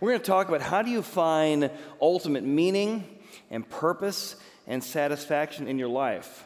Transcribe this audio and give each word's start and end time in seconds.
We're 0.00 0.10
going 0.10 0.20
to 0.20 0.26
talk 0.26 0.48
about 0.48 0.60
how 0.60 0.82
do 0.82 0.90
you 0.90 1.02
find 1.02 1.70
ultimate 2.00 2.44
meaning 2.44 3.04
and 3.50 3.68
purpose 3.68 4.36
and 4.66 4.82
satisfaction 4.82 5.68
in 5.68 5.78
your 5.78 5.88
life. 5.88 6.44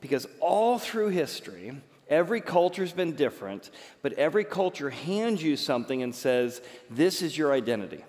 Because 0.00 0.26
all 0.40 0.78
through 0.78 1.08
history, 1.08 1.72
every 2.08 2.40
culture's 2.40 2.92
been 2.92 3.16
different, 3.16 3.70
but 4.02 4.12
every 4.14 4.44
culture 4.44 4.90
hands 4.90 5.42
you 5.42 5.56
something 5.56 6.02
and 6.02 6.14
says, 6.14 6.60
This 6.90 7.22
is 7.22 7.36
your 7.36 7.52
identity. 7.52 8.04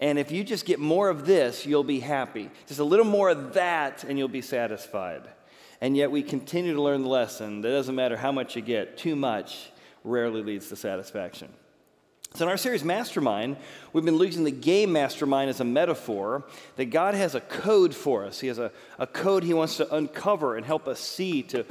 And 0.00 0.18
if 0.18 0.32
you 0.32 0.42
just 0.42 0.66
get 0.66 0.80
more 0.80 1.08
of 1.08 1.24
this, 1.24 1.64
you'll 1.64 1.84
be 1.84 2.00
happy. 2.00 2.50
Just 2.66 2.80
a 2.80 2.84
little 2.84 3.04
more 3.04 3.28
of 3.28 3.54
that, 3.54 4.02
and 4.02 4.18
you'll 4.18 4.28
be 4.28 4.42
satisfied. 4.42 5.22
And 5.80 5.96
yet 5.96 6.10
we 6.10 6.22
continue 6.22 6.74
to 6.74 6.82
learn 6.82 7.02
the 7.02 7.08
lesson 7.08 7.60
that 7.60 7.70
doesn't 7.70 7.94
matter 7.94 8.16
how 8.16 8.32
much 8.32 8.56
you 8.56 8.62
get, 8.62 8.96
too 8.96 9.14
much 9.14 9.70
rarely 10.02 10.42
leads 10.42 10.68
to 10.70 10.76
satisfaction. 10.76 11.48
So, 12.36 12.46
in 12.46 12.48
our 12.48 12.56
series 12.56 12.82
Mastermind, 12.82 13.56
we've 13.92 14.04
been 14.04 14.18
using 14.18 14.42
the 14.42 14.50
game 14.50 14.92
Mastermind 14.92 15.50
as 15.50 15.60
a 15.60 15.64
metaphor 15.64 16.42
that 16.74 16.86
God 16.86 17.14
has 17.14 17.36
a 17.36 17.40
code 17.40 17.94
for 17.94 18.24
us. 18.24 18.40
He 18.40 18.48
has 18.48 18.58
a, 18.58 18.72
a 18.98 19.06
code 19.06 19.44
He 19.44 19.54
wants 19.54 19.76
to 19.76 19.94
uncover 19.94 20.56
and 20.56 20.66
help 20.66 20.88
us 20.88 20.98
see 20.98 21.44
to, 21.44 21.64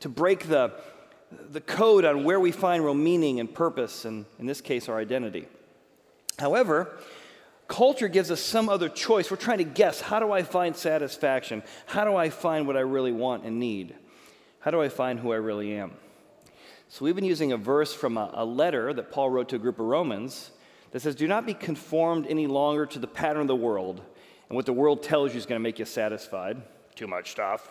to 0.00 0.08
break 0.08 0.48
the, 0.48 0.72
the 1.52 1.60
code 1.60 2.04
on 2.04 2.24
where 2.24 2.40
we 2.40 2.50
find 2.50 2.84
real 2.84 2.94
meaning 2.94 3.38
and 3.38 3.54
purpose, 3.54 4.04
and 4.04 4.24
in 4.40 4.46
this 4.46 4.60
case, 4.60 4.88
our 4.88 4.98
identity. 4.98 5.46
However, 6.36 6.98
culture 7.68 8.08
gives 8.08 8.32
us 8.32 8.40
some 8.40 8.68
other 8.68 8.88
choice. 8.88 9.30
We're 9.30 9.36
trying 9.36 9.58
to 9.58 9.64
guess 9.64 10.00
how 10.00 10.18
do 10.18 10.32
I 10.32 10.42
find 10.42 10.74
satisfaction? 10.74 11.62
How 11.86 12.04
do 12.04 12.16
I 12.16 12.30
find 12.30 12.66
what 12.66 12.76
I 12.76 12.80
really 12.80 13.12
want 13.12 13.44
and 13.44 13.60
need? 13.60 13.94
How 14.58 14.72
do 14.72 14.82
I 14.82 14.88
find 14.88 15.20
who 15.20 15.30
I 15.30 15.36
really 15.36 15.76
am? 15.76 15.92
So 16.90 17.04
we've 17.04 17.14
been 17.14 17.24
using 17.24 17.52
a 17.52 17.58
verse 17.58 17.92
from 17.92 18.16
a, 18.16 18.30
a, 18.32 18.44
letter 18.46 18.94
that 18.94 19.10
Paul 19.10 19.28
wrote 19.28 19.50
to 19.50 19.56
a 19.56 19.58
group 19.58 19.78
of 19.78 19.84
Romans 19.84 20.50
that 20.90 21.00
says, 21.00 21.14
Do 21.14 21.28
not 21.28 21.44
be 21.44 21.52
conformed 21.52 22.26
any 22.26 22.46
longer 22.46 22.86
to 22.86 22.98
the 22.98 23.06
pattern 23.06 23.42
of 23.42 23.48
the 23.48 23.56
world 23.56 24.00
and 24.48 24.56
what 24.56 24.64
the 24.64 24.72
world 24.72 25.02
tells 25.02 25.32
you 25.32 25.38
is 25.38 25.44
going 25.44 25.60
to 25.60 25.62
make 25.62 25.78
you 25.78 25.84
satisfied. 25.84 26.62
Too 26.94 27.06
much 27.06 27.30
stuff. 27.30 27.70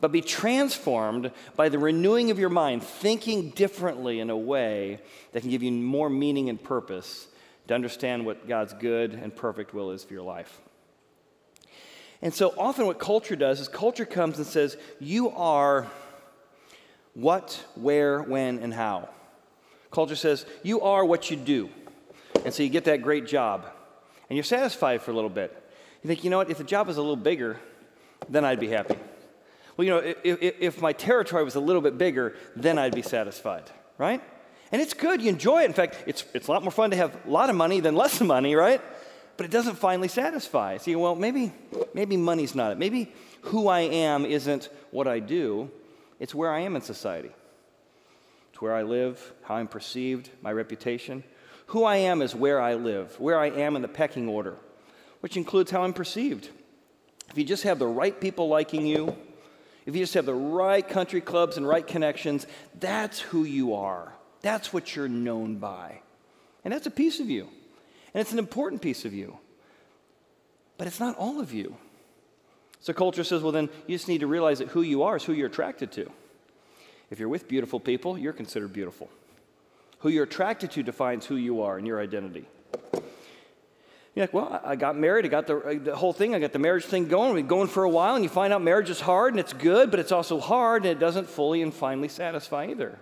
But 0.00 0.12
be 0.12 0.22
transformed 0.22 1.30
by 1.56 1.68
the 1.68 1.78
renewing 1.78 2.30
of 2.30 2.38
your 2.38 2.48
mind, 2.48 2.82
thinking 2.82 3.50
differently 3.50 4.18
in 4.18 4.30
a 4.30 4.36
way 4.36 5.00
that 5.32 5.42
can 5.42 5.50
give 5.50 5.62
you 5.62 5.70
more 5.70 6.08
meaning 6.08 6.48
and 6.48 6.62
purpose 6.62 7.28
to 7.68 7.74
understand 7.74 8.24
what 8.24 8.48
God's 8.48 8.72
good 8.72 9.12
and 9.12 9.34
perfect 9.34 9.74
will 9.74 9.90
is 9.90 10.04
for 10.04 10.14
your 10.14 10.22
life. 10.22 10.60
And 12.22 12.32
so 12.32 12.54
often, 12.56 12.86
what 12.86 12.98
culture 12.98 13.36
does 13.36 13.60
is 13.60 13.68
culture 13.68 14.06
comes 14.06 14.38
and 14.38 14.46
says, 14.46 14.78
You 14.98 15.28
are 15.30 15.90
what, 17.14 17.64
where, 17.74 18.22
when, 18.22 18.58
and 18.58 18.74
how. 18.74 19.08
Culture 19.90 20.16
says, 20.16 20.44
you 20.62 20.80
are 20.80 21.04
what 21.04 21.30
you 21.30 21.36
do. 21.36 21.70
And 22.44 22.52
so 22.52 22.62
you 22.62 22.68
get 22.68 22.84
that 22.84 23.02
great 23.02 23.26
job. 23.26 23.66
And 24.28 24.36
you're 24.36 24.44
satisfied 24.44 25.02
for 25.02 25.12
a 25.12 25.14
little 25.14 25.30
bit. 25.30 25.56
You 26.02 26.08
think, 26.08 26.24
you 26.24 26.30
know 26.30 26.38
what, 26.38 26.50
if 26.50 26.58
the 26.58 26.64
job 26.64 26.88
was 26.88 26.96
a 26.96 27.00
little 27.00 27.16
bigger, 27.16 27.58
then 28.28 28.44
I'd 28.44 28.60
be 28.60 28.68
happy. 28.68 28.96
Well, 29.76 29.84
you 29.84 29.90
know, 29.90 29.98
if, 29.98 30.16
if, 30.24 30.54
if 30.60 30.82
my 30.82 30.92
territory 30.92 31.44
was 31.44 31.54
a 31.54 31.60
little 31.60 31.82
bit 31.82 31.96
bigger, 31.96 32.36
then 32.54 32.78
I'd 32.78 32.94
be 32.94 33.02
satisfied, 33.02 33.64
right? 33.98 34.22
And 34.72 34.82
it's 34.82 34.94
good, 34.94 35.22
you 35.22 35.28
enjoy 35.28 35.62
it. 35.62 35.66
In 35.66 35.72
fact, 35.72 36.02
it's, 36.06 36.24
it's 36.34 36.48
a 36.48 36.50
lot 36.50 36.62
more 36.62 36.72
fun 36.72 36.90
to 36.90 36.96
have 36.96 37.16
a 37.26 37.30
lot 37.30 37.50
of 37.50 37.56
money 37.56 37.80
than 37.80 37.94
less 37.94 38.20
money, 38.34 38.54
right? 38.54 38.80
But 39.36 39.46
it 39.46 39.52
doesn't 39.52 39.76
finally 39.76 40.08
satisfy. 40.08 40.78
So 40.78 40.96
well, 40.98 41.14
maybe, 41.14 41.52
maybe 41.92 42.16
money's 42.16 42.54
not 42.54 42.72
it. 42.72 42.78
Maybe 42.78 43.12
who 43.42 43.68
I 43.68 43.80
am 43.80 44.24
isn't 44.24 44.68
what 44.90 45.06
I 45.06 45.20
do. 45.20 45.70
It's 46.18 46.34
where 46.34 46.52
I 46.52 46.60
am 46.60 46.76
in 46.76 46.82
society. 46.82 47.32
It's 48.52 48.62
where 48.62 48.74
I 48.74 48.82
live, 48.82 49.32
how 49.42 49.56
I'm 49.56 49.68
perceived, 49.68 50.30
my 50.40 50.52
reputation. 50.52 51.24
Who 51.66 51.84
I 51.84 51.96
am 51.96 52.22
is 52.22 52.34
where 52.34 52.60
I 52.60 52.74
live, 52.74 53.18
where 53.18 53.38
I 53.38 53.46
am 53.50 53.74
in 53.74 53.82
the 53.82 53.88
pecking 53.88 54.28
order, 54.28 54.56
which 55.20 55.36
includes 55.36 55.70
how 55.70 55.82
I'm 55.82 55.92
perceived. 55.92 56.50
If 57.30 57.38
you 57.38 57.44
just 57.44 57.64
have 57.64 57.78
the 57.78 57.86
right 57.86 58.18
people 58.20 58.48
liking 58.48 58.86
you, 58.86 59.16
if 59.86 59.94
you 59.94 60.02
just 60.02 60.14
have 60.14 60.26
the 60.26 60.34
right 60.34 60.86
country 60.86 61.20
clubs 61.20 61.56
and 61.56 61.66
right 61.66 61.86
connections, 61.86 62.46
that's 62.78 63.20
who 63.20 63.44
you 63.44 63.74
are. 63.74 64.14
That's 64.40 64.72
what 64.72 64.94
you're 64.94 65.08
known 65.08 65.56
by. 65.56 66.00
And 66.64 66.72
that's 66.72 66.86
a 66.86 66.90
piece 66.90 67.20
of 67.20 67.28
you. 67.28 67.48
And 68.12 68.20
it's 68.20 68.32
an 68.32 68.38
important 68.38 68.82
piece 68.82 69.04
of 69.04 69.12
you. 69.12 69.38
But 70.78 70.86
it's 70.86 71.00
not 71.00 71.16
all 71.16 71.40
of 71.40 71.52
you. 71.52 71.76
So 72.84 72.92
culture 72.92 73.24
says, 73.24 73.40
well, 73.40 73.50
then 73.50 73.70
you 73.86 73.96
just 73.96 74.08
need 74.08 74.20
to 74.20 74.26
realize 74.26 74.58
that 74.58 74.68
who 74.68 74.82
you 74.82 75.04
are 75.04 75.16
is 75.16 75.24
who 75.24 75.32
you're 75.32 75.46
attracted 75.46 75.90
to. 75.92 76.10
If 77.08 77.18
you're 77.18 77.30
with 77.30 77.48
beautiful 77.48 77.80
people, 77.80 78.18
you're 78.18 78.34
considered 78.34 78.74
beautiful. 78.74 79.08
Who 80.00 80.10
you're 80.10 80.24
attracted 80.24 80.70
to 80.72 80.82
defines 80.82 81.24
who 81.24 81.36
you 81.36 81.62
are 81.62 81.78
and 81.78 81.86
your 81.86 81.98
identity. 81.98 82.44
You're 84.14 84.24
like, 84.24 84.34
well, 84.34 84.60
I 84.62 84.76
got 84.76 84.98
married, 84.98 85.24
I 85.24 85.28
got 85.28 85.46
the, 85.46 85.56
uh, 85.56 85.74
the 85.82 85.96
whole 85.96 86.12
thing, 86.12 86.34
I 86.34 86.38
got 86.40 86.52
the 86.52 86.58
marriage 86.58 86.84
thing 86.84 87.08
going. 87.08 87.34
Been 87.34 87.46
going 87.46 87.68
for 87.68 87.84
a 87.84 87.88
while, 87.88 88.16
and 88.16 88.22
you 88.22 88.28
find 88.28 88.52
out 88.52 88.60
marriage 88.60 88.90
is 88.90 89.00
hard 89.00 89.32
and 89.32 89.40
it's 89.40 89.54
good, 89.54 89.90
but 89.90 89.98
it's 89.98 90.12
also 90.12 90.38
hard 90.38 90.82
and 90.82 90.92
it 90.92 90.98
doesn't 90.98 91.26
fully 91.26 91.62
and 91.62 91.72
finally 91.72 92.08
satisfy 92.08 92.66
either. 92.66 92.98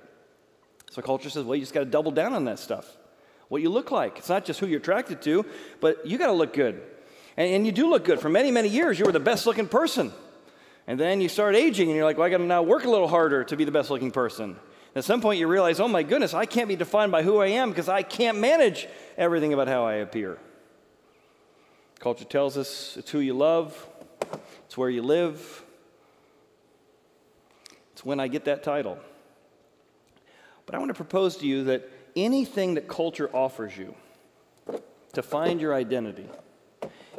So 0.93 1.03
culture 1.03 1.29
says, 1.29 1.45
well, 1.45 1.57
you 1.57 1.63
just 1.63 1.75
got 1.75 1.81
to 1.81 1.87
double 1.87 2.13
down 2.13 2.35
on 2.35 2.45
that 2.45 2.61
stuff. 2.61 2.89
What 3.49 3.63
you 3.63 3.69
look 3.69 3.91
like. 3.91 4.19
It's 4.19 4.29
not 4.29 4.45
just 4.45 4.61
who 4.61 4.67
you're 4.67 4.79
attracted 4.79 5.23
to, 5.23 5.45
but 5.81 6.07
you 6.07 6.19
got 6.19 6.29
to 6.29 6.35
look 6.35 6.53
good. 6.53 6.81
And, 7.37 7.49
and 7.55 7.67
you 7.67 7.73
do 7.73 7.89
look 7.89 8.05
good. 8.05 8.21
For 8.21 8.29
many, 8.29 8.51
many 8.51 8.69
years, 8.69 8.99
you 8.99 9.05
were 9.05 9.13
the 9.13 9.21
best 9.21 9.47
looking 9.47 9.69
person. 9.69 10.13
And 10.87 10.99
then 10.99 11.21
you 11.21 11.29
start 11.29 11.55
aging 11.55 11.89
and 11.89 11.97
you're 11.97 12.05
like, 12.05 12.19
well, 12.19 12.27
I 12.27 12.31
got 12.31 12.39
to 12.39 12.45
now 12.45 12.63
work 12.63 12.85
a 12.85 12.91
little 12.91 13.09
harder 13.09 13.45
to 13.45 13.57
be 13.57 13.65
the 13.65 13.71
best 13.71 13.91
looking 13.91 14.11
person. 14.11 14.57
At 14.95 15.05
some 15.05 15.21
point, 15.21 15.39
you 15.39 15.47
realize, 15.47 15.81
oh 15.81 15.89
my 15.89 16.03
goodness, 16.03 16.35
I 16.35 16.45
can't 16.45 16.69
be 16.69 16.77
defined 16.77 17.13
by 17.13 17.23
who 17.23 17.39
I 17.39 17.47
am 17.49 17.71
because 17.71 17.89
I 17.89 18.03
can't 18.03 18.39
manage 18.39 18.89
everything 19.17 19.53
about 19.53 19.69
how 19.69 19.85
I 19.85 19.95
appear. 19.95 20.39
Culture 21.99 22.25
tells 22.25 22.59
us 22.59 22.97
it's 22.97 23.11
who 23.11 23.21
you 23.21 23.33
love, 23.33 23.89
it's 24.67 24.77
where 24.77 24.91
you 24.91 25.03
live, 25.03 25.65
it's 27.93 28.05
when 28.05 28.19
I 28.19 28.29
get 28.29 28.45
that 28.47 28.63
title. 28.63 28.99
But 30.67 30.75
I 30.75 30.79
want 30.79 30.91
to 30.91 30.95
propose 30.95 31.37
to 31.39 31.47
you 31.47 31.65
that 31.65 31.89
anything 32.17 32.75
that 32.75 32.89
culture 32.89 33.31
offers 33.33 33.77
you 33.77 33.95
to 35.13 35.23
find 35.23 35.61
your 35.61 35.75
identity, 35.75 36.27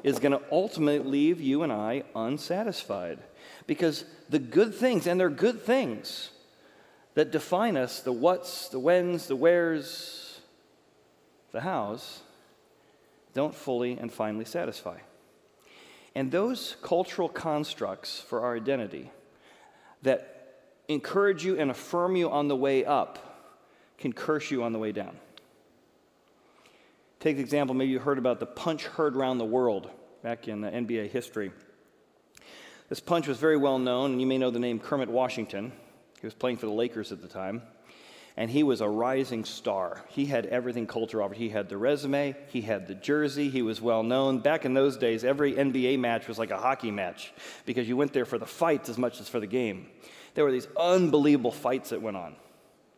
is 0.03 0.19
going 0.19 0.33
to 0.33 0.41
ultimately 0.51 1.09
leave 1.09 1.41
you 1.41 1.63
and 1.63 1.71
I 1.71 2.03
unsatisfied. 2.15 3.19
Because 3.65 4.05
the 4.29 4.39
good 4.39 4.75
things, 4.75 5.07
and 5.07 5.19
they're 5.19 5.29
good 5.29 5.61
things 5.61 6.29
that 7.15 7.31
define 7.31 7.77
us 7.77 8.01
the 8.01 8.11
what's, 8.11 8.69
the 8.69 8.79
when's, 8.79 9.27
the 9.27 9.35
where's, 9.35 10.39
the 11.51 11.61
how's 11.61 12.21
don't 13.33 13.55
fully 13.55 13.97
and 13.97 14.11
finally 14.11 14.45
satisfy. 14.45 14.97
And 16.15 16.31
those 16.31 16.75
cultural 16.81 17.29
constructs 17.29 18.19
for 18.19 18.41
our 18.41 18.55
identity 18.55 19.11
that 20.03 20.59
encourage 20.87 21.43
you 21.43 21.57
and 21.57 21.71
affirm 21.71 22.15
you 22.15 22.29
on 22.29 22.47
the 22.47 22.55
way 22.55 22.85
up 22.85 23.33
can 23.97 24.13
curse 24.13 24.51
you 24.51 24.63
on 24.63 24.73
the 24.73 24.79
way 24.79 24.91
down. 24.91 25.17
Take 27.23 27.37
the 27.37 27.41
example, 27.41 27.73
maybe 27.73 27.89
you 27.89 27.99
heard 27.99 28.17
about 28.17 28.41
the 28.41 28.45
punch 28.45 28.83
heard 28.83 29.15
around 29.15 29.37
the 29.37 29.45
world 29.45 29.89
back 30.23 30.49
in 30.49 30.59
NBA 30.59 31.09
history. 31.09 31.53
This 32.89 32.99
punch 32.99 33.29
was 33.29 33.37
very 33.37 33.55
well 33.55 33.79
known, 33.79 34.11
and 34.11 34.19
you 34.19 34.27
may 34.27 34.37
know 34.37 34.51
the 34.51 34.59
name 34.59 34.77
Kermit 34.77 35.07
Washington. 35.07 35.71
He 36.19 36.27
was 36.27 36.33
playing 36.33 36.57
for 36.57 36.65
the 36.65 36.73
Lakers 36.73 37.13
at 37.13 37.21
the 37.21 37.29
time, 37.29 37.61
and 38.35 38.51
he 38.51 38.61
was 38.61 38.81
a 38.81 38.89
rising 38.89 39.45
star. 39.45 40.03
He 40.09 40.25
had 40.25 40.47
everything 40.47 40.85
culture 40.85 41.23
offered. 41.23 41.37
He 41.37 41.47
had 41.47 41.69
the 41.69 41.77
resume, 41.77 42.35
he 42.49 42.59
had 42.59 42.89
the 42.89 42.95
jersey, 42.95 43.49
he 43.49 43.61
was 43.61 43.79
well 43.79 44.03
known. 44.03 44.39
Back 44.39 44.65
in 44.65 44.73
those 44.73 44.97
days, 44.97 45.23
every 45.23 45.53
NBA 45.53 45.99
match 45.99 46.27
was 46.27 46.37
like 46.37 46.51
a 46.51 46.57
hockey 46.57 46.91
match 46.91 47.31
because 47.65 47.87
you 47.87 47.95
went 47.95 48.11
there 48.11 48.25
for 48.25 48.37
the 48.37 48.45
fights 48.45 48.89
as 48.89 48.97
much 48.97 49.21
as 49.21 49.29
for 49.29 49.39
the 49.39 49.47
game. 49.47 49.87
There 50.33 50.43
were 50.43 50.51
these 50.51 50.67
unbelievable 50.77 51.53
fights 51.53 51.91
that 51.91 52.01
went 52.01 52.17
on. 52.17 52.35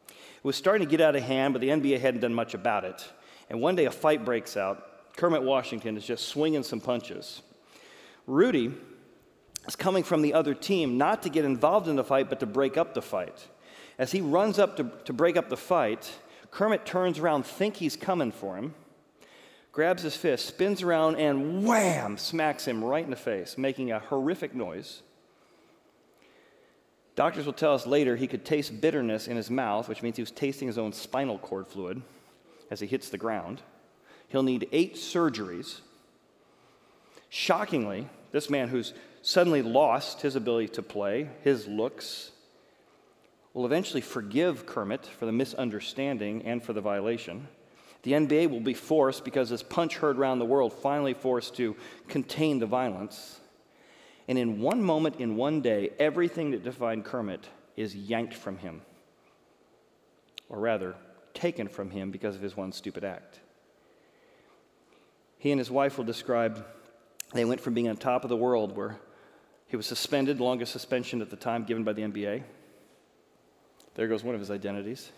It 0.07 0.43
was 0.43 0.55
starting 0.55 0.87
to 0.87 0.89
get 0.89 0.99
out 0.99 1.15
of 1.15 1.21
hand, 1.21 1.53
but 1.53 1.61
the 1.61 1.69
NBA 1.69 1.99
hadn't 1.99 2.21
done 2.21 2.33
much 2.33 2.55
about 2.55 2.85
it. 2.85 3.07
And 3.49 3.61
one 3.61 3.75
day 3.75 3.85
a 3.85 3.91
fight 3.91 4.25
breaks 4.25 4.57
out. 4.57 5.15
Kermit 5.15 5.43
Washington 5.43 5.95
is 5.97 6.05
just 6.05 6.27
swinging 6.27 6.63
some 6.63 6.81
punches. 6.81 7.41
Rudy 8.27 8.73
is 9.67 9.75
coming 9.75 10.03
from 10.03 10.21
the 10.21 10.33
other 10.33 10.53
team 10.53 10.97
not 10.97 11.23
to 11.23 11.29
get 11.29 11.45
involved 11.45 11.87
in 11.87 11.95
the 11.95 12.03
fight, 12.03 12.29
but 12.29 12.39
to 12.39 12.45
break 12.45 12.77
up 12.77 12.93
the 12.93 13.01
fight. 13.01 13.47
As 13.97 14.11
he 14.11 14.21
runs 14.21 14.59
up 14.59 14.77
to, 14.77 14.91
to 15.05 15.13
break 15.13 15.37
up 15.37 15.49
the 15.49 15.57
fight, 15.57 16.11
Kermit 16.51 16.85
turns 16.85 17.19
around, 17.19 17.45
think 17.45 17.77
he's 17.77 17.95
coming 17.95 18.31
for 18.31 18.57
him, 18.57 18.73
grabs 19.71 20.03
his 20.03 20.15
fist, 20.15 20.47
spins 20.47 20.81
around, 20.81 21.15
and 21.15 21.65
wham, 21.65 22.17
smacks 22.17 22.65
him 22.65 22.83
right 22.83 23.03
in 23.03 23.09
the 23.09 23.15
face, 23.15 23.57
making 23.57 23.91
a 23.91 23.99
horrific 23.99 24.53
noise. 24.53 25.01
Doctors 27.15 27.45
will 27.45 27.53
tell 27.53 27.73
us 27.73 27.87
later 27.87 28.17
he 28.17 28.27
could 28.27 28.43
taste 28.43 28.81
bitterness 28.81 29.27
in 29.27 29.37
his 29.37 29.49
mouth, 29.49 29.87
which 29.87 30.01
means 30.01 30.17
he 30.17 30.21
was 30.21 30.31
tasting 30.31 30.67
his 30.67 30.77
own 30.77 30.91
spinal 30.91 31.37
cord 31.37 31.67
fluid 31.67 32.01
as 32.69 32.79
he 32.79 32.87
hits 32.87 33.09
the 33.09 33.17
ground. 33.17 33.61
He'll 34.27 34.43
need 34.43 34.67
eight 34.71 34.95
surgeries. 34.95 35.79
Shockingly, 37.29 38.07
this 38.31 38.49
man 38.49 38.69
who's 38.69 38.93
suddenly 39.21 39.61
lost 39.61 40.21
his 40.21 40.35
ability 40.35 40.69
to 40.69 40.81
play, 40.81 41.29
his 41.41 41.67
looks, 41.67 42.31
will 43.53 43.65
eventually 43.65 44.01
forgive 44.01 44.65
Kermit 44.65 45.05
for 45.05 45.25
the 45.25 45.31
misunderstanding 45.31 46.43
and 46.43 46.61
for 46.61 46.73
the 46.73 46.81
violation. 46.81 47.47
The 48.03 48.11
NBA 48.11 48.49
will 48.49 48.59
be 48.59 48.75
forced, 48.75 49.25
because 49.25 49.49
this 49.49 49.63
punch 49.63 49.95
heard 49.95 50.17
around 50.17 50.39
the 50.39 50.45
world, 50.45 50.73
finally 50.73 51.15
forced 51.15 51.55
to 51.55 51.75
contain 52.07 52.59
the 52.59 52.67
violence. 52.67 53.39
And 54.27 54.37
in 54.37 54.59
one 54.59 54.83
moment, 54.83 55.15
in 55.19 55.35
one 55.35 55.61
day, 55.61 55.91
everything 55.97 56.51
that 56.51 56.63
defined 56.63 57.05
Kermit 57.05 57.47
is 57.75 57.95
yanked 57.95 58.33
from 58.33 58.57
him. 58.57 58.81
Or 60.49 60.59
rather, 60.59 60.95
taken 61.35 61.67
from 61.67 61.91
him 61.91 62.09
because 62.09 62.35
of 62.35 62.41
his 62.41 62.57
one 62.57 62.71
stupid 62.71 63.03
act. 63.03 63.39
He 65.37 65.51
and 65.51 65.59
his 65.59 65.69
wife 65.69 65.97
will 65.97 66.05
describe 66.05 66.65
they 67.33 67.45
went 67.45 67.61
from 67.61 67.73
being 67.73 67.89
on 67.89 67.97
top 67.97 68.23
of 68.23 68.29
the 68.29 68.37
world, 68.37 68.75
where 68.75 68.97
he 69.67 69.75
was 69.75 69.85
suspended, 69.85 70.39
longest 70.39 70.71
suspension 70.71 71.21
at 71.21 71.29
the 71.29 71.35
time 71.35 71.65
given 71.65 71.83
by 71.83 71.93
the 71.93 72.01
NBA. 72.01 72.43
There 73.95 74.07
goes 74.07 74.23
one 74.23 74.33
of 74.35 74.41
his 74.41 74.51
identities. 74.51 75.11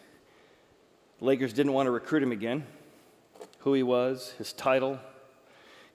The 1.19 1.25
Lakers 1.25 1.53
didn't 1.53 1.73
want 1.73 1.87
to 1.87 1.91
recruit 1.91 2.23
him 2.23 2.31
again. 2.31 2.65
Who 3.59 3.73
he 3.73 3.83
was, 3.83 4.33
his 4.37 4.53
title. 4.53 4.99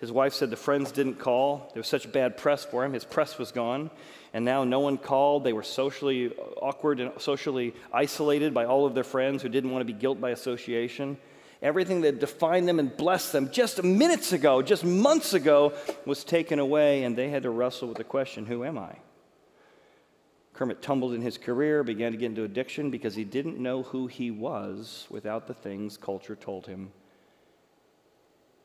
His 0.03 0.11
wife 0.11 0.35
said 0.35 0.51
the 0.51 0.57
friends 0.57 0.91
didn't 0.91 1.21
call. 1.21 1.71
There 1.73 1.79
was 1.79 1.87
such 1.87 2.11
bad 2.11 2.37
press 2.37 2.65
for 2.65 2.85
him. 2.85 2.93
His 2.93 3.05
press 3.05 3.39
was 3.39 3.53
gone. 3.53 3.89
And 4.35 4.45
now 4.45 4.65
no 4.65 4.81
one 4.81 4.99
called. 4.99 5.45
They 5.45 5.53
were 5.53 5.63
socially 5.63 6.33
awkward 6.61 6.99
and 6.99 7.13
socially 7.21 7.73
isolated 7.93 8.53
by 8.53 8.65
all 8.65 8.85
of 8.85 8.95
their 8.95 9.05
friends 9.05 9.45
who 9.45 9.49
didn't 9.49 9.71
want 9.71 9.87
to 9.87 9.93
be 9.93 9.97
guilt 9.97 10.21
by 10.21 10.31
association. 10.31 11.19
Everything 11.63 12.01
that 12.01 12.19
defined 12.19 12.67
them 12.67 12.81
and 12.81 12.97
blessed 12.97 13.31
them 13.31 13.53
just 13.53 13.81
minutes 13.85 14.33
ago, 14.33 14.61
just 14.61 14.85
months 14.85 15.35
ago, 15.35 15.73
was 16.05 16.25
taken 16.25 16.59
away, 16.59 17.05
and 17.05 17.17
they 17.17 17.29
had 17.29 17.45
to 17.45 17.51
wrestle 17.51 17.87
with 17.87 17.99
the 17.99 18.03
question 18.03 18.45
who 18.45 18.65
am 18.65 18.79
I? 18.79 18.97
Kermit 20.53 20.83
tumbled 20.83 21.15
in 21.15 21.23
his 21.23 21.39
career, 21.39 21.85
began 21.85 22.11
to 22.11 22.19
get 22.19 22.27
into 22.27 22.43
addiction 22.43 22.91
because 22.91 23.15
he 23.15 23.23
didn't 23.23 23.57
know 23.57 23.85
who 23.85 24.09
he 24.09 24.33
was 24.33 25.07
without 25.11 25.47
the 25.47 25.55
things 25.55 25.97
culture 25.97 26.35
told 26.35 26.67
him 26.67 26.91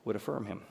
would 0.04 0.16
affirm 0.16 0.48
him. 0.48 0.62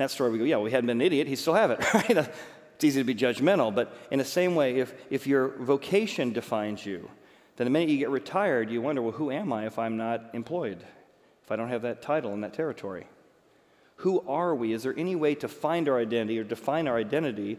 That 0.00 0.10
story, 0.10 0.30
we 0.30 0.38
go, 0.38 0.44
yeah, 0.44 0.64
he 0.64 0.70
hadn't 0.70 0.86
been 0.86 0.98
an 0.98 1.06
idiot, 1.06 1.26
he 1.26 1.36
still 1.36 1.52
have 1.52 1.70
it, 1.70 1.78
right? 1.94 2.10
It's 2.10 2.82
easy 2.82 3.02
to 3.02 3.04
be 3.04 3.14
judgmental, 3.14 3.74
but 3.74 3.94
in 4.10 4.18
the 4.18 4.24
same 4.24 4.54
way, 4.54 4.76
if, 4.76 4.94
if 5.10 5.26
your 5.26 5.48
vocation 5.58 6.32
defines 6.32 6.86
you, 6.86 7.10
then 7.56 7.66
the 7.66 7.70
minute 7.70 7.90
you 7.90 7.98
get 7.98 8.08
retired, 8.08 8.70
you 8.70 8.80
wonder, 8.80 9.02
well, 9.02 9.12
who 9.12 9.30
am 9.30 9.52
I 9.52 9.66
if 9.66 9.78
I'm 9.78 9.98
not 9.98 10.30
employed? 10.32 10.82
If 11.44 11.52
I 11.52 11.56
don't 11.56 11.68
have 11.68 11.82
that 11.82 12.00
title 12.00 12.32
in 12.32 12.40
that 12.40 12.54
territory? 12.54 13.08
Who 13.96 14.26
are 14.26 14.54
we? 14.54 14.72
Is 14.72 14.84
there 14.84 14.94
any 14.96 15.16
way 15.16 15.34
to 15.34 15.48
find 15.48 15.86
our 15.86 15.98
identity 15.98 16.38
or 16.38 16.44
define 16.44 16.88
our 16.88 16.96
identity 16.96 17.58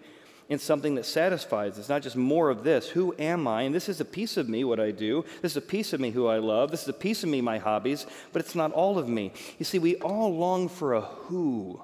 in 0.49 0.57
something 0.57 0.95
that 0.95 1.05
satisfies 1.05 1.77
us? 1.77 1.89
Not 1.89 2.01
just 2.01 2.15
more 2.15 2.49
of 2.49 2.63
this. 2.63 2.89
Who 2.89 3.13
am 3.19 3.47
I? 3.47 3.61
And 3.61 3.75
this 3.75 3.87
is 3.87 4.01
a 4.01 4.05
piece 4.05 4.35
of 4.35 4.49
me, 4.49 4.63
what 4.63 4.79
I 4.79 4.89
do. 4.89 5.25
This 5.43 5.51
is 5.51 5.57
a 5.57 5.61
piece 5.61 5.93
of 5.93 5.99
me, 5.99 6.09
who 6.09 6.25
I 6.25 6.39
love. 6.39 6.71
This 6.71 6.81
is 6.81 6.87
a 6.87 6.93
piece 6.93 7.21
of 7.21 7.29
me, 7.29 7.39
my 7.39 7.59
hobbies, 7.59 8.07
but 8.33 8.39
it's 8.39 8.55
not 8.55 8.71
all 8.71 8.97
of 8.97 9.07
me. 9.07 9.31
You 9.59 9.65
see, 9.65 9.77
we 9.77 9.97
all 9.97 10.35
long 10.35 10.69
for 10.69 10.95
a 10.95 11.01
who 11.01 11.83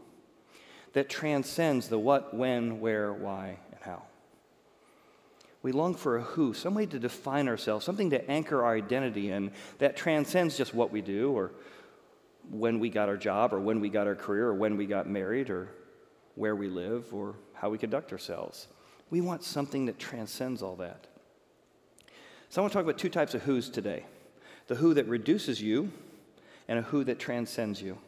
that 0.97 1.09
transcends 1.09 1.89
the 1.89 1.99
what, 1.99 2.33
when, 2.33 2.79
where, 2.79 3.13
why, 3.13 3.59
and 3.71 3.79
how. 3.81 4.01
We 5.61 5.71
long 5.71 5.93
for 5.93 6.17
a 6.17 6.23
who, 6.23 6.55
some 6.55 6.73
way 6.73 6.87
to 6.87 6.97
define 6.97 7.47
ourselves, 7.47 7.85
something 7.85 8.09
to 8.09 8.27
anchor 8.27 8.65
our 8.65 8.75
identity 8.75 9.29
in 9.29 9.51
that 9.77 9.95
transcends 9.95 10.57
just 10.57 10.73
what 10.73 10.91
we 10.91 11.01
do 11.01 11.31
or 11.33 11.51
when 12.49 12.79
we 12.79 12.89
got 12.89 13.09
our 13.09 13.15
job 13.15 13.53
or 13.53 13.59
when 13.59 13.79
we 13.79 13.89
got 13.89 14.07
our 14.07 14.15
career 14.15 14.47
or 14.47 14.55
when 14.55 14.75
we 14.75 14.87
got 14.87 15.07
married 15.07 15.51
or 15.51 15.69
where 16.33 16.55
we 16.55 16.67
live 16.67 17.13
or 17.13 17.35
how 17.53 17.69
we 17.69 17.77
conduct 17.77 18.11
ourselves. 18.11 18.65
We 19.11 19.21
want 19.21 19.43
something 19.43 19.85
that 19.85 19.99
transcends 19.99 20.63
all 20.63 20.77
that. 20.77 21.05
So 22.49 22.59
I 22.59 22.63
want 22.63 22.71
to 22.71 22.79
talk 22.79 22.85
about 22.85 22.97
two 22.97 23.09
types 23.09 23.35
of 23.35 23.43
who's 23.43 23.69
today 23.69 24.03
the 24.65 24.73
who 24.73 24.95
that 24.95 25.07
reduces 25.07 25.61
you 25.61 25.91
and 26.67 26.79
a 26.79 26.81
who 26.81 27.03
that 27.03 27.19
transcends 27.19 27.83
you. 27.83 27.99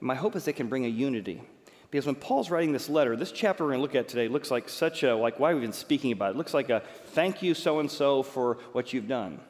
My 0.00 0.14
hope 0.14 0.36
is 0.36 0.44
they 0.44 0.52
can 0.52 0.68
bring 0.68 0.84
a 0.84 0.88
unity 0.88 1.42
because 1.90 2.06
when 2.06 2.14
Paul's 2.14 2.50
writing 2.50 2.72
this 2.72 2.88
letter, 2.88 3.16
this 3.16 3.32
chapter 3.32 3.64
we're 3.64 3.70
going 3.70 3.78
to 3.78 3.82
look 3.82 3.94
at 3.94 4.08
today 4.08 4.28
looks 4.28 4.50
like 4.50 4.68
such 4.68 5.02
a, 5.02 5.16
like 5.16 5.40
why 5.40 5.54
we've 5.54 5.62
been 5.62 5.72
speaking 5.72 6.12
about 6.12 6.30
it. 6.30 6.34
it 6.34 6.36
looks 6.36 6.52
like 6.52 6.68
a 6.68 6.82
thank 7.06 7.42
you 7.42 7.54
so 7.54 7.80
and 7.80 7.90
so 7.90 8.22
for 8.22 8.58
what 8.72 8.92
you've 8.92 9.08
done. 9.08 9.40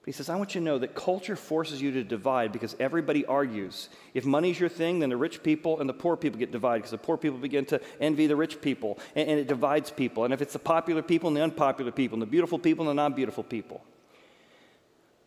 But 0.00 0.06
he 0.06 0.12
says, 0.12 0.28
I 0.28 0.36
want 0.36 0.54
you 0.54 0.60
to 0.60 0.64
know 0.64 0.78
that 0.78 0.94
culture 0.94 1.34
forces 1.34 1.82
you 1.82 1.90
to 1.92 2.04
divide 2.04 2.52
because 2.52 2.76
everybody 2.78 3.26
argues. 3.26 3.88
If 4.14 4.24
money's 4.24 4.60
your 4.60 4.68
thing, 4.68 5.00
then 5.00 5.10
the 5.10 5.16
rich 5.16 5.42
people 5.42 5.80
and 5.80 5.88
the 5.88 5.94
poor 5.94 6.16
people 6.16 6.38
get 6.38 6.52
divided 6.52 6.82
because 6.82 6.92
the 6.92 6.98
poor 6.98 7.16
people 7.16 7.38
begin 7.38 7.66
to 7.66 7.80
envy 8.00 8.28
the 8.28 8.36
rich 8.36 8.60
people 8.60 8.98
and, 9.16 9.28
and 9.28 9.40
it 9.40 9.48
divides 9.48 9.90
people. 9.90 10.24
And 10.24 10.32
if 10.32 10.40
it's 10.40 10.52
the 10.52 10.60
popular 10.60 11.02
people 11.02 11.26
and 11.26 11.36
the 11.36 11.42
unpopular 11.42 11.90
people 11.90 12.14
and 12.14 12.22
the 12.22 12.26
beautiful 12.26 12.58
people 12.58 12.88
and 12.88 12.96
the 12.96 13.02
non 13.02 13.14
beautiful 13.14 13.42
people. 13.42 13.82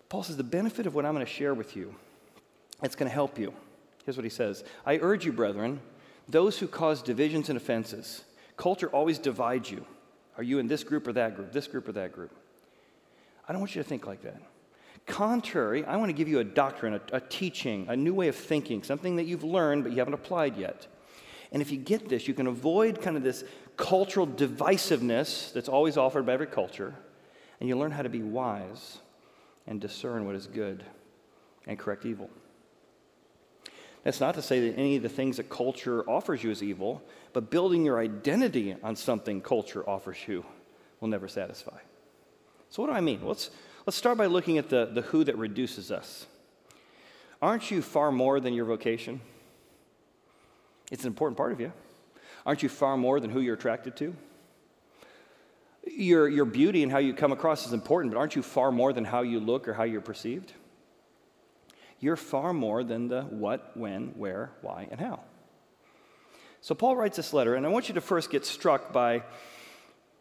Paul 0.07 0.23
says, 0.23 0.37
the 0.37 0.43
benefit 0.43 0.87
of 0.87 0.95
what 0.95 1.05
I'm 1.05 1.13
going 1.13 1.25
to 1.25 1.31
share 1.31 1.53
with 1.53 1.75
you, 1.75 1.95
it's 2.81 2.95
going 2.95 3.09
to 3.09 3.13
help 3.13 3.37
you. 3.37 3.53
Here's 4.05 4.17
what 4.17 4.23
he 4.23 4.29
says 4.29 4.63
I 4.85 4.97
urge 4.97 5.25
you, 5.25 5.31
brethren, 5.31 5.79
those 6.27 6.59
who 6.59 6.67
cause 6.67 7.01
divisions 7.01 7.49
and 7.49 7.57
offenses. 7.57 8.23
Culture 8.57 8.89
always 8.89 9.17
divides 9.17 9.71
you. 9.71 9.85
Are 10.37 10.43
you 10.43 10.59
in 10.59 10.67
this 10.67 10.83
group 10.83 11.07
or 11.07 11.13
that 11.13 11.35
group, 11.35 11.51
this 11.51 11.67
group 11.67 11.87
or 11.87 11.93
that 11.93 12.11
group? 12.13 12.31
I 13.47 13.53
don't 13.53 13.61
want 13.61 13.75
you 13.75 13.81
to 13.81 13.87
think 13.87 14.05
like 14.07 14.21
that. 14.21 14.41
Contrary, 15.07 15.83
I 15.83 15.97
want 15.97 16.09
to 16.09 16.13
give 16.13 16.27
you 16.27 16.39
a 16.39 16.43
doctrine, 16.43 16.93
a, 16.93 17.01
a, 17.11 17.19
teaching, 17.19 17.87
a 17.89 17.95
new 17.95 18.13
way 18.13 18.27
of 18.27 18.35
thinking, 18.35 18.83
something 18.83 19.15
that 19.15 19.25
you've 19.25 19.43
learned 19.43 19.83
but 19.83 19.91
you 19.91 19.97
haven't 19.97 20.13
applied 20.13 20.57
yet. 20.57 20.87
And 21.51 21.61
if 21.61 21.71
you 21.71 21.77
get 21.77 22.07
this, 22.07 22.27
you 22.27 22.33
can 22.33 22.47
avoid 22.47 23.01
kind 23.01 23.17
of 23.17 23.23
this 23.23 23.43
cultural 23.77 24.27
divisiveness 24.27 25.51
that's 25.53 25.67
always 25.67 25.97
offered 25.97 26.25
by 26.25 26.33
every 26.33 26.47
culture, 26.47 26.93
and 27.59 27.67
you 27.67 27.77
learn 27.77 27.91
how 27.91 28.03
to 28.03 28.09
be 28.09 28.21
wise 28.21 28.99
and 29.67 29.81
discern 29.81 30.25
what 30.25 30.35
is 30.35 30.47
good 30.47 30.85
and 31.67 31.77
correct 31.77 32.05
evil. 32.05 32.29
That's 34.03 34.19
not 34.19 34.35
to 34.35 34.41
say 34.41 34.67
that 34.69 34.79
any 34.79 34.95
of 34.95 35.03
the 35.03 35.09
things 35.09 35.37
that 35.37 35.49
culture 35.49 36.07
offers 36.09 36.43
you 36.43 36.49
is 36.49 36.63
evil, 36.63 37.03
but 37.33 37.51
building 37.51 37.85
your 37.85 37.99
identity 37.99 38.75
on 38.83 38.95
something 38.95 39.41
culture 39.41 39.87
offers 39.87 40.17
you 40.27 40.43
will 40.99 41.07
never 41.07 41.27
satisfy. 41.27 41.77
So, 42.69 42.81
what 42.81 42.89
do 42.89 42.95
I 42.95 43.01
mean? 43.01 43.19
Let's, 43.23 43.51
let's 43.85 43.97
start 43.97 44.17
by 44.17 44.25
looking 44.25 44.57
at 44.57 44.69
the, 44.69 44.85
the 44.85 45.01
who 45.01 45.23
that 45.25 45.37
reduces 45.37 45.91
us. 45.91 46.25
Aren't 47.41 47.69
you 47.69 47.81
far 47.81 48.11
more 48.11 48.39
than 48.39 48.53
your 48.53 48.65
vocation? 48.65 49.21
It's 50.91 51.03
an 51.03 51.07
important 51.07 51.37
part 51.37 51.51
of 51.51 51.59
you. 51.59 51.71
Aren't 52.45 52.63
you 52.63 52.69
far 52.69 52.97
more 52.97 53.19
than 53.19 53.29
who 53.29 53.39
you're 53.39 53.55
attracted 53.55 53.95
to? 53.97 54.15
Your, 55.85 56.27
your 56.27 56.45
beauty 56.45 56.83
and 56.83 56.91
how 56.91 56.99
you 56.99 57.13
come 57.13 57.31
across 57.31 57.65
is 57.65 57.73
important, 57.73 58.13
but 58.13 58.19
aren't 58.19 58.35
you 58.35 58.41
far 58.41 58.71
more 58.71 58.93
than 58.93 59.05
how 59.05 59.21
you 59.21 59.39
look 59.39 59.67
or 59.67 59.73
how 59.73 59.83
you're 59.83 60.01
perceived? 60.01 60.53
You're 62.01 62.17
far 62.17 62.51
more 62.51 62.83
than 62.83 63.07
the 63.07 63.21
what, 63.21 63.77
when, 63.77 64.07
where, 64.17 64.51
why, 64.61 64.87
and 64.91 64.99
how. 64.99 65.21
So 66.59 66.75
Paul 66.75 66.95
writes 66.95 67.15
this 67.15 67.31
letter, 67.31 67.55
and 67.55 67.65
I 67.65 67.69
want 67.69 67.87
you 67.87 67.95
to 67.95 68.01
first 68.01 68.29
get 68.29 68.45
struck 68.45 68.91
by 68.91 69.23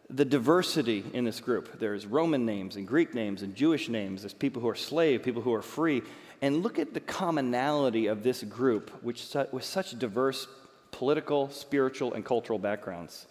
the 0.08 0.24
diversity 0.24 1.04
in 1.12 1.24
this 1.24 1.40
group. 1.40 1.78
There's 1.78 2.06
Roman 2.06 2.44
names 2.44 2.76
and 2.76 2.86
Greek 2.86 3.14
names 3.14 3.42
and 3.42 3.54
Jewish 3.54 3.88
names. 3.88 4.22
There's 4.22 4.34
people 4.34 4.60
who 4.60 4.68
are 4.68 4.76
slave, 4.76 5.22
people 5.22 5.42
who 5.42 5.54
are 5.54 5.62
free. 5.62 6.02
And 6.42 6.62
look 6.62 6.78
at 6.78 6.94
the 6.94 7.00
commonality 7.00 8.06
of 8.06 8.22
this 8.22 8.42
group, 8.42 8.90
which 9.02 9.34
with 9.52 9.64
such 9.64 9.98
diverse 9.98 10.46
political, 10.90 11.50
spiritual, 11.50 12.12
and 12.14 12.24
cultural 12.24 12.58
backgrounds. 12.58 13.26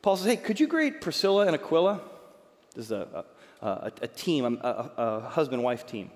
Paul 0.00 0.16
says, 0.16 0.26
"Hey, 0.26 0.36
could 0.36 0.58
you 0.58 0.66
greet 0.66 1.00
Priscilla 1.00 1.46
and 1.46 1.54
Aquila? 1.54 2.00
This 2.74 2.86
is 2.86 2.92
a, 2.92 3.24
a, 3.60 3.66
a, 3.66 3.92
a 4.02 4.06
team, 4.06 4.58
a, 4.62 4.90
a 4.96 5.20
husband-wife 5.28 5.86
team. 5.86 6.10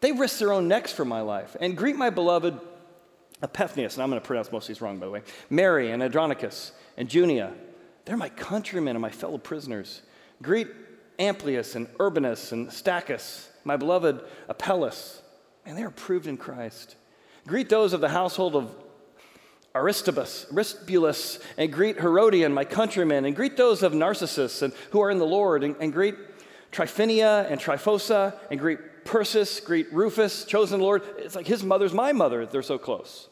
They 0.00 0.12
risked 0.12 0.38
their 0.38 0.52
own 0.52 0.68
necks 0.68 0.92
for 0.92 1.04
my 1.04 1.20
life. 1.20 1.56
And 1.60 1.76
greet 1.76 1.96
my 1.96 2.10
beloved 2.10 2.58
Epaphras, 3.42 3.94
and 3.94 4.02
I'm 4.02 4.10
going 4.10 4.20
to 4.20 4.26
pronounce 4.26 4.50
most 4.50 4.64
of 4.64 4.68
these 4.68 4.80
wrong, 4.80 4.98
by 4.98 5.06
the 5.06 5.12
way, 5.12 5.22
Mary 5.50 5.90
and 5.90 6.02
Andronicus 6.02 6.72
and 6.96 7.12
Junia. 7.12 7.52
They're 8.04 8.16
my 8.16 8.28
countrymen 8.30 8.96
and 8.96 9.02
my 9.02 9.10
fellow 9.10 9.38
prisoners. 9.38 10.02
Greet 10.42 10.68
Amplias 11.18 11.74
and 11.76 11.88
Urbanus 12.00 12.52
and 12.52 12.68
Stachys, 12.68 13.48
my 13.64 13.76
beloved 13.76 14.20
Apelles. 14.48 15.22
And 15.64 15.76
they 15.76 15.82
are 15.82 15.90
proved 15.90 16.26
in 16.26 16.36
Christ. 16.36 16.96
Greet 17.46 17.68
those 17.68 17.92
of 17.92 18.00
the 18.00 18.08
household 18.08 18.54
of 18.54 18.74
Aristobus, 19.74 20.50
Aristobulus, 20.52 21.38
and 21.58 21.70
greet 21.70 22.00
Herodion, 22.00 22.54
my 22.54 22.64
countrymen, 22.64 23.26
and 23.26 23.36
greet 23.36 23.56
those 23.56 23.82
of 23.82 23.92
Narcissus 23.92 24.62
and 24.62 24.72
who 24.90 25.02
are 25.02 25.10
in 25.10 25.18
the 25.18 25.26
Lord, 25.26 25.62
and, 25.62 25.76
and 25.80 25.92
greet 25.92 26.14
Tryphenia 26.72 27.46
and 27.50 27.60
Tryphosa, 27.60 28.34
and 28.50 28.58
greet 28.58 28.78
Persis, 29.06 29.60
greet 29.60 29.92
Rufus, 29.92 30.44
chosen 30.44 30.80
Lord. 30.80 31.02
It's 31.18 31.34
like 31.34 31.46
his 31.46 31.62
mother's 31.64 31.94
my 31.94 32.12
mother. 32.12 32.44
They're 32.44 32.62
so 32.62 32.76
close. 32.76 33.28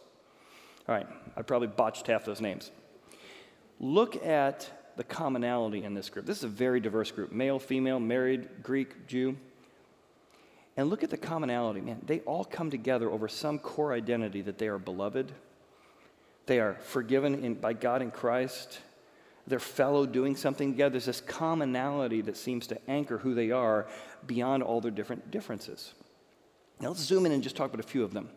All 0.89 0.95
right, 0.95 1.07
I 1.37 1.43
probably 1.43 1.69
botched 1.69 2.07
half 2.07 2.25
those 2.25 2.41
names. 2.41 2.71
Look 3.81 4.25
at 4.25 4.71
the 4.97 5.05
commonality 5.05 5.85
in 5.85 5.95
this 5.95 6.09
group. 6.09 6.27
This 6.27 6.39
is 6.39 6.45
a 6.45 6.49
very 6.49 6.81
diverse 6.81 7.11
group 7.11 7.33
male, 7.33 7.59
female, 7.59 7.99
married, 7.99 8.49
Greek, 8.63 9.07
Jew. 9.07 9.37
And 10.77 10.91
look 10.91 11.03
at 11.05 11.11
the 11.11 11.17
commonality, 11.17 11.81
man. 11.81 12.01
They 12.05 12.21
all 12.21 12.45
come 12.45 12.71
together 12.71 13.11
over 13.11 13.29
some 13.29 13.59
core 13.59 13.93
identity 13.93 14.41
that 14.43 14.59
they 14.59 14.69
are 14.69 14.79
beloved, 14.79 15.33
they 16.47 16.61
are 16.61 16.75
forgiven 16.83 17.45
in, 17.45 17.55
by 17.55 17.73
God 17.73 18.03
in 18.03 18.11
Christ, 18.11 18.81
their 19.47 19.59
fellow 19.59 20.07
doing 20.07 20.37
something 20.37 20.73
together. 20.73 20.91
There's 20.93 21.05
this 21.07 21.21
commonality 21.21 22.23
that 22.23 22.37
seems 22.37 22.67
to 22.69 22.91
anchor 22.91 23.19
who 23.19 23.35
they 23.35 23.51
are 23.51 23.87
beyond 24.27 24.63
all 24.63 24.81
their 24.81 24.91
different 24.91 25.31
differences. 25.31 25.93
Now 26.81 26.89
let's 26.89 27.01
zoom 27.01 27.27
in 27.27 27.33
and 27.33 27.43
just 27.43 27.57
talk 27.57 27.73
about 27.73 27.85
a 27.85 27.89
few 27.89 28.03
of 28.03 28.13
them. 28.13 28.31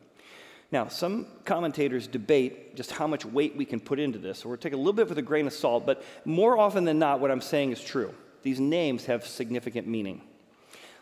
Now, 0.69 0.89
some 0.89 1.27
commentators 1.45 2.07
debate 2.07 2.75
just 2.75 2.91
how 2.91 3.07
much 3.07 3.25
weight 3.25 3.55
we 3.55 3.63
can 3.63 3.79
put 3.79 3.99
into 3.99 4.19
this, 4.19 4.39
so 4.39 4.49
we're 4.49 4.57
taking 4.57 4.77
a 4.77 4.81
little 4.81 4.91
bit 4.91 5.07
with 5.07 5.17
a 5.17 5.21
grain 5.21 5.47
of 5.47 5.53
salt, 5.53 5.85
but 5.85 6.03
more 6.25 6.57
often 6.57 6.83
than 6.83 6.99
not, 6.99 7.21
what 7.21 7.31
I'm 7.31 7.39
saying 7.39 7.71
is 7.71 7.81
true. 7.81 8.13
These 8.43 8.59
names 8.59 9.05
have 9.05 9.25
significant 9.25 9.87
meaning. 9.87 10.26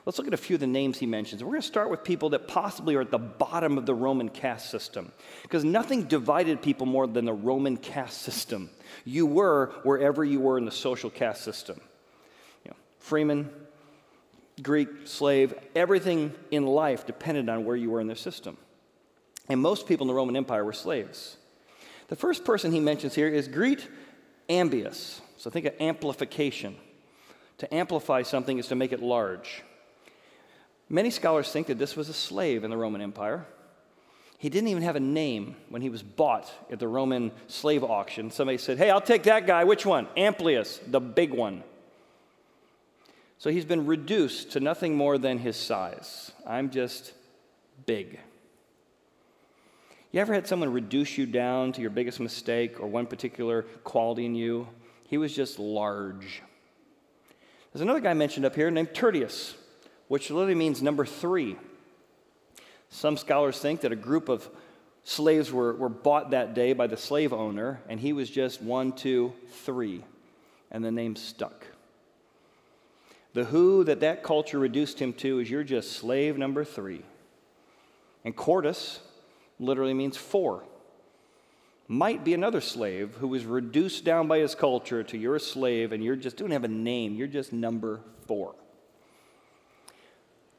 Let's 0.05 0.19
look 0.19 0.27
at 0.27 0.35
a 0.35 0.37
few 0.37 0.53
of 0.53 0.59
the 0.59 0.67
names 0.67 0.99
he 0.99 1.07
mentions. 1.07 1.43
We're 1.43 1.49
going 1.49 1.61
to 1.61 1.67
start 1.67 1.89
with 1.89 2.03
people 2.03 2.29
that 2.29 2.47
possibly 2.47 2.93
are 2.93 3.01
at 3.01 3.09
the 3.09 3.17
bottom 3.17 3.77
of 3.77 3.87
the 3.87 3.95
Roman 3.95 4.29
caste 4.29 4.69
system, 4.69 5.11
because 5.41 5.63
nothing 5.63 6.03
divided 6.03 6.61
people 6.61 6.85
more 6.85 7.07
than 7.07 7.25
the 7.25 7.33
Roman 7.33 7.75
caste 7.75 8.21
system. 8.21 8.69
You 9.03 9.25
were 9.25 9.73
wherever 9.81 10.23
you 10.23 10.39
were 10.39 10.59
in 10.59 10.65
the 10.65 10.71
social 10.71 11.09
caste 11.09 11.43
system. 11.43 11.81
You 12.63 12.71
know, 12.71 12.77
freeman, 12.99 13.49
Greek, 14.61 14.89
slave, 15.05 15.55
everything 15.75 16.33
in 16.51 16.67
life 16.67 17.07
depended 17.07 17.49
on 17.49 17.65
where 17.65 17.75
you 17.75 17.89
were 17.89 17.99
in 17.99 18.05
their 18.05 18.15
system. 18.15 18.57
And 19.49 19.59
most 19.59 19.87
people 19.87 20.03
in 20.03 20.07
the 20.07 20.13
Roman 20.13 20.35
Empire 20.35 20.63
were 20.63 20.73
slaves. 20.73 21.37
The 22.09 22.15
first 22.15 22.45
person 22.45 22.71
he 22.71 22.79
mentions 22.79 23.15
here 23.15 23.27
is 23.27 23.47
Greet 23.47 23.87
Amplias. 24.49 25.19
So 25.37 25.49
think 25.49 25.65
of 25.65 25.73
amplification. 25.79 26.75
To 27.57 27.73
amplify 27.73 28.21
something 28.21 28.59
is 28.59 28.67
to 28.67 28.75
make 28.75 28.91
it 28.91 29.01
large. 29.01 29.63
Many 30.89 31.09
scholars 31.09 31.51
think 31.51 31.67
that 31.67 31.79
this 31.79 31.95
was 31.95 32.09
a 32.09 32.13
slave 32.13 32.63
in 32.63 32.69
the 32.69 32.77
Roman 32.77 33.01
Empire. 33.01 33.45
He 34.37 34.49
didn't 34.49 34.67
even 34.67 34.83
have 34.83 34.95
a 34.95 34.99
name 34.99 35.55
when 35.69 35.81
he 35.81 35.89
was 35.89 36.03
bought 36.03 36.51
at 36.71 36.79
the 36.79 36.87
Roman 36.87 37.31
slave 37.47 37.83
auction. 37.83 38.29
Somebody 38.29 38.57
said, 38.57 38.77
Hey, 38.77 38.89
I'll 38.89 39.01
take 39.01 39.23
that 39.23 39.47
guy. 39.47 39.63
Which 39.63 39.85
one? 39.85 40.07
Amplius, 40.15 40.79
the 40.85 40.99
big 40.99 41.33
one. 41.33 41.63
So 43.37 43.49
he's 43.49 43.65
been 43.65 43.85
reduced 43.85 44.51
to 44.51 44.59
nothing 44.59 44.95
more 44.95 45.17
than 45.17 45.39
his 45.39 45.57
size. 45.57 46.31
I'm 46.45 46.69
just 46.69 47.13
big. 47.85 48.19
You 50.11 50.21
ever 50.21 50.33
had 50.33 50.47
someone 50.47 50.71
reduce 50.71 51.17
you 51.17 51.25
down 51.25 51.73
to 51.73 51.81
your 51.81 51.89
biggest 51.89 52.19
mistake 52.19 52.79
or 52.79 52.87
one 52.87 53.05
particular 53.05 53.63
quality 53.83 54.25
in 54.25 54.35
you? 54.35 54.67
He 55.07 55.17
was 55.17 55.35
just 55.35 55.59
large. 55.59 56.41
There's 57.73 57.81
another 57.81 57.99
guy 57.99 58.13
mentioned 58.13 58.45
up 58.45 58.55
here 58.55 58.71
named 58.71 58.93
Tertius, 58.93 59.55
which 60.07 60.29
literally 60.29 60.55
means 60.55 60.81
number 60.81 61.05
three. 61.05 61.57
Some 62.89 63.17
scholars 63.17 63.59
think 63.59 63.81
that 63.81 63.91
a 63.91 63.95
group 63.95 64.29
of 64.29 64.49
slaves 65.03 65.51
were, 65.51 65.73
were 65.75 65.89
bought 65.89 66.31
that 66.31 66.53
day 66.53 66.73
by 66.73 66.87
the 66.87 66.97
slave 66.97 67.33
owner, 67.33 67.81
and 67.89 67.99
he 67.99 68.13
was 68.13 68.29
just 68.29 68.61
one, 68.61 68.91
two, 68.91 69.33
three, 69.63 70.03
and 70.71 70.83
the 70.83 70.91
name 70.91 71.15
stuck. 71.15 71.67
The 73.33 73.45
who 73.45 73.83
that 73.83 73.99
that 73.99 74.23
culture 74.23 74.57
reduced 74.57 74.99
him 74.99 75.13
to 75.13 75.39
is 75.39 75.49
you're 75.49 75.63
just 75.63 75.93
slave 75.93 76.37
number 76.37 76.63
three. 76.63 77.03
And 78.23 78.35
Quartus 78.35 79.01
literally 79.59 79.93
means 79.93 80.15
four. 80.15 80.63
Might 81.87 82.23
be 82.23 82.33
another 82.33 82.61
slave 82.61 83.15
who 83.19 83.27
was 83.27 83.45
reduced 83.45 84.05
down 84.05 84.27
by 84.27 84.39
his 84.39 84.55
culture 84.55 85.03
to 85.03 85.17
you're 85.17 85.35
a 85.35 85.39
slave 85.39 85.91
and 85.91 86.03
you're 86.03 86.15
just 86.15 86.37
don't 86.37 86.51
have 86.51 86.63
a 86.63 86.69
name, 86.69 87.15
you're 87.15 87.27
just 87.27 87.53
number 87.53 87.99
four. 88.25 88.55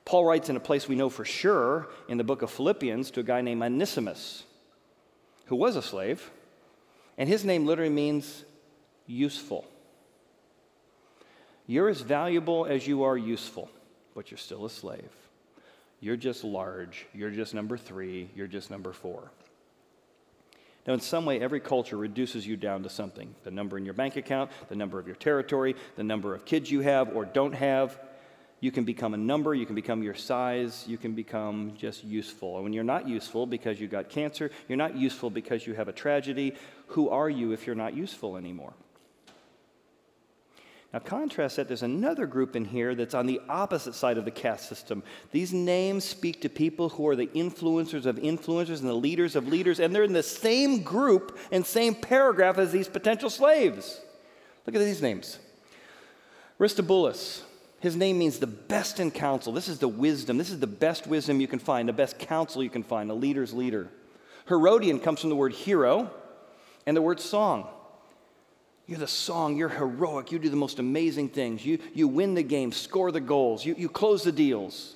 Paul 0.07 0.25
writes 0.25 0.49
in 0.49 0.57
a 0.57 0.61
place 0.61 0.89
we 0.89 0.95
know 0.95 1.11
for 1.11 1.25
sure 1.25 1.89
in 2.09 2.17
the 2.17 2.25
book 2.25 2.41
of 2.41 2.51
Philippians 2.51 3.11
to 3.11 3.21
a 3.21 3.23
guy 3.25 3.41
named 3.41 3.63
Onesimus, 3.63 4.45
who 5.47 5.57
was 5.57 5.75
a 5.75 5.83
slave, 5.83 6.31
and 7.19 7.29
his 7.29 7.45
name 7.45 7.67
literally 7.67 7.93
means 7.93 8.45
useful. 9.07 9.67
You're 11.67 11.89
as 11.89 12.01
valuable 12.01 12.67
as 12.67 12.87
you 12.87 13.03
are 13.03 13.19
useful, 13.19 13.69
but 14.15 14.31
you're 14.31 14.39
still 14.39 14.65
a 14.65 14.71
slave. 14.71 15.11
You're 15.99 16.17
just 16.17 16.45
large. 16.45 17.07
You're 17.13 17.31
just 17.31 17.53
number 17.53 17.77
three. 17.77 18.31
You're 18.37 18.47
just 18.47 18.71
number 18.71 18.93
four. 18.93 19.33
Now, 20.87 20.95
in 20.95 21.01
some 21.01 21.27
way, 21.27 21.41
every 21.41 21.59
culture 21.59 21.97
reduces 21.97 22.47
you 22.47 22.57
down 22.57 22.85
to 22.85 22.89
something 22.89 23.35
the 23.43 23.51
number 23.51 23.77
in 23.77 23.85
your 23.85 23.95
bank 23.95 24.15
account, 24.15 24.53
the 24.69 24.77
number 24.77 25.01
of 25.01 25.09
your 25.09 25.17
territory, 25.17 25.75
the 25.97 26.05
number 26.05 26.33
of 26.33 26.45
kids 26.45 26.71
you 26.71 26.81
have 26.81 27.17
or 27.17 27.25
don't 27.25 27.55
have. 27.55 27.99
You 28.67 28.73
can 28.73 28.83
become 28.83 29.15
a 29.15 29.17
number, 29.17 29.55
you 29.55 29.65
can 29.65 29.77
become 29.77 30.03
your 30.03 30.17
size, 30.17 30.85
you 30.89 30.99
can 30.99 31.13
become 31.13 31.75
just 31.79 32.03
useful. 32.03 32.57
And 32.57 32.65
when 32.65 32.73
you're 32.73 32.83
not 32.83 33.09
useful 33.09 33.47
because 33.47 33.79
you 33.81 33.87
got 33.87 34.09
cancer, 34.09 34.51
you're 34.67 34.77
not 34.77 34.97
useful 34.97 35.31
because 35.31 35.69
you 35.69 35.75
have 35.75 35.87
a 35.87 35.93
tragedy, 35.93 36.53
who 36.89 37.09
are 37.09 37.31
you 37.31 37.53
if 37.53 37.65
you're 37.65 37.77
not 37.77 37.95
useful 37.95 38.37
anymore? 38.37 38.75
Now, 40.93 40.99
contrast 40.99 41.55
that, 41.55 41.69
there's 41.69 41.85
another 41.85 42.27
group 42.27 42.57
in 42.57 42.65
here 42.65 42.97
that's 42.97 43.15
on 43.15 43.27
the 43.27 43.41
opposite 43.49 43.95
side 43.95 44.19
of 44.19 44.25
the 44.25 44.33
caste 44.33 44.69
system. 44.69 45.05
These 45.31 45.53
names 45.53 46.05
speak 46.05 46.41
to 46.41 46.49
people 46.49 46.89
who 46.89 47.07
are 47.07 47.15
the 47.15 47.29
influencers 47.29 48.05
of 48.05 48.17
influencers 48.17 48.81
and 48.81 48.89
the 48.89 48.95
leaders 48.95 49.37
of 49.37 49.47
leaders, 49.47 49.79
and 49.79 49.95
they're 49.95 50.03
in 50.03 50.13
the 50.13 50.25
same 50.25 50.83
group 50.83 51.39
and 51.53 51.65
same 51.65 51.95
paragraph 51.95 52.59
as 52.59 52.73
these 52.73 52.89
potential 52.89 53.31
slaves. 53.31 54.01
Look 54.67 54.75
at 54.75 54.81
these 54.81 55.03
names 55.03 55.39
Aristobulus. 56.59 57.45
His 57.81 57.95
name 57.97 58.19
means 58.19 58.39
the 58.39 58.47
best 58.47 59.01
in 59.01 59.11
counsel. 59.11 59.53
This 59.53 59.69
is 59.69 59.79
the 59.79 59.89
wisdom. 59.89 60.39
This 60.39 60.51
is 60.51 60.59
the 60.59 60.67
best 60.67 61.07
wisdom 61.07 61.41
you 61.41 61.49
can 61.49 61.59
find, 61.59 61.89
the 61.89 61.93
best 61.93 62.19
counsel 62.19 62.63
you 62.63 62.71
can 62.71 62.83
find, 62.83 63.11
a 63.11 63.15
leader's 63.15 63.53
leader. 63.53 63.89
Herodion 64.49 65.01
comes 65.01 65.21
from 65.21 65.31
the 65.31 65.37
word 65.37 65.53
hero 65.53 66.11
and 66.87 66.97
the 66.97 67.03
word 67.03 67.21
song. 67.21 67.69
You're 68.87 68.99
the 68.99 69.09
song, 69.09 69.57
you're 69.57 69.69
heroic, 69.69 70.31
you 70.31 70.39
do 70.39 70.49
the 70.49 70.57
most 70.57 70.79
amazing 70.79 71.31
things. 71.31 71.67
You, 71.67 71.81
you 71.93 72.07
win 72.07 72.35
the 72.35 72.45
game, 72.45 72.71
score 72.71 73.11
the 73.11 73.21
goals, 73.21 73.65
you, 73.65 73.75
you 73.77 73.89
close 73.89 74.23
the 74.23 74.33
deals. 74.33 74.95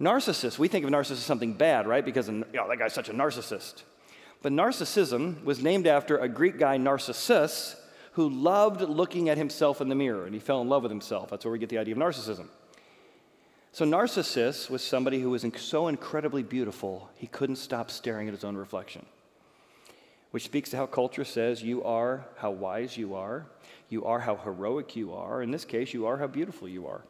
Narcissist, 0.00 0.58
we 0.58 0.68
think 0.68 0.84
of 0.84 0.90
narcissist 0.90 1.12
as 1.12 1.18
something 1.18 1.52
bad, 1.52 1.86
right? 1.86 2.04
Because 2.04 2.28
you 2.28 2.44
know, 2.52 2.68
that 2.68 2.78
guy's 2.78 2.94
such 2.94 3.10
a 3.10 3.12
narcissist. 3.12 3.82
But 4.40 4.52
narcissism 4.52 5.44
was 5.44 5.62
named 5.62 5.86
after 5.86 6.18
a 6.18 6.28
Greek 6.28 6.58
guy, 6.58 6.76
Narcissus, 6.76 7.76
who 8.12 8.28
loved 8.28 8.80
looking 8.82 9.28
at 9.28 9.38
himself 9.38 9.80
in 9.80 9.88
the 9.88 9.94
mirror 9.94 10.24
and 10.24 10.34
he 10.34 10.40
fell 10.40 10.60
in 10.60 10.68
love 10.68 10.82
with 10.82 10.92
himself. 10.92 11.30
That's 11.30 11.44
where 11.44 11.52
we 11.52 11.58
get 11.58 11.68
the 11.68 11.78
idea 11.78 11.94
of 11.94 11.98
narcissism. 11.98 12.48
So, 13.74 13.86
Narcissus 13.86 14.68
was 14.68 14.82
somebody 14.82 15.20
who 15.20 15.30
was 15.30 15.46
so 15.56 15.88
incredibly 15.88 16.42
beautiful, 16.42 17.08
he 17.14 17.26
couldn't 17.26 17.56
stop 17.56 17.90
staring 17.90 18.28
at 18.28 18.34
his 18.34 18.44
own 18.44 18.54
reflection 18.54 19.06
which 20.32 20.44
speaks 20.44 20.70
to 20.70 20.76
how 20.78 20.86
culture 20.86 21.24
says 21.24 21.62
you 21.62 21.84
are 21.84 22.24
how 22.36 22.50
wise 22.50 22.96
you 22.96 23.14
are, 23.14 23.46
you 23.88 24.04
are 24.04 24.18
how 24.18 24.34
heroic 24.34 24.96
you 24.96 25.12
are. 25.14 25.42
In 25.42 25.50
this 25.50 25.64
case, 25.64 25.94
you 25.94 26.06
are 26.06 26.16
how 26.16 26.26
beautiful 26.26 26.66
you 26.66 26.88
are. 26.88 27.02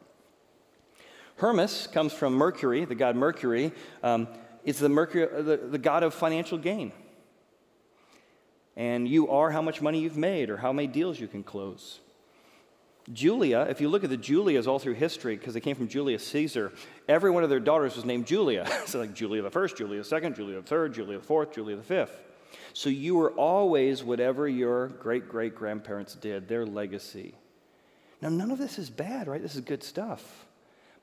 Hermes 1.37 1.87
comes 1.87 2.13
from 2.13 2.33
Mercury, 2.33 2.85
the 2.85 2.95
god 2.95 3.15
Mercury. 3.15 3.71
Um, 4.03 4.27
it's 4.63 4.79
the, 4.79 4.89
Mercury, 4.89 5.41
the, 5.41 5.57
the 5.57 5.77
god 5.77 6.03
of 6.03 6.13
financial 6.13 6.57
gain. 6.57 6.91
And 8.75 9.07
you 9.07 9.29
are 9.29 9.51
how 9.51 9.61
much 9.61 9.81
money 9.81 9.99
you've 9.99 10.17
made 10.17 10.49
or 10.49 10.57
how 10.57 10.73
many 10.73 10.87
deals 10.87 11.19
you 11.19 11.27
can 11.27 11.43
close. 11.43 11.99
Julia, 13.11 13.67
if 13.69 13.81
you 13.81 13.89
look 13.89 14.03
at 14.03 14.09
the 14.09 14.17
Julias 14.17 14.65
all 14.65 14.79
through 14.79 14.93
history, 14.93 15.35
because 15.35 15.53
they 15.53 15.59
came 15.59 15.75
from 15.75 15.89
Julius 15.89 16.25
Caesar, 16.27 16.71
every 17.07 17.31
one 17.31 17.43
of 17.43 17.49
their 17.49 17.59
daughters 17.59 17.95
was 17.95 18.05
named 18.05 18.25
Julia. 18.25 18.65
so, 18.85 18.99
like 18.99 19.13
Julia 19.13 19.41
the 19.41 19.51
first, 19.51 19.77
Julia 19.77 19.99
the 19.99 20.05
second, 20.05 20.35
Julia 20.35 20.55
the 20.55 20.67
third, 20.67 20.93
Julia 20.93 21.17
the 21.17 21.23
fourth, 21.23 21.53
Julia 21.53 21.75
the 21.75 21.83
fifth. 21.83 22.23
So 22.73 22.89
you 22.89 23.15
were 23.15 23.31
always 23.31 24.03
whatever 24.03 24.47
your 24.47 24.87
great 24.87 25.27
great 25.27 25.55
grandparents 25.55 26.15
did, 26.15 26.47
their 26.47 26.65
legacy. 26.65 27.35
Now, 28.21 28.29
none 28.29 28.51
of 28.51 28.57
this 28.57 28.79
is 28.79 28.89
bad, 28.89 29.27
right? 29.27 29.41
This 29.41 29.55
is 29.55 29.61
good 29.61 29.83
stuff. 29.83 30.45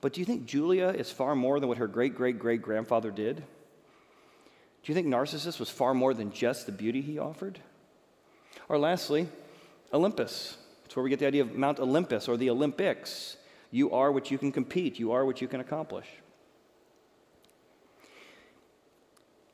But 0.00 0.15
do 0.15 0.21
you 0.21 0.25
think 0.25 0.47
Julia 0.47 0.89
is 0.89 1.11
far 1.11 1.35
more 1.35 1.61
than 1.61 1.69
what 1.69 1.79
her 1.79 1.87
great 1.87 2.15
great 2.15 2.39
great 2.39 2.62
grandfather 2.62 3.11
did? 3.11 3.43
Do 4.83 4.91
you 4.91 4.95
think 4.95 5.07
Narcissus 5.07 5.59
was 5.59 5.71
far 5.71 5.95
more 5.95 6.15
than 6.15 6.33
just 6.33 6.67
the 6.67 6.73
beauty 6.73 7.01
he 7.01 7.19
offered? 7.19 7.59
Or 8.69 8.79
lastly, 8.79 9.29
Olympus. 9.93 10.57
It's 10.85 10.97
where 10.97 11.03
we 11.03 11.11
get 11.11 11.19
the 11.19 11.27
idea 11.27 11.43
of 11.43 11.55
Mount 11.55 11.79
Olympus 11.79 12.29
or 12.29 12.37
the 12.37 12.51
Olympics. 12.51 13.37
You 13.71 13.93
are 13.93 14.11
what 14.11 14.31
you 14.31 14.39
can 14.39 14.53
compete, 14.53 14.99
you 14.99 15.13
are 15.13 15.25
what 15.25 15.41
you 15.41 15.49
can 15.49 15.61
accomplish. 15.61 16.07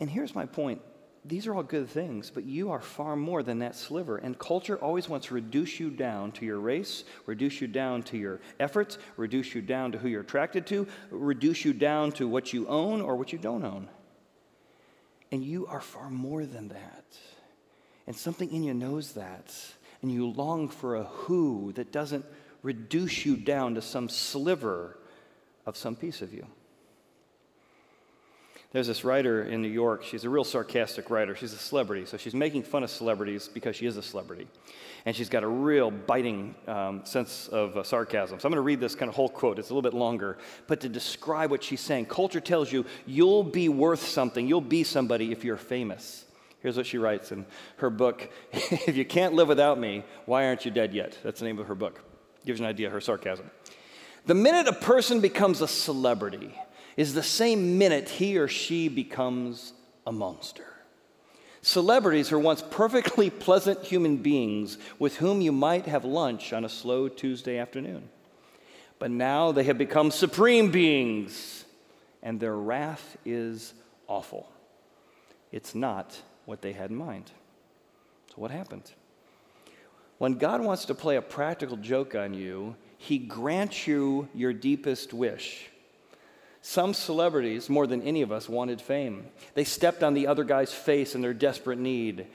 And 0.00 0.11
here's 0.11 0.35
my 0.35 0.47
point 0.47 0.80
these 1.25 1.49
are 1.49 1.54
all 1.54 1.64
good 1.64 1.88
things, 1.88 2.30
but 2.30 2.45
you 2.45 2.71
are 2.71 2.80
far 2.80 3.16
more 3.16 3.42
than 3.42 3.59
that 3.59 3.75
sliver. 3.75 4.16
And 4.16 4.38
culture 4.38 4.76
always 4.76 5.09
wants 5.09 5.26
to 5.26 5.35
reduce 5.35 5.80
you 5.80 5.90
down 5.90 6.30
to 6.33 6.45
your 6.45 6.61
race, 6.61 7.02
reduce 7.26 7.61
you 7.61 7.66
down 7.66 8.04
to 8.04 8.16
your 8.16 8.40
efforts, 8.61 8.99
reduce 9.16 9.52
you 9.52 9.61
down 9.61 9.90
to 9.92 9.99
who 9.99 10.09
you're 10.09 10.21
attracted 10.21 10.66
to, 10.68 10.87
reduce 11.11 11.64
you 11.64 11.73
down 11.73 12.12
to 12.12 12.28
what 12.28 12.52
you 12.52 12.68
own 12.68 13.00
or 13.00 13.16
what 13.16 13.33
you 13.33 13.38
don't 13.38 13.64
own. 13.64 13.88
And 15.33 15.45
you 15.45 15.66
are 15.66 15.80
far 15.80 16.09
more 16.11 16.47
than 16.47 16.68
that. 16.68 17.04
And 18.06 18.14
something 18.14 18.52
in 18.52 18.62
you 18.62 18.75
knows 18.75 19.12
that. 19.12 19.54
And 20.02 20.12
you 20.12 20.26
long 20.26 20.68
for 20.68 20.97
a 20.97 21.04
who 21.04 21.73
that 21.73 21.90
doesn't 21.92 22.25
reduce 22.62 23.25
you 23.25 23.37
down 23.37 23.75
to 23.75 23.83
some 23.83 24.09
sliver 24.09 24.99
of 25.64 25.76
some 25.76 25.97
piece 25.97 26.23
of 26.23 26.33
you. 26.33 26.47
There's 28.73 28.87
this 28.87 29.04
writer 29.04 29.44
in 29.44 29.62
New 29.62 29.68
York. 29.68 30.02
She's 30.02 30.25
a 30.25 30.30
real 30.30 30.44
sarcastic 30.44 31.08
writer. 31.08 31.35
She's 31.35 31.52
a 31.52 31.58
celebrity, 31.58 32.04
so 32.04 32.16
she's 32.16 32.35
making 32.35 32.64
fun 32.64 32.82
of 32.82 32.90
celebrities 32.90 33.49
because 33.49 33.76
she 33.76 33.87
is 33.87 33.96
a 33.96 34.02
celebrity. 34.02 34.49
And 35.04 35.14
she's 35.14 35.28
got 35.28 35.44
a 35.44 35.49
real 35.49 35.90
biting 35.90 36.54
um, 36.66 37.04
sense 37.04 37.49
of 37.49 37.76
uh, 37.76 37.85
sarcasm. 37.85 38.40
So 38.40 38.46
I'm 38.46 38.50
going 38.50 38.56
to 38.56 38.62
read 38.62 38.80
this 38.80 38.96
kind 38.96 39.08
of 39.08 39.14
whole 39.14 39.28
quote. 39.28 39.58
It's 39.58 39.70
a 39.70 39.73
little 39.73 39.88
bit 39.88 39.96
longer, 39.96 40.37
but 40.66 40.80
to 40.80 40.88
describe 40.88 41.50
what 41.50 41.62
she's 41.62 41.80
saying, 41.80 42.06
culture 42.06 42.40
tells 42.40 42.73
you 42.73 42.85
you'll 43.06 43.44
be 43.44 43.68
worth 43.68 44.04
something, 44.04 44.49
you'll 44.49 44.61
be 44.61 44.82
somebody 44.82 45.30
if 45.30 45.44
you're 45.44 45.56
famous. 45.56 46.25
Here's 46.61 46.76
what 46.76 46.87
she 46.87 46.99
writes 46.99 47.30
in 47.30 47.46
her 47.76 47.90
book 47.90 48.28
If 48.52 48.96
you 48.96 49.04
can't 49.04 49.35
live 49.35 49.46
without 49.46 49.78
me, 49.78 50.02
why 50.25 50.46
aren't 50.46 50.64
you 50.64 50.73
dead 50.73 50.92
yet? 50.92 51.16
That's 51.23 51.38
the 51.38 51.46
name 51.46 51.61
of 51.61 51.68
her 51.68 51.76
book. 51.76 52.00
Gives 52.44 52.58
you 52.58 52.66
an 52.66 52.70
idea 52.70 52.88
of 52.88 52.92
her 52.92 53.00
sarcasm. 53.00 53.49
The 54.26 54.35
minute 54.35 54.66
a 54.66 54.73
person 54.73 55.20
becomes 55.20 55.61
a 55.61 55.68
celebrity, 55.68 56.52
is 56.96 57.14
the 57.14 57.22
same 57.22 57.78
minute 57.78 58.08
he 58.08 58.38
or 58.38 58.48
she 58.48 58.88
becomes 58.88 59.72
a 60.06 60.12
monster. 60.12 60.66
Celebrities 61.60 62.30
are 62.32 62.38
once 62.38 62.62
perfectly 62.62 63.28
pleasant 63.46 63.82
human 63.82 64.18
beings 64.18 64.78
with 64.98 65.16
whom 65.16 65.40
you 65.40 65.52
might 65.52 65.86
have 65.86 66.04
lunch 66.04 66.52
on 66.52 66.64
a 66.64 66.68
slow 66.68 67.08
Tuesday 67.08 67.58
afternoon. 67.58 68.08
But 68.98 69.10
now 69.10 69.52
they 69.52 69.64
have 69.64 69.76
become 69.76 70.10
supreme 70.10 70.70
beings, 70.70 71.64
and 72.22 72.40
their 72.40 72.56
wrath 72.56 73.16
is 73.24 73.74
awful. 74.06 74.48
It's 75.52 75.74
not 75.74 76.20
what 76.44 76.62
they 76.62 76.72
had 76.72 76.90
in 76.90 76.96
mind. 76.96 77.30
So, 78.28 78.36
what 78.36 78.50
happened? 78.50 78.90
When 80.18 80.34
God 80.38 80.62
wants 80.62 80.86
to 80.86 80.94
play 80.94 81.16
a 81.16 81.22
practical 81.22 81.76
joke 81.76 82.14
on 82.14 82.32
you, 82.32 82.76
He 82.96 83.18
grants 83.18 83.86
you 83.86 84.28
your 84.34 84.52
deepest 84.52 85.12
wish. 85.12 85.68
Some 86.68 86.94
celebrities, 86.94 87.70
more 87.70 87.87
than 87.87 88.02
any 88.02 88.23
of 88.23 88.32
us, 88.32 88.49
wanted 88.49 88.80
fame. 88.80 89.26
They 89.54 89.62
stepped 89.62 90.02
on 90.02 90.14
the 90.14 90.26
other 90.26 90.42
guy's 90.42 90.75
face 90.75 91.14
in 91.14 91.20
their 91.20 91.32
desperate 91.32 91.78
need. 91.78 92.26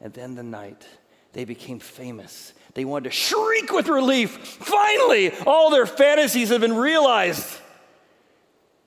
And 0.00 0.14
then 0.14 0.36
the 0.36 0.44
night, 0.44 0.86
they 1.32 1.44
became 1.44 1.80
famous. 1.80 2.52
They 2.74 2.84
wanted 2.84 3.08
to 3.08 3.10
shriek 3.10 3.72
with 3.72 3.88
relief. 3.88 4.30
Finally, 4.30 5.32
all 5.44 5.70
their 5.70 5.86
fantasies 5.86 6.50
have 6.50 6.60
been 6.60 6.76
realized. 6.76 7.58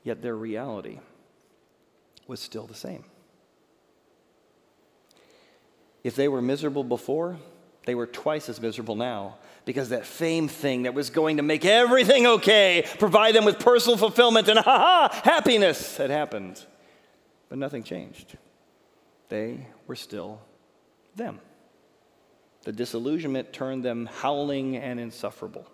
Yet 0.05 0.21
their 0.21 0.37
reality 0.37 0.99
was 2.25 2.39
still 2.39 2.65
the 2.65 2.73
same. 2.73 3.03
If 6.01 6.15
they 6.15 6.29
were 6.29 6.41
miserable 6.41 6.85
before, 6.85 7.39
they 7.85 7.95
were 7.95 8.07
twice 8.07 8.49
as 8.49 8.61
miserable 8.61 8.95
now 8.95 9.37
because 9.65 9.89
that 9.89 10.05
fame 10.05 10.47
thing 10.47 10.83
that 10.83 10.93
was 10.93 11.09
going 11.09 11.37
to 11.37 11.43
make 11.43 11.65
everything 11.65 12.25
okay, 12.25 12.85
provide 12.99 13.35
them 13.35 13.45
with 13.45 13.59
personal 13.59 13.97
fulfillment 13.97 14.47
and 14.47 14.59
ha 14.59 15.09
ha, 15.11 15.21
happiness 15.23 15.97
had 15.97 16.09
happened. 16.09 16.63
But 17.49 17.57
nothing 17.57 17.83
changed. 17.83 18.37
They 19.29 19.67
were 19.87 19.95
still 19.95 20.41
them. 21.15 21.39
The 22.63 22.71
disillusionment 22.71 23.51
turned 23.51 23.83
them 23.83 24.09
howling 24.21 24.77
and 24.77 24.99
insufferable. 24.99 25.67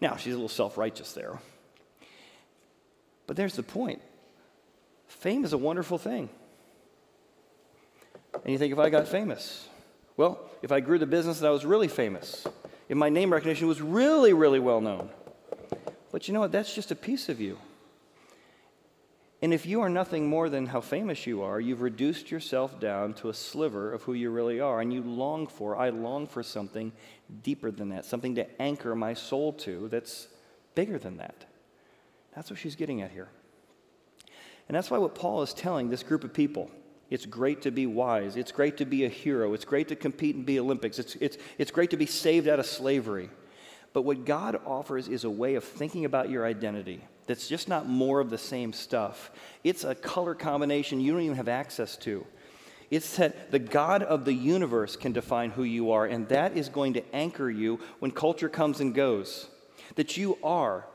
Now, 0.00 0.16
she's 0.16 0.32
a 0.32 0.36
little 0.36 0.48
self 0.48 0.76
righteous 0.76 1.12
there. 1.12 1.38
But 3.26 3.36
there's 3.36 3.54
the 3.54 3.62
point 3.62 4.02
fame 5.06 5.44
is 5.44 5.52
a 5.52 5.58
wonderful 5.58 5.98
thing. 5.98 6.28
And 8.32 8.52
you 8.52 8.58
think, 8.58 8.72
if 8.72 8.78
I 8.78 8.90
got 8.90 9.08
famous, 9.08 9.68
well, 10.20 10.38
if 10.60 10.70
I 10.70 10.80
grew 10.80 10.98
the 10.98 11.06
business 11.06 11.38
and 11.38 11.46
I 11.48 11.50
was 11.50 11.64
really 11.64 11.88
famous, 11.88 12.46
if 12.90 12.96
my 12.98 13.08
name 13.08 13.32
recognition 13.32 13.66
was 13.66 13.80
really, 13.80 14.34
really 14.34 14.58
well 14.58 14.82
known. 14.82 15.08
But 16.12 16.28
you 16.28 16.34
know 16.34 16.40
what? 16.40 16.52
That's 16.52 16.74
just 16.74 16.90
a 16.90 16.94
piece 16.94 17.30
of 17.30 17.40
you. 17.40 17.56
And 19.40 19.54
if 19.54 19.64
you 19.64 19.80
are 19.80 19.88
nothing 19.88 20.28
more 20.28 20.50
than 20.50 20.66
how 20.66 20.82
famous 20.82 21.26
you 21.26 21.40
are, 21.40 21.58
you've 21.58 21.80
reduced 21.80 22.30
yourself 22.30 22.78
down 22.78 23.14
to 23.14 23.30
a 23.30 23.34
sliver 23.34 23.94
of 23.94 24.02
who 24.02 24.12
you 24.12 24.28
really 24.28 24.60
are. 24.60 24.82
And 24.82 24.92
you 24.92 25.00
long 25.00 25.46
for, 25.46 25.74
I 25.74 25.88
long 25.88 26.26
for 26.26 26.42
something 26.42 26.92
deeper 27.42 27.70
than 27.70 27.88
that, 27.88 28.04
something 28.04 28.34
to 28.34 28.60
anchor 28.60 28.94
my 28.94 29.14
soul 29.14 29.54
to 29.54 29.88
that's 29.88 30.28
bigger 30.74 30.98
than 30.98 31.16
that. 31.16 31.46
That's 32.36 32.50
what 32.50 32.58
she's 32.58 32.76
getting 32.76 33.00
at 33.00 33.10
here. 33.10 33.30
And 34.68 34.76
that's 34.76 34.90
why 34.90 34.98
what 34.98 35.14
Paul 35.14 35.40
is 35.40 35.54
telling 35.54 35.88
this 35.88 36.02
group 36.02 36.24
of 36.24 36.34
people 36.34 36.70
it's 37.10 37.26
great 37.26 37.62
to 37.62 37.70
be 37.70 37.86
wise. 37.86 38.36
It's 38.36 38.52
great 38.52 38.76
to 38.78 38.84
be 38.84 39.04
a 39.04 39.08
hero. 39.08 39.52
It's 39.52 39.64
great 39.64 39.88
to 39.88 39.96
compete 39.96 40.36
and 40.36 40.46
be 40.46 40.60
Olympics. 40.60 40.98
It's, 40.98 41.16
it's, 41.16 41.36
it's 41.58 41.70
great 41.72 41.90
to 41.90 41.96
be 41.96 42.06
saved 42.06 42.46
out 42.48 42.60
of 42.60 42.66
slavery. 42.66 43.28
But 43.92 44.02
what 44.02 44.24
God 44.24 44.60
offers 44.64 45.08
is 45.08 45.24
a 45.24 45.30
way 45.30 45.56
of 45.56 45.64
thinking 45.64 46.04
about 46.04 46.30
your 46.30 46.46
identity 46.46 47.02
that's 47.26 47.48
just 47.48 47.68
not 47.68 47.88
more 47.88 48.20
of 48.20 48.30
the 48.30 48.38
same 48.38 48.72
stuff. 48.72 49.30
It's 49.64 49.84
a 49.84 49.94
color 49.94 50.34
combination 50.34 51.00
you 51.00 51.12
don't 51.12 51.22
even 51.22 51.36
have 51.36 51.48
access 51.48 51.96
to. 51.98 52.26
It's 52.90 53.16
that 53.16 53.52
the 53.52 53.58
God 53.58 54.02
of 54.02 54.24
the 54.24 54.32
universe 54.32 54.96
can 54.96 55.12
define 55.12 55.50
who 55.50 55.62
you 55.62 55.92
are, 55.92 56.06
and 56.06 56.28
that 56.28 56.56
is 56.56 56.68
going 56.68 56.94
to 56.94 57.14
anchor 57.14 57.48
you 57.48 57.78
when 58.00 58.10
culture 58.10 58.48
comes 58.48 58.80
and 58.80 58.94
goes. 58.94 59.48
That 59.94 60.16
you 60.16 60.38
are 60.42 60.86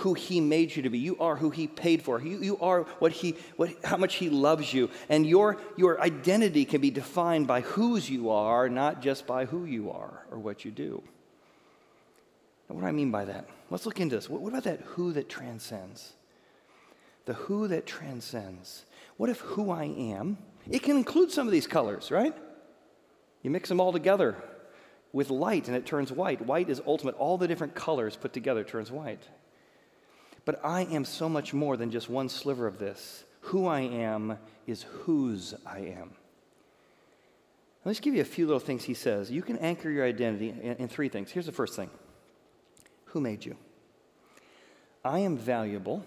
who 0.00 0.14
he 0.14 0.40
made 0.40 0.74
you 0.74 0.82
to 0.82 0.90
be. 0.90 0.98
You 0.98 1.18
are 1.20 1.36
who 1.36 1.50
he 1.50 1.66
paid 1.66 2.02
for. 2.02 2.20
You, 2.20 2.42
you 2.42 2.58
are 2.58 2.82
what 3.00 3.12
he, 3.12 3.36
what, 3.56 3.70
how 3.84 3.98
much 3.98 4.14
he 4.14 4.30
loves 4.30 4.72
you. 4.72 4.88
And 5.10 5.26
your, 5.26 5.58
your 5.76 6.00
identity 6.00 6.64
can 6.64 6.80
be 6.80 6.90
defined 6.90 7.46
by 7.46 7.60
whose 7.60 8.08
you 8.08 8.30
are, 8.30 8.68
not 8.68 9.02
just 9.02 9.26
by 9.26 9.44
who 9.44 9.66
you 9.66 9.90
are 9.90 10.24
or 10.30 10.38
what 10.38 10.64
you 10.64 10.70
do. 10.70 11.02
And 12.68 12.76
what 12.76 12.82
do 12.82 12.88
I 12.88 12.92
mean 12.92 13.10
by 13.10 13.26
that? 13.26 13.46
Let's 13.68 13.84
look 13.84 14.00
into 14.00 14.16
this. 14.16 14.28
What, 14.28 14.40
what 14.40 14.48
about 14.48 14.64
that 14.64 14.80
who 14.80 15.12
that 15.12 15.28
transcends? 15.28 16.14
The 17.26 17.34
who 17.34 17.68
that 17.68 17.84
transcends. 17.84 18.86
What 19.18 19.28
if 19.28 19.40
who 19.40 19.70
I 19.70 19.84
am, 19.84 20.38
it 20.70 20.82
can 20.82 20.96
include 20.96 21.30
some 21.30 21.46
of 21.46 21.52
these 21.52 21.66
colors, 21.66 22.10
right? 22.10 22.34
You 23.42 23.50
mix 23.50 23.68
them 23.68 23.80
all 23.80 23.92
together 23.92 24.36
with 25.12 25.28
light 25.28 25.68
and 25.68 25.76
it 25.76 25.84
turns 25.84 26.10
white. 26.10 26.40
White 26.46 26.70
is 26.70 26.80
ultimate. 26.86 27.16
All 27.16 27.36
the 27.36 27.48
different 27.48 27.74
colors 27.74 28.16
put 28.16 28.32
together 28.32 28.64
turns 28.64 28.90
white. 28.90 29.22
But 30.44 30.60
I 30.64 30.82
am 30.82 31.04
so 31.04 31.28
much 31.28 31.52
more 31.52 31.76
than 31.76 31.90
just 31.90 32.08
one 32.08 32.28
sliver 32.28 32.66
of 32.66 32.78
this. 32.78 33.24
Who 33.42 33.66
I 33.66 33.80
am 33.80 34.38
is 34.66 34.82
whose 34.82 35.54
I 35.66 35.78
am. 35.78 36.12
Let 37.84 37.90
me 37.90 37.92
just 37.92 38.02
give 38.02 38.14
you 38.14 38.20
a 38.20 38.26
few 38.26 38.46
little 38.46 38.60
things 38.60 38.84
he 38.84 38.94
says. 38.94 39.30
You 39.30 39.42
can 39.42 39.56
anchor 39.58 39.88
your 39.88 40.04
identity 40.04 40.50
in, 40.50 40.76
in 40.76 40.88
three 40.88 41.08
things. 41.08 41.30
Here's 41.30 41.46
the 41.46 41.52
first 41.52 41.76
thing 41.76 41.90
Who 43.06 43.20
made 43.20 43.44
you? 43.44 43.56
I 45.04 45.20
am 45.20 45.38
valuable 45.38 46.04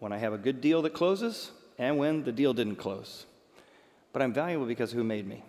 when 0.00 0.12
I 0.12 0.18
have 0.18 0.32
a 0.32 0.38
good 0.38 0.60
deal 0.60 0.82
that 0.82 0.94
closes 0.94 1.52
and 1.78 1.98
when 1.98 2.24
the 2.24 2.32
deal 2.32 2.52
didn't 2.52 2.76
close. 2.76 3.26
But 4.12 4.22
I'm 4.22 4.32
valuable 4.32 4.66
because 4.66 4.92
who 4.92 5.04
made 5.04 5.26
me? 5.26 5.44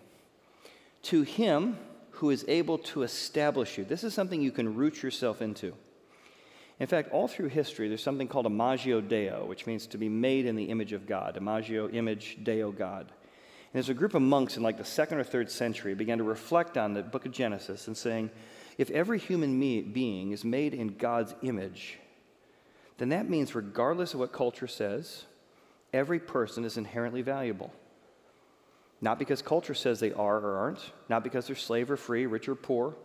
To 1.03 1.23
him 1.23 1.77
who 2.11 2.29
is 2.29 2.45
able 2.47 2.77
to 2.79 3.03
establish 3.03 3.77
you. 3.77 3.85
This 3.85 4.03
is 4.03 4.13
something 4.13 4.41
you 4.41 4.51
can 4.51 4.75
root 4.75 5.01
yourself 5.01 5.41
into. 5.41 5.73
In 6.79 6.87
fact, 6.87 7.11
all 7.11 7.27
through 7.27 7.49
history, 7.49 7.87
there's 7.87 8.03
something 8.03 8.27
called 8.27 8.45
imago 8.45 9.01
Deo, 9.01 9.45
which 9.45 9.65
means 9.65 9.87
to 9.87 9.97
be 9.97 10.09
made 10.09 10.45
in 10.45 10.55
the 10.55 10.65
image 10.65 10.93
of 10.93 11.07
God. 11.07 11.35
Imago, 11.35 11.89
image, 11.89 12.37
Deo, 12.43 12.71
God. 12.71 13.07
And 13.07 13.73
there's 13.73 13.89
a 13.89 13.95
group 13.95 14.13
of 14.13 14.21
monks 14.21 14.57
in 14.57 14.63
like 14.63 14.77
the 14.77 14.85
second 14.85 15.17
or 15.17 15.23
third 15.23 15.49
century 15.49 15.95
began 15.95 16.19
to 16.19 16.23
reflect 16.23 16.77
on 16.77 16.93
the 16.93 17.01
book 17.01 17.25
of 17.25 17.31
Genesis 17.31 17.87
and 17.87 17.97
saying, 17.97 18.29
if 18.77 18.91
every 18.91 19.17
human 19.17 19.57
me- 19.57 19.81
being 19.81 20.31
is 20.31 20.45
made 20.45 20.75
in 20.75 20.97
God's 20.97 21.33
image, 21.41 21.97
then 22.99 23.09
that 23.09 23.29
means, 23.29 23.55
regardless 23.55 24.13
of 24.13 24.19
what 24.19 24.31
culture 24.31 24.67
says, 24.67 25.25
every 25.93 26.19
person 26.19 26.63
is 26.63 26.77
inherently 26.77 27.23
valuable. 27.23 27.73
Not 29.01 29.19
because 29.19 29.41
culture 29.41 29.73
says 29.73 29.99
they 29.99 30.13
are 30.13 30.37
or 30.37 30.57
aren't, 30.57 30.91
not 31.09 31.23
because 31.23 31.47
they're 31.47 31.55
slave 31.55 31.89
or 31.89 31.97
free, 31.97 32.27
rich 32.27 32.47
or 32.47 32.55
poor, 32.55 32.95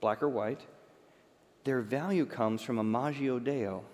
black 0.00 0.22
or 0.22 0.28
white 0.28 0.60
their 1.68 1.82
value 1.82 2.24
comes 2.24 2.62
from 2.62 2.78
imago 2.78 3.38
Deo. 3.38 3.84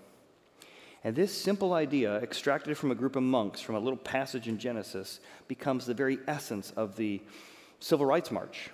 And 1.03 1.13
this 1.13 1.37
simple 1.37 1.73
idea, 1.73 2.15
extracted 2.21 2.77
from 2.77 2.89
a 2.89 2.95
group 2.95 3.17
of 3.17 3.23
monks 3.23 3.59
from 3.59 3.75
a 3.75 3.79
little 3.79 3.99
passage 3.99 4.47
in 4.47 4.57
Genesis, 4.57 5.19
becomes 5.49 5.85
the 5.85 5.93
very 5.93 6.17
essence 6.25 6.71
of 6.77 6.95
the 6.95 7.21
Civil 7.81 8.05
Rights 8.05 8.31
March. 8.31 8.69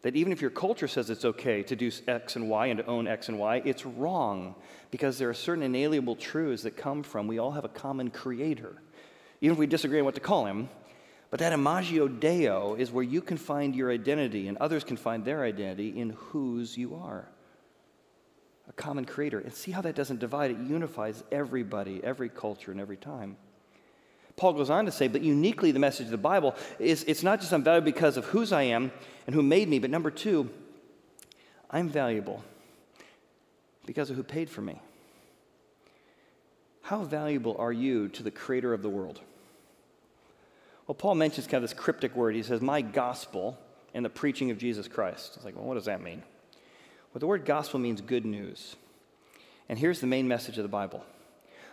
That 0.00 0.16
even 0.16 0.32
if 0.32 0.40
your 0.40 0.50
culture 0.50 0.88
says 0.88 1.10
it's 1.10 1.26
okay 1.26 1.62
to 1.64 1.76
do 1.76 1.90
X 2.08 2.36
and 2.36 2.48
Y 2.48 2.68
and 2.68 2.78
to 2.78 2.86
own 2.86 3.06
X 3.06 3.28
and 3.28 3.38
Y, 3.38 3.60
it's 3.66 3.84
wrong 3.84 4.54
because 4.90 5.18
there 5.18 5.28
are 5.28 5.34
certain 5.34 5.62
inalienable 5.62 6.16
truths 6.16 6.62
that 6.62 6.74
come 6.74 7.02
from 7.02 7.26
we 7.26 7.38
all 7.38 7.50
have 7.50 7.66
a 7.66 7.68
common 7.68 8.08
creator. 8.08 8.80
Even 9.42 9.52
if 9.52 9.58
we 9.58 9.66
disagree 9.66 9.98
on 9.98 10.06
what 10.06 10.14
to 10.14 10.22
call 10.22 10.46
him, 10.46 10.70
but 11.28 11.38
that 11.40 11.52
imago 11.52 12.08
Deo 12.08 12.76
is 12.76 12.90
where 12.90 13.04
you 13.04 13.20
can 13.20 13.36
find 13.36 13.76
your 13.76 13.92
identity 13.92 14.48
and 14.48 14.56
others 14.56 14.84
can 14.84 14.96
find 14.96 15.22
their 15.22 15.44
identity 15.44 16.00
in 16.00 16.10
whose 16.10 16.78
you 16.78 16.94
are 16.94 17.28
common 18.76 19.04
creator. 19.04 19.38
And 19.38 19.52
see 19.52 19.72
how 19.72 19.80
that 19.82 19.94
doesn't 19.94 20.20
divide, 20.20 20.50
it 20.50 20.58
unifies 20.58 21.24
everybody, 21.32 22.00
every 22.04 22.28
culture, 22.28 22.70
and 22.70 22.80
every 22.80 22.96
time. 22.96 23.36
Paul 24.36 24.52
goes 24.52 24.68
on 24.68 24.84
to 24.84 24.92
say, 24.92 25.08
but 25.08 25.22
uniquely, 25.22 25.72
the 25.72 25.78
message 25.78 26.06
of 26.06 26.10
the 26.10 26.18
Bible 26.18 26.54
is 26.78 27.04
it's 27.04 27.22
not 27.22 27.40
just 27.40 27.52
I'm 27.52 27.62
valuable 27.62 27.86
because 27.86 28.16
of 28.18 28.26
whose 28.26 28.52
I 28.52 28.62
am 28.62 28.92
and 29.26 29.34
who 29.34 29.42
made 29.42 29.68
me, 29.68 29.78
but 29.78 29.90
number 29.90 30.10
two, 30.10 30.50
I'm 31.70 31.88
valuable 31.88 32.44
because 33.86 34.10
of 34.10 34.16
who 34.16 34.22
paid 34.22 34.50
for 34.50 34.60
me. 34.60 34.80
How 36.82 37.02
valuable 37.02 37.56
are 37.58 37.72
you 37.72 38.08
to 38.10 38.22
the 38.22 38.30
creator 38.30 38.74
of 38.74 38.82
the 38.82 38.90
world? 38.90 39.20
Well, 40.86 40.94
Paul 40.94 41.16
mentions 41.16 41.46
kind 41.46 41.64
of 41.64 41.68
this 41.68 41.76
cryptic 41.76 42.14
word. 42.14 42.34
He 42.34 42.42
says, 42.42 42.60
My 42.60 42.80
gospel 42.80 43.58
and 43.96 44.04
the 44.04 44.10
preaching 44.10 44.50
of 44.50 44.58
Jesus 44.58 44.86
Christ. 44.86 45.32
It's 45.36 45.44
like, 45.44 45.56
well, 45.56 45.64
what 45.64 45.74
does 45.74 45.86
that 45.86 46.02
mean? 46.02 46.22
Well, 47.16 47.20
the 47.20 47.28
word 47.28 47.46
gospel 47.46 47.80
means 47.80 48.02
good 48.02 48.26
news. 48.26 48.76
And 49.70 49.78
here's 49.78 50.00
the 50.00 50.06
main 50.06 50.28
message 50.28 50.58
of 50.58 50.64
the 50.64 50.68
Bible 50.68 51.02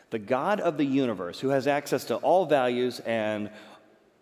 the 0.10 0.18
God 0.18 0.62
of 0.62 0.78
the 0.78 0.86
universe, 0.86 1.38
who 1.38 1.50
has 1.50 1.68
access 1.68 2.06
to 2.06 2.16
all 2.16 2.46
values 2.46 3.02
and 3.02 3.50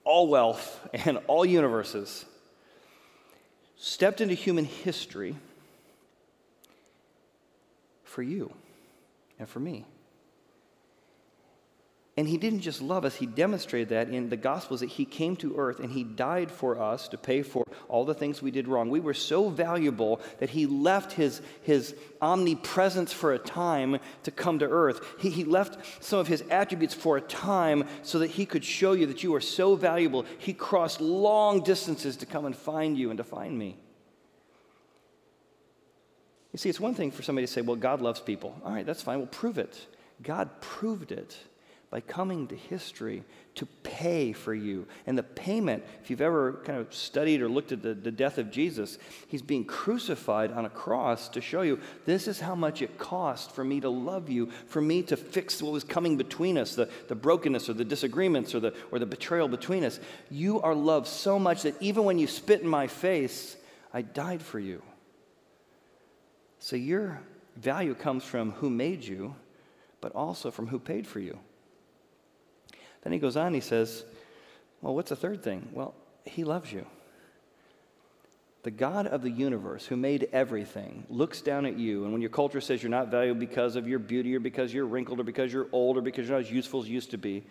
all 0.03 0.27
wealth 0.27 0.79
and 1.05 1.19
all 1.27 1.45
universes, 1.45 2.25
stepped 3.77 4.19
into 4.19 4.33
human 4.33 4.65
history 4.65 5.35
for 8.03 8.23
you 8.23 8.51
and 9.37 9.47
for 9.47 9.59
me. 9.59 9.85
And 12.17 12.27
he 12.27 12.37
didn't 12.37 12.59
just 12.59 12.81
love 12.81 13.05
us, 13.05 13.15
he 13.15 13.25
demonstrated 13.25 13.89
that 13.89 14.09
in 14.09 14.27
the 14.27 14.35
Gospels 14.35 14.81
that 14.81 14.89
he 14.89 15.05
came 15.05 15.37
to 15.37 15.55
earth 15.57 15.79
and 15.79 15.89
he 15.89 16.03
died 16.03 16.51
for 16.51 16.77
us 16.77 17.07
to 17.07 17.17
pay 17.17 17.41
for 17.41 17.65
all 17.87 18.03
the 18.03 18.13
things 18.13 18.41
we 18.41 18.51
did 18.51 18.67
wrong. 18.67 18.89
We 18.89 18.99
were 18.99 19.13
so 19.13 19.47
valuable 19.47 20.19
that 20.39 20.49
he 20.49 20.65
left 20.65 21.13
his, 21.13 21.41
his 21.61 21.95
omnipresence 22.21 23.13
for 23.13 23.31
a 23.31 23.39
time 23.39 23.97
to 24.23 24.31
come 24.31 24.59
to 24.59 24.67
earth. 24.67 24.99
He, 25.19 25.29
he 25.29 25.45
left 25.45 26.03
some 26.03 26.19
of 26.19 26.27
his 26.27 26.41
attributes 26.49 26.93
for 26.93 27.15
a 27.15 27.21
time 27.21 27.85
so 28.03 28.19
that 28.19 28.31
he 28.31 28.45
could 28.45 28.65
show 28.65 28.91
you 28.91 29.05
that 29.05 29.23
you 29.23 29.33
are 29.35 29.41
so 29.41 29.75
valuable. 29.75 30.25
He 30.37 30.51
crossed 30.51 30.99
long 30.99 31.63
distances 31.63 32.17
to 32.17 32.25
come 32.25 32.45
and 32.45 32.55
find 32.55 32.97
you 32.97 33.09
and 33.09 33.17
to 33.19 33.23
find 33.23 33.57
me. 33.57 33.77
You 36.51 36.57
see, 36.57 36.67
it's 36.67 36.79
one 36.79 36.93
thing 36.93 37.11
for 37.11 37.23
somebody 37.23 37.47
to 37.47 37.53
say, 37.53 37.61
well, 37.61 37.77
God 37.77 38.01
loves 38.01 38.19
people. 38.19 38.59
All 38.65 38.73
right, 38.73 38.85
that's 38.85 39.01
fine. 39.01 39.19
We'll 39.19 39.27
prove 39.27 39.57
it. 39.57 39.87
God 40.21 40.49
proved 40.59 41.13
it 41.13 41.37
by 41.91 41.99
coming 41.99 42.47
to 42.47 42.55
history 42.55 43.21
to 43.53 43.65
pay 43.83 44.31
for 44.31 44.53
you. 44.53 44.87
And 45.05 45.17
the 45.17 45.23
payment, 45.23 45.83
if 46.01 46.09
you've 46.09 46.21
ever 46.21 46.53
kind 46.63 46.79
of 46.79 46.93
studied 46.93 47.41
or 47.41 47.49
looked 47.49 47.73
at 47.73 47.83
the, 47.83 47.93
the 47.93 48.11
death 48.11 48.37
of 48.37 48.49
Jesus, 48.49 48.97
he's 49.27 49.41
being 49.41 49.65
crucified 49.65 50.53
on 50.53 50.63
a 50.63 50.69
cross 50.69 51.27
to 51.29 51.41
show 51.41 51.63
you 51.63 51.81
this 52.05 52.29
is 52.29 52.39
how 52.39 52.55
much 52.55 52.81
it 52.81 52.97
cost 52.97 53.51
for 53.51 53.65
me 53.65 53.81
to 53.81 53.89
love 53.89 54.29
you, 54.29 54.49
for 54.67 54.79
me 54.79 55.03
to 55.03 55.17
fix 55.17 55.61
what 55.61 55.73
was 55.73 55.83
coming 55.83 56.15
between 56.15 56.57
us, 56.57 56.75
the, 56.75 56.89
the 57.09 57.15
brokenness 57.15 57.67
or 57.67 57.73
the 57.73 57.83
disagreements 57.83 58.55
or 58.55 58.61
the, 58.61 58.73
or 58.89 58.97
the 58.97 59.05
betrayal 59.05 59.49
between 59.49 59.83
us. 59.83 59.99
You 60.29 60.61
are 60.61 60.73
loved 60.73 61.07
so 61.07 61.37
much 61.37 61.63
that 61.63 61.75
even 61.81 62.05
when 62.05 62.17
you 62.17 62.27
spit 62.27 62.61
in 62.61 62.69
my 62.69 62.87
face, 62.87 63.57
I 63.93 64.01
died 64.01 64.41
for 64.41 64.59
you. 64.59 64.81
So 66.59 66.77
your 66.77 67.21
value 67.57 67.95
comes 67.95 68.23
from 68.23 68.51
who 68.53 68.69
made 68.69 69.03
you, 69.03 69.35
but 69.99 70.15
also 70.15 70.51
from 70.51 70.67
who 70.67 70.79
paid 70.79 71.05
for 71.05 71.19
you. 71.19 71.37
Then 73.01 73.13
he 73.13 73.19
goes 73.19 73.37
on, 73.37 73.53
he 73.53 73.61
says, 73.61 74.03
Well, 74.81 74.95
what's 74.95 75.09
the 75.09 75.15
third 75.15 75.43
thing? 75.43 75.69
Well, 75.73 75.93
he 76.25 76.43
loves 76.43 76.71
you. 76.71 76.85
The 78.63 78.71
God 78.71 79.07
of 79.07 79.23
the 79.23 79.31
universe, 79.31 79.87
who 79.87 79.97
made 79.97 80.29
everything, 80.31 81.05
looks 81.09 81.41
down 81.41 81.65
at 81.65 81.79
you, 81.79 82.03
and 82.03 82.13
when 82.13 82.21
your 82.21 82.29
culture 82.29 82.61
says 82.61 82.83
you're 82.83 82.91
not 82.91 83.07
valuable 83.07 83.39
because 83.39 83.75
of 83.75 83.87
your 83.87 83.97
beauty, 83.97 84.35
or 84.35 84.39
because 84.39 84.71
you're 84.71 84.85
wrinkled, 84.85 85.19
or 85.19 85.23
because 85.23 85.51
you're 85.51 85.67
old, 85.71 85.97
or 85.97 86.01
because 86.01 86.27
you're 86.27 86.37
not 86.37 86.45
as 86.45 86.51
useful 86.51 86.81
as 86.81 86.87
you 86.87 86.93
used 86.93 87.09
to 87.11 87.17
be, 87.17 87.43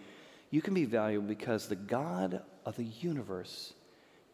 you 0.51 0.63
can 0.63 0.73
be 0.73 0.85
valuable 0.85 1.27
because 1.27 1.67
the 1.67 1.77
God 1.77 2.43
of 2.65 2.77
the 2.77 2.85
universe 2.85 3.73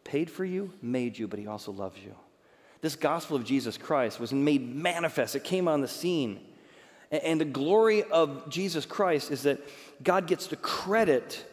paid 0.03 0.29
for 0.29 0.45
you, 0.45 0.71
made 0.81 1.17
you, 1.17 1.27
but 1.27 1.39
he 1.39 1.47
also 1.47 1.71
loves 1.71 1.97
you. 1.99 2.15
This 2.81 2.95
gospel 2.95 3.35
of 3.35 3.43
Jesus 3.43 3.75
Christ 3.75 4.19
was 4.19 4.31
made 4.31 4.75
manifest, 4.75 5.35
it 5.35 5.43
came 5.43 5.67
on 5.67 5.81
the 5.81 5.87
scene. 5.87 6.39
And 7.11 7.39
the 7.39 7.45
glory 7.45 8.03
of 8.03 8.49
Jesus 8.49 8.85
Christ 8.85 9.31
is 9.31 9.43
that 9.43 9.59
God 10.03 10.27
gets 10.27 10.47
the 10.47 10.57
credit 10.57 11.45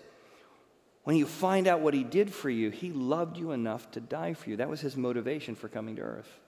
when 1.05 1.17
you 1.17 1.27
find 1.27 1.69
out 1.69 1.81
what 1.81 1.95
he 1.95 2.03
did 2.03 2.33
for 2.33 2.51
you. 2.51 2.71
He 2.71 2.90
loved 2.90 3.37
you 3.37 3.53
enough 3.53 3.90
to 3.93 4.01
die 4.01 4.35
for 4.35 4.51
you. 4.51 4.57
That 4.57 4.69
was 4.69 4.81
his 4.81 4.97
motivation 4.97 5.55
for 5.55 5.69
coming 5.69 5.97
to 5.97 6.03
earth. 6.03 6.40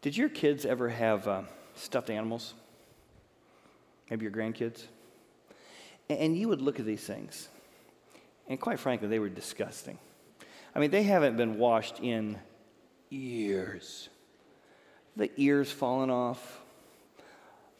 Did 0.00 0.16
your 0.16 0.28
kids 0.28 0.64
ever 0.64 0.88
have 0.88 1.28
uh, 1.28 1.42
stuffed 1.74 2.10
animals? 2.10 2.54
Maybe 4.10 4.24
your 4.24 4.32
grandkids? 4.32 4.84
And 6.08 6.36
you 6.36 6.48
would 6.48 6.60
look 6.60 6.80
at 6.80 6.86
these 6.86 7.04
things, 7.04 7.48
and 8.48 8.60
quite 8.60 8.80
frankly, 8.80 9.08
they 9.08 9.20
were 9.20 9.28
disgusting. 9.28 9.98
I 10.74 10.80
mean, 10.80 10.90
they 10.90 11.04
haven't 11.04 11.36
been 11.36 11.56
washed 11.56 12.00
in 12.00 12.38
years 13.08 14.08
the 15.16 15.30
ears 15.36 15.70
fallen 15.70 16.10
off. 16.10 16.60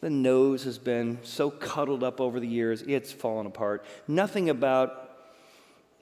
The 0.01 0.09
nose 0.09 0.63
has 0.65 0.77
been 0.77 1.19
so 1.23 1.49
cuddled 1.49 2.03
up 2.03 2.19
over 2.19 2.39
the 2.39 2.47
years, 2.47 2.81
it's 2.81 3.11
fallen 3.11 3.45
apart. 3.45 3.85
Nothing 4.07 4.49
about 4.49 5.11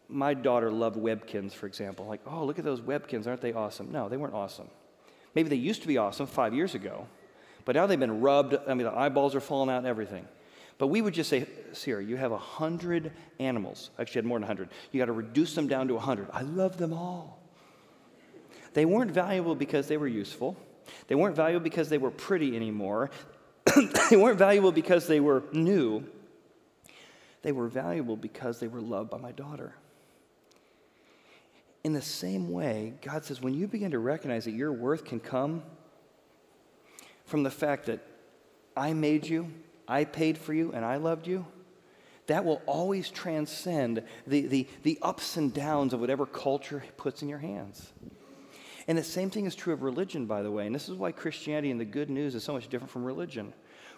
my 0.09 0.33
daughter 0.33 0.71
loved 0.71 0.97
Webkinz, 0.97 1.53
for 1.53 1.67
example. 1.67 2.05
Like, 2.05 2.21
oh, 2.25 2.43
look 2.43 2.59
at 2.59 2.65
those 2.65 2.81
Webkinz, 2.81 3.27
aren't 3.27 3.41
they 3.41 3.53
awesome? 3.53 3.91
No, 3.91 4.09
they 4.09 4.17
weren't 4.17 4.33
awesome. 4.33 4.67
Maybe 5.35 5.49
they 5.49 5.55
used 5.55 5.81
to 5.83 5.87
be 5.87 5.97
awesome 5.97 6.27
five 6.27 6.53
years 6.53 6.75
ago, 6.75 7.07
but 7.63 7.75
now 7.75 7.85
they've 7.85 7.99
been 7.99 8.21
rubbed. 8.21 8.55
I 8.67 8.73
mean, 8.73 8.85
the 8.85 8.97
eyeballs 8.97 9.35
are 9.35 9.39
falling 9.39 9.69
out 9.69 9.77
and 9.77 9.87
everything. 9.87 10.27
But 10.77 10.87
we 10.87 11.01
would 11.01 11.13
just 11.13 11.29
say, 11.29 11.45
Sierra, 11.73 12.03
you 12.03 12.17
have 12.17 12.31
a 12.31 12.37
hundred 12.37 13.11
animals. 13.39 13.91
Actually, 13.99 14.13
you 14.13 14.23
had 14.23 14.25
more 14.25 14.39
than 14.39 14.45
a 14.45 14.47
hundred. 14.47 14.69
You 14.91 14.99
got 14.99 15.05
to 15.05 15.11
reduce 15.11 15.53
them 15.53 15.67
down 15.67 15.87
to 15.89 15.95
a 15.95 15.99
hundred. 15.99 16.27
I 16.33 16.41
love 16.41 16.77
them 16.77 16.91
all. 16.91 17.39
They 18.73 18.85
weren't 18.85 19.11
valuable 19.11 19.53
because 19.53 19.87
they 19.87 19.97
were 19.97 20.07
useful. 20.07 20.57
They 21.07 21.15
weren't 21.15 21.35
valuable 21.35 21.63
because 21.63 21.89
they 21.89 21.97
were 21.97 22.11
pretty 22.11 22.55
anymore. 22.55 23.09
they 24.09 24.17
weren't 24.17 24.37
valuable 24.37 24.71
because 24.71 25.07
they 25.07 25.19
were 25.19 25.43
new. 25.51 26.03
They 27.41 27.51
were 27.51 27.67
valuable 27.67 28.17
because 28.17 28.59
they 28.59 28.67
were 28.67 28.81
loved 28.81 29.09
by 29.09 29.17
my 29.17 29.31
daughter. 29.31 29.75
In 31.83 31.93
the 31.93 32.01
same 32.01 32.51
way, 32.51 32.93
God 33.01 33.25
says, 33.25 33.41
when 33.41 33.55
you 33.55 33.67
begin 33.67 33.91
to 33.91 33.99
recognize 33.99 34.45
that 34.45 34.51
your 34.51 34.71
worth 34.71 35.03
can 35.03 35.19
come 35.19 35.63
from 37.25 37.43
the 37.43 37.49
fact 37.49 37.87
that 37.87 37.99
I 38.77 38.93
made 38.93 39.27
you, 39.27 39.51
I 39.87 40.05
paid 40.05 40.37
for 40.37 40.53
you, 40.53 40.71
and 40.73 40.85
I 40.85 40.97
loved 40.97 41.25
you, 41.25 41.45
that 42.27 42.45
will 42.45 42.61
always 42.65 43.09
transcend 43.09 44.03
the, 44.27 44.41
the, 44.41 44.67
the 44.83 44.99
ups 45.01 45.37
and 45.37 45.53
downs 45.53 45.93
of 45.93 45.99
whatever 45.99 46.25
culture 46.25 46.83
puts 46.97 47.21
in 47.21 47.29
your 47.29 47.39
hands. 47.39 47.91
And 48.91 48.97
the 48.97 49.03
same 49.05 49.29
thing 49.29 49.45
is 49.45 49.55
true 49.55 49.71
of 49.71 49.83
religion, 49.83 50.25
by 50.25 50.43
the 50.43 50.51
way. 50.51 50.65
And 50.65 50.75
this 50.75 50.89
is 50.89 50.95
why 50.95 51.13
Christianity 51.13 51.71
and 51.71 51.79
the 51.79 51.85
good 51.85 52.09
news 52.09 52.35
is 52.35 52.43
so 52.43 52.51
much 52.51 52.67
different 52.67 52.91
from 52.91 53.05
religion. 53.05 53.53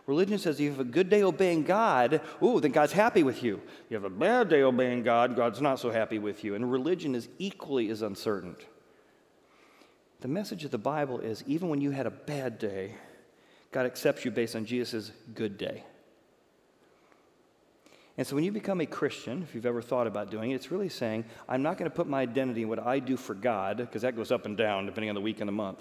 Religion 0.06 0.38
says 0.38 0.60
you 0.60 0.70
have 0.70 0.80
a 0.80 0.84
good 0.84 1.10
day 1.10 1.24
obeying 1.24 1.64
God, 1.64 2.22
ooh, 2.44 2.60
then 2.60 2.70
God's 2.70 2.92
happy 2.92 3.24
with 3.24 3.42
you. 3.42 3.60
You 3.90 3.96
have 3.96 4.04
a 4.04 4.10
bad 4.12 4.50
day 4.50 4.62
obeying 4.62 5.02
God, 5.02 5.36
God's 5.36 5.62
not 5.62 5.80
so 5.80 5.90
happy 5.90 6.20
with 6.20 6.44
you. 6.44 6.54
And 6.54 6.72
religion 6.72 7.16
is 7.16 7.28
equally 7.40 7.90
as 7.90 8.04
uncertain. 8.04 8.56
The 10.22 10.28
message 10.28 10.64
of 10.64 10.70
the 10.70 10.78
Bible 10.78 11.20
is 11.22 11.44
even 11.48 11.70
when 11.70 11.82
you 11.82 11.90
had 11.90 12.06
a 12.06 12.12
bad 12.12 12.60
day, 12.60 12.94
God 13.72 13.88
accepts 13.88 14.24
you 14.24 14.30
based 14.30 14.56
on 14.56 14.64
Jesus' 14.64 15.12
good 15.34 15.58
day. 15.58 15.86
And 18.18 18.28
so 18.28 18.36
when 18.36 18.44
you 18.44 18.52
become 18.52 18.80
a 18.80 18.86
Christian, 18.86 19.42
if 19.42 19.56
you've 19.56 19.66
ever 19.66 19.82
thought 19.82 20.06
about 20.06 20.30
doing 20.30 20.52
it, 20.52 20.56
it's 20.56 20.72
really 20.72 20.90
saying, 20.90 21.26
I'm 21.50 21.64
not 21.64 21.80
going 21.80 21.90
to 21.90 21.96
put 21.96 22.08
my 22.08 22.22
identity 22.22 22.62
in 22.62 22.70
what 22.70 22.80
I 22.80 23.00
do 23.00 23.18
for 23.18 23.34
God, 23.34 23.78
because 23.78 24.04
that 24.04 24.16
goes 24.16 24.32
up 24.32 24.46
and 24.46 24.56
down 24.56 24.86
depending 24.86 25.10
on 25.10 25.16
the 25.16 25.22
week 25.22 25.40
and 25.40 25.48
the 25.48 25.54
month. 25.54 25.80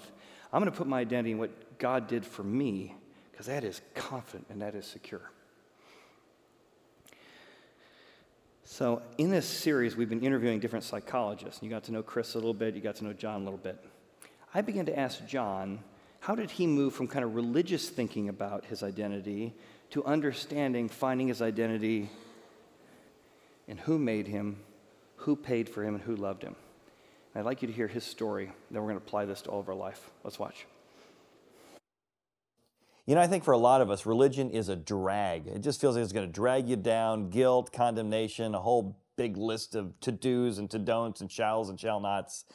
I'm 0.51 0.59
going 0.59 0.71
to 0.71 0.77
put 0.77 0.87
my 0.87 0.99
identity 0.99 1.31
in 1.31 1.37
what 1.37 1.77
God 1.77 2.07
did 2.07 2.25
for 2.25 2.43
me, 2.43 2.95
because 3.31 3.45
that 3.45 3.63
is 3.63 3.81
confident 3.93 4.47
and 4.49 4.61
that 4.63 4.73
is 4.73 4.85
secure. 4.87 5.31
So, 8.65 9.03
in 9.19 9.29
this 9.29 9.45
series, 9.45 9.95
we've 9.95 10.09
been 10.09 10.23
interviewing 10.23 10.59
different 10.59 10.85
psychologists. 10.85 11.61
You 11.61 11.69
got 11.69 11.83
to 11.83 11.91
know 11.91 12.01
Chris 12.01 12.33
a 12.33 12.37
little 12.37 12.53
bit, 12.55 12.73
you 12.73 12.81
got 12.81 12.95
to 12.95 13.03
know 13.03 13.13
John 13.13 13.41
a 13.41 13.43
little 13.43 13.59
bit. 13.59 13.77
I 14.55 14.61
began 14.61 14.87
to 14.87 14.97
ask 14.97 15.23
John, 15.27 15.83
how 16.21 16.33
did 16.33 16.49
he 16.49 16.65
move 16.65 16.95
from 16.95 17.07
kind 17.07 17.23
of 17.23 17.35
religious 17.35 17.89
thinking 17.89 18.29
about 18.29 18.65
his 18.65 18.81
identity 18.81 19.53
to 19.91 20.03
understanding, 20.05 20.89
finding 20.89 21.27
his 21.27 21.41
identity 21.41 22.09
in 23.67 23.77
who 23.77 23.97
made 23.97 24.27
him, 24.27 24.57
who 25.17 25.35
paid 25.35 25.69
for 25.69 25.83
him, 25.83 25.95
and 25.95 26.03
who 26.03 26.15
loved 26.15 26.43
him. 26.43 26.55
And 27.33 27.39
I'd 27.41 27.45
like 27.45 27.61
you 27.61 27.67
to 27.67 27.73
hear 27.73 27.87
his 27.87 28.03
story. 28.03 28.51
Then 28.69 28.81
we're 28.81 28.89
going 28.89 28.99
to 28.99 29.05
apply 29.05 29.25
this 29.25 29.41
to 29.43 29.49
all 29.49 29.59
of 29.59 29.69
our 29.69 29.75
life. 29.75 30.09
Let's 30.23 30.39
watch. 30.39 30.65
You 33.05 33.15
know, 33.15 33.21
I 33.21 33.27
think 33.27 33.43
for 33.43 33.51
a 33.51 33.57
lot 33.57 33.81
of 33.81 33.89
us, 33.89 34.05
religion 34.05 34.49
is 34.49 34.69
a 34.69 34.77
drag. 34.77 35.47
It 35.47 35.59
just 35.59 35.81
feels 35.81 35.95
like 35.95 36.03
it's 36.03 36.13
going 36.13 36.27
to 36.27 36.31
drag 36.31 36.69
you 36.69 36.77
down, 36.77 37.29
guilt, 37.29 37.73
condemnation, 37.73 38.55
a 38.55 38.61
whole 38.61 38.97
big 39.17 39.35
list 39.35 39.75
of 39.75 39.99
to 39.99 40.11
dos 40.11 40.57
and 40.57 40.69
to 40.71 40.79
don'ts 40.79 41.19
and 41.19 41.31
shalls 41.31 41.69
and 41.69 41.79
shall 41.79 41.99
nots. 41.99 42.45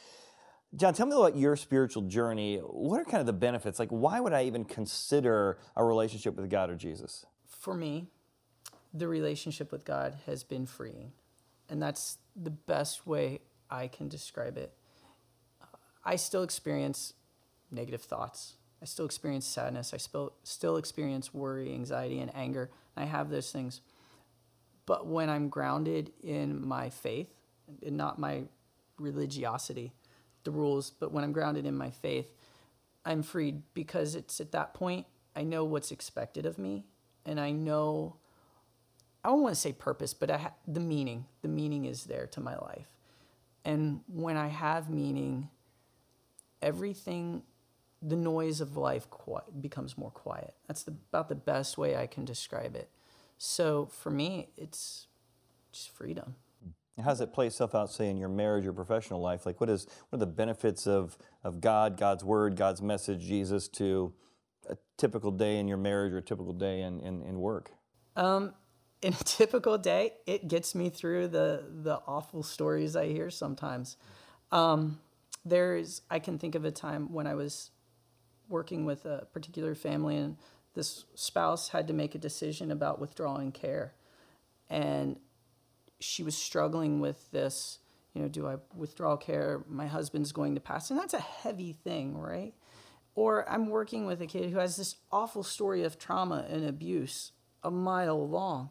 John, 0.75 0.93
tell 0.93 1.07
me 1.07 1.15
about 1.15 1.35
your 1.35 1.55
spiritual 1.55 2.03
journey. 2.03 2.57
What 2.57 2.99
are 2.99 3.05
kind 3.05 3.21
of 3.21 3.25
the 3.25 3.33
benefits? 3.33 3.79
Like, 3.79 3.89
why 3.89 4.19
would 4.19 4.33
I 4.33 4.43
even 4.43 4.65
consider 4.65 5.57
a 5.75 5.83
relationship 5.83 6.35
with 6.35 6.49
God 6.49 6.69
or 6.69 6.75
Jesus? 6.75 7.25
For 7.47 7.73
me, 7.73 8.07
the 8.93 9.07
relationship 9.07 9.71
with 9.71 9.85
God 9.85 10.15
has 10.25 10.43
been 10.43 10.65
freeing. 10.65 11.11
And 11.69 11.81
that's 11.81 12.17
the 12.35 12.49
best 12.49 13.05
way 13.05 13.41
I 13.69 13.87
can 13.87 14.07
describe 14.07 14.57
it. 14.57 14.73
I 16.03 16.15
still 16.15 16.43
experience 16.43 17.13
negative 17.71 18.01
thoughts. 18.01 18.55
I 18.81 18.85
still 18.85 19.05
experience 19.05 19.45
sadness. 19.45 19.93
I 19.93 19.97
still, 19.97 20.33
still 20.43 20.77
experience 20.77 21.33
worry, 21.33 21.73
anxiety, 21.73 22.19
and 22.19 22.33
anger. 22.35 22.71
I 22.95 23.05
have 23.05 23.29
those 23.29 23.51
things. 23.51 23.81
But 24.85 25.05
when 25.05 25.29
I'm 25.29 25.49
grounded 25.49 26.11
in 26.23 26.65
my 26.65 26.89
faith, 26.89 27.27
and 27.85 27.97
not 27.97 28.19
my 28.19 28.43
religiosity, 28.97 29.93
the 30.43 30.51
rules, 30.51 30.89
but 30.89 31.11
when 31.11 31.23
I'm 31.23 31.31
grounded 31.31 31.65
in 31.65 31.75
my 31.75 31.91
faith, 31.91 32.33
I'm 33.05 33.23
freed 33.23 33.61
because 33.73 34.15
it's 34.15 34.39
at 34.39 34.51
that 34.51 34.73
point 34.73 35.05
I 35.35 35.43
know 35.43 35.63
what's 35.63 35.91
expected 35.91 36.45
of 36.45 36.57
me 36.57 36.85
and 37.25 37.39
I 37.39 37.51
know 37.51 38.15
I 39.29 39.31
don't 39.31 39.43
want 39.43 39.53
to 39.53 39.61
say 39.61 39.73
purpose, 39.73 40.15
but 40.15 40.31
ha- 40.31 40.53
the 40.67 40.79
meaning. 40.79 41.23
The 41.43 41.49
meaning 41.49 41.85
is 41.85 42.05
there 42.05 42.25
to 42.31 42.41
my 42.41 42.55
life. 42.55 42.87
And 43.63 43.99
when 44.07 44.37
I 44.37 44.47
have 44.47 44.89
meaning, 44.89 45.49
everything, 46.63 47.43
the 48.01 48.15
noise 48.15 48.59
of 48.59 48.75
life 48.75 49.07
quiet, 49.11 49.61
becomes 49.61 49.99
more 49.99 50.09
quiet. 50.09 50.55
That's 50.67 50.81
the, 50.81 50.95
about 51.11 51.29
the 51.29 51.35
best 51.35 51.77
way 51.77 51.95
I 51.95 52.07
can 52.07 52.25
describe 52.25 52.75
it. 52.75 52.89
So 53.37 53.85
for 53.91 54.09
me, 54.09 54.49
it's 54.57 55.05
just 55.71 55.91
freedom. 55.91 56.33
How 56.99 57.09
does 57.09 57.21
it 57.21 57.31
play 57.31 57.45
itself 57.45 57.75
out, 57.75 57.91
say, 57.91 58.09
in 58.09 58.17
your 58.17 58.29
marriage 58.29 58.65
or 58.65 58.73
professional 58.73 59.21
life? 59.21 59.45
Like, 59.45 59.61
what 59.61 59.69
is 59.69 59.85
what 60.09 60.17
are 60.17 60.19
the 60.21 60.25
benefits 60.25 60.87
of 60.87 61.19
of 61.43 61.61
God, 61.61 61.97
God's 61.97 62.23
word, 62.23 62.55
God's 62.55 62.81
message, 62.81 63.21
Jesus, 63.21 63.67
to 63.69 64.11
a 64.67 64.75
typical 64.97 65.29
day 65.29 65.59
in 65.59 65.67
your 65.67 65.77
marriage 65.77 66.13
or 66.13 66.17
a 66.17 66.21
typical 66.23 66.51
day 66.51 66.81
in 66.81 66.99
in, 67.01 67.21
in 67.21 67.39
work? 67.39 67.69
Um, 68.15 68.53
in 69.01 69.13
a 69.13 69.17
typical 69.23 69.77
day, 69.77 70.13
it 70.25 70.47
gets 70.47 70.75
me 70.75 70.89
through 70.89 71.29
the 71.29 71.65
the 71.69 71.99
awful 72.07 72.43
stories 72.43 72.95
I 72.95 73.07
hear 73.07 73.29
sometimes. 73.29 73.97
Um, 74.51 74.99
there's 75.45 76.01
I 76.09 76.19
can 76.19 76.37
think 76.37 76.55
of 76.55 76.65
a 76.65 76.71
time 76.71 77.13
when 77.13 77.27
I 77.27 77.35
was 77.35 77.71
working 78.47 78.85
with 78.85 79.05
a 79.05 79.27
particular 79.31 79.75
family 79.75 80.17
and 80.17 80.35
this 80.73 81.05
spouse 81.13 81.69
had 81.69 81.87
to 81.87 81.93
make 81.93 82.15
a 82.15 82.17
decision 82.17 82.71
about 82.71 82.99
withdrawing 82.99 83.51
care. 83.51 83.93
And 84.69 85.17
she 85.99 86.23
was 86.23 86.35
struggling 86.35 86.99
with 86.99 87.29
this 87.31 87.79
you 88.13 88.21
know 88.21 88.27
do 88.27 88.47
i 88.47 88.55
withdraw 88.75 89.15
care? 89.15 89.63
My 89.67 89.87
husband's 89.87 90.31
going 90.31 90.55
to 90.55 90.61
pass. 90.61 90.89
And 90.89 90.99
that's 90.99 91.13
a 91.13 91.19
heavy 91.19 91.73
thing 91.73 92.17
right? 92.17 92.53
Or 93.15 93.49
i'm 93.49 93.69
working 93.69 94.05
with 94.05 94.21
a 94.21 94.27
kid 94.27 94.49
who 94.49 94.59
has 94.59 94.77
this 94.77 94.95
awful 95.11 95.43
story 95.43 95.83
of 95.83 95.97
trauma 95.97 96.45
and 96.49 96.65
abuse 96.65 97.33
a 97.63 97.71
mile 97.71 98.27
long 98.27 98.69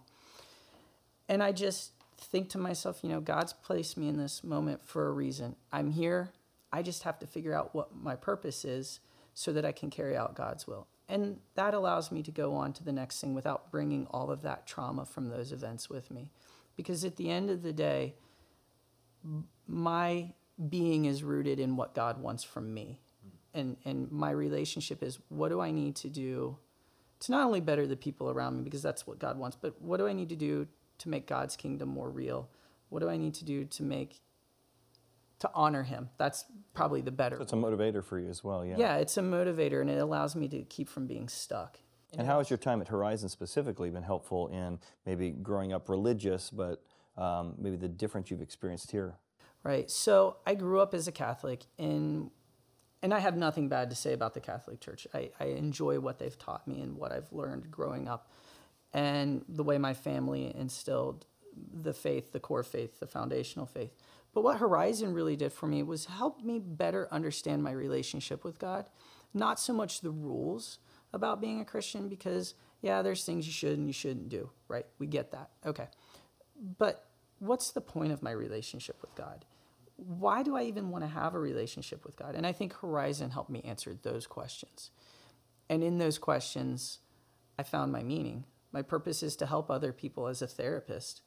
and 1.29 1.43
i 1.43 1.53
just 1.53 1.93
think 2.21 2.49
to 2.49 2.59
myself 2.59 3.01
you 3.03 3.09
know 3.09 3.21
god's 3.21 3.53
placed 3.53 3.97
me 3.97 4.09
in 4.09 4.17
this 4.17 4.43
moment 4.43 4.85
for 4.85 5.09
a 5.09 5.13
reason. 5.13 5.55
I'm 5.73 5.91
here. 5.91 6.33
I 6.73 6.83
just 6.83 7.05
have 7.05 7.19
to 7.21 7.27
figure 7.27 7.55
out 7.55 7.75
what 7.75 7.97
my 7.97 8.17
purpose 8.17 8.65
is 8.65 9.01
so 9.35 9.53
that 9.53 9.65
i 9.65 9.73
can 9.73 9.91
carry 9.91 10.17
out 10.17 10.35
god's 10.35 10.67
will. 10.67 10.87
And 11.09 11.39
that 11.55 11.73
allows 11.73 12.13
me 12.13 12.23
to 12.23 12.31
go 12.31 12.55
on 12.55 12.73
to 12.75 12.85
the 12.85 12.93
next 12.93 13.21
thing 13.21 13.35
without 13.35 13.71
bringing 13.71 14.07
all 14.11 14.31
of 14.31 14.43
that 14.43 14.67
trauma 14.67 15.07
from 15.07 15.31
those 15.31 15.53
events 15.53 15.89
with 15.89 16.11
me. 16.11 16.31
Because 16.77 17.03
at 17.05 17.17
the 17.17 17.31
end 17.31 17.49
of 17.49 17.63
the 17.63 17.73
day, 17.73 18.15
my 19.67 20.35
being 20.69 21.07
is 21.07 21.25
rooted 21.25 21.59
in 21.59 21.77
what 21.77 21.95
God 21.95 22.21
wants 22.21 22.45
from 22.45 22.75
me. 22.75 22.99
And, 23.55 23.79
and 23.87 24.13
my 24.13 24.31
relationship 24.31 25.03
is 25.03 25.19
what 25.29 25.49
do 25.49 25.61
I 25.61 25.71
need 25.71 25.97
to 25.97 26.11
do 26.11 26.59
to 27.21 27.33
not 27.33 27.47
only 27.47 27.61
better 27.61 27.87
the 27.87 27.97
people 27.97 28.31
around 28.31 28.57
me, 28.57 28.63
because 28.63 28.83
that's 28.83 29.07
what 29.07 29.19
God 29.19 29.39
wants, 29.39 29.57
but 29.61 29.81
what 29.81 29.97
do 29.97 30.07
I 30.07 30.13
need 30.13 30.29
to 30.29 30.37
do 30.37 30.69
to 30.99 31.09
make 31.09 31.27
God's 31.27 31.57
kingdom 31.57 31.89
more 31.89 32.11
real? 32.11 32.49
What 32.89 33.01
do 33.01 33.09
I 33.09 33.17
need 33.17 33.35
to 33.35 33.45
do 33.45 33.65
to 33.65 33.83
make, 33.83 34.21
to 35.41 35.51
honor 35.55 35.83
Him? 35.83 36.11
That's 36.19 36.45
probably 36.75 37.01
the 37.01 37.11
better. 37.11 37.41
It's 37.41 37.53
a 37.53 37.57
motivator 37.57 38.05
for 38.05 38.19
you 38.19 38.29
as 38.29 38.43
well, 38.43 38.65
yeah. 38.65 38.77
Yeah, 38.79 38.97
it's 38.97 39.17
a 39.17 39.23
motivator 39.23 39.81
and 39.81 39.91
it 39.91 39.99
allows 39.99 40.35
me 40.35 40.49
to 40.49 40.63
keep 40.63 40.89
from 40.89 41.07
being 41.07 41.29
stuck. 41.29 41.79
And 42.17 42.27
how 42.27 42.39
has 42.39 42.49
your 42.49 42.57
time 42.57 42.81
at 42.81 42.89
Horizon 42.89 43.29
specifically 43.29 43.91
been 43.91 44.03
helpful 44.03 44.49
in 44.49 44.79
maybe 45.05 45.31
growing 45.31 45.73
up 45.73 45.89
religious, 45.89 46.49
but 46.49 46.83
um, 47.17 47.55
maybe 47.59 47.77
the 47.77 47.89
difference 47.89 48.31
you've 48.31 48.41
experienced 48.41 48.91
here? 48.91 49.17
Right. 49.63 49.91
So 49.91 50.37
I 50.47 50.55
grew 50.55 50.81
up 50.81 50.95
as 50.95 51.09
a 51.09 51.13
Catholic, 51.13 51.67
and 51.79 52.31
and 53.03 53.13
I 53.13 53.19
have 53.19 53.37
nothing 53.37 53.69
bad 53.69 53.91
to 53.91 53.97
say 53.97 54.13
about 54.13 54.35
the 54.35 54.41
Catholic 54.41 54.81
Church. 54.81 55.07
I, 55.13 55.31
I 55.39 55.47
enjoy 55.47 56.01
what 56.01 56.19
they've 56.19 56.39
taught 56.39 56.67
me 56.67 56.81
and 56.81 56.97
what 56.97 57.13
I've 57.13 57.31
learned 57.33 57.71
growing 57.71 58.09
up, 58.09 58.31
and 58.93 59.45
the 59.49 59.65
way 59.65 59.79
my 59.79 59.95
family 59.95 60.55
instilled 60.57 61.27
the 61.73 61.93
faith, 61.93 62.33
the 62.33 62.41
core 62.41 62.63
faith, 62.63 63.01
the 63.01 63.07
foundational 63.07 63.67
faith. 63.67 63.95
But 64.35 64.45
what 64.45 64.59
Horizon 64.59 65.15
really 65.15 65.37
did 65.37 65.53
for 65.53 65.67
me 65.67 65.83
was 65.83 66.07
help 66.07 66.43
me 66.43 66.59
better 66.59 67.09
understand 67.11 67.63
my 67.63 67.73
relationship 67.73 68.45
with 68.45 68.59
God, 68.59 68.89
not 69.35 69.59
so 69.59 69.73
much 69.73 70.01
the 70.01 70.11
rules 70.11 70.79
about 71.13 71.41
being 71.41 71.61
a 71.61 71.65
Christian 71.65 72.09
because, 72.09 72.55
yeah, 72.83 73.03
there's 73.03 73.25
things 73.25 73.47
you 73.47 73.53
should 73.53 73.79
and 73.79 73.87
you 73.87 73.93
shouldn't 73.93 74.29
do, 74.29 74.51
right? 74.69 74.87
We 74.99 75.07
get 75.07 75.33
that. 75.33 75.51
Okay. 75.67 75.89
But 76.79 77.07
what's 77.39 77.71
the 77.71 77.81
point 77.81 78.13
of 78.13 78.23
my 78.23 78.31
relationship 78.31 79.01
with 79.01 79.15
God? 79.15 79.45
Why 79.97 80.43
do 80.43 80.55
I 80.55 80.63
even 80.65 80.91
want 80.91 81.03
to 81.03 81.09
have 81.09 81.35
a 81.35 81.41
relationship 81.41 82.05
with 82.05 82.17
God? 82.17 82.35
And 82.35 82.47
I 82.47 82.53
think 82.53 82.75
Horizon 82.75 83.31
helped 83.31 83.51
me 83.51 83.63
answer 83.63 83.97
those 84.01 84.27
questions. 84.27 84.91
And 85.69 85.83
in 85.83 85.99
those 85.99 86.19
questions, 86.19 86.99
I 87.59 87.63
found 87.65 87.91
my 87.91 88.03
meaning. 88.03 88.45
My 88.73 88.83
purpose 88.83 89.23
is 89.23 89.37
to 89.37 89.47
help 89.47 89.71
other 89.71 89.93
people 89.93 90.27
as 90.27 90.43
a 90.43 90.47
therapist. 90.47 91.23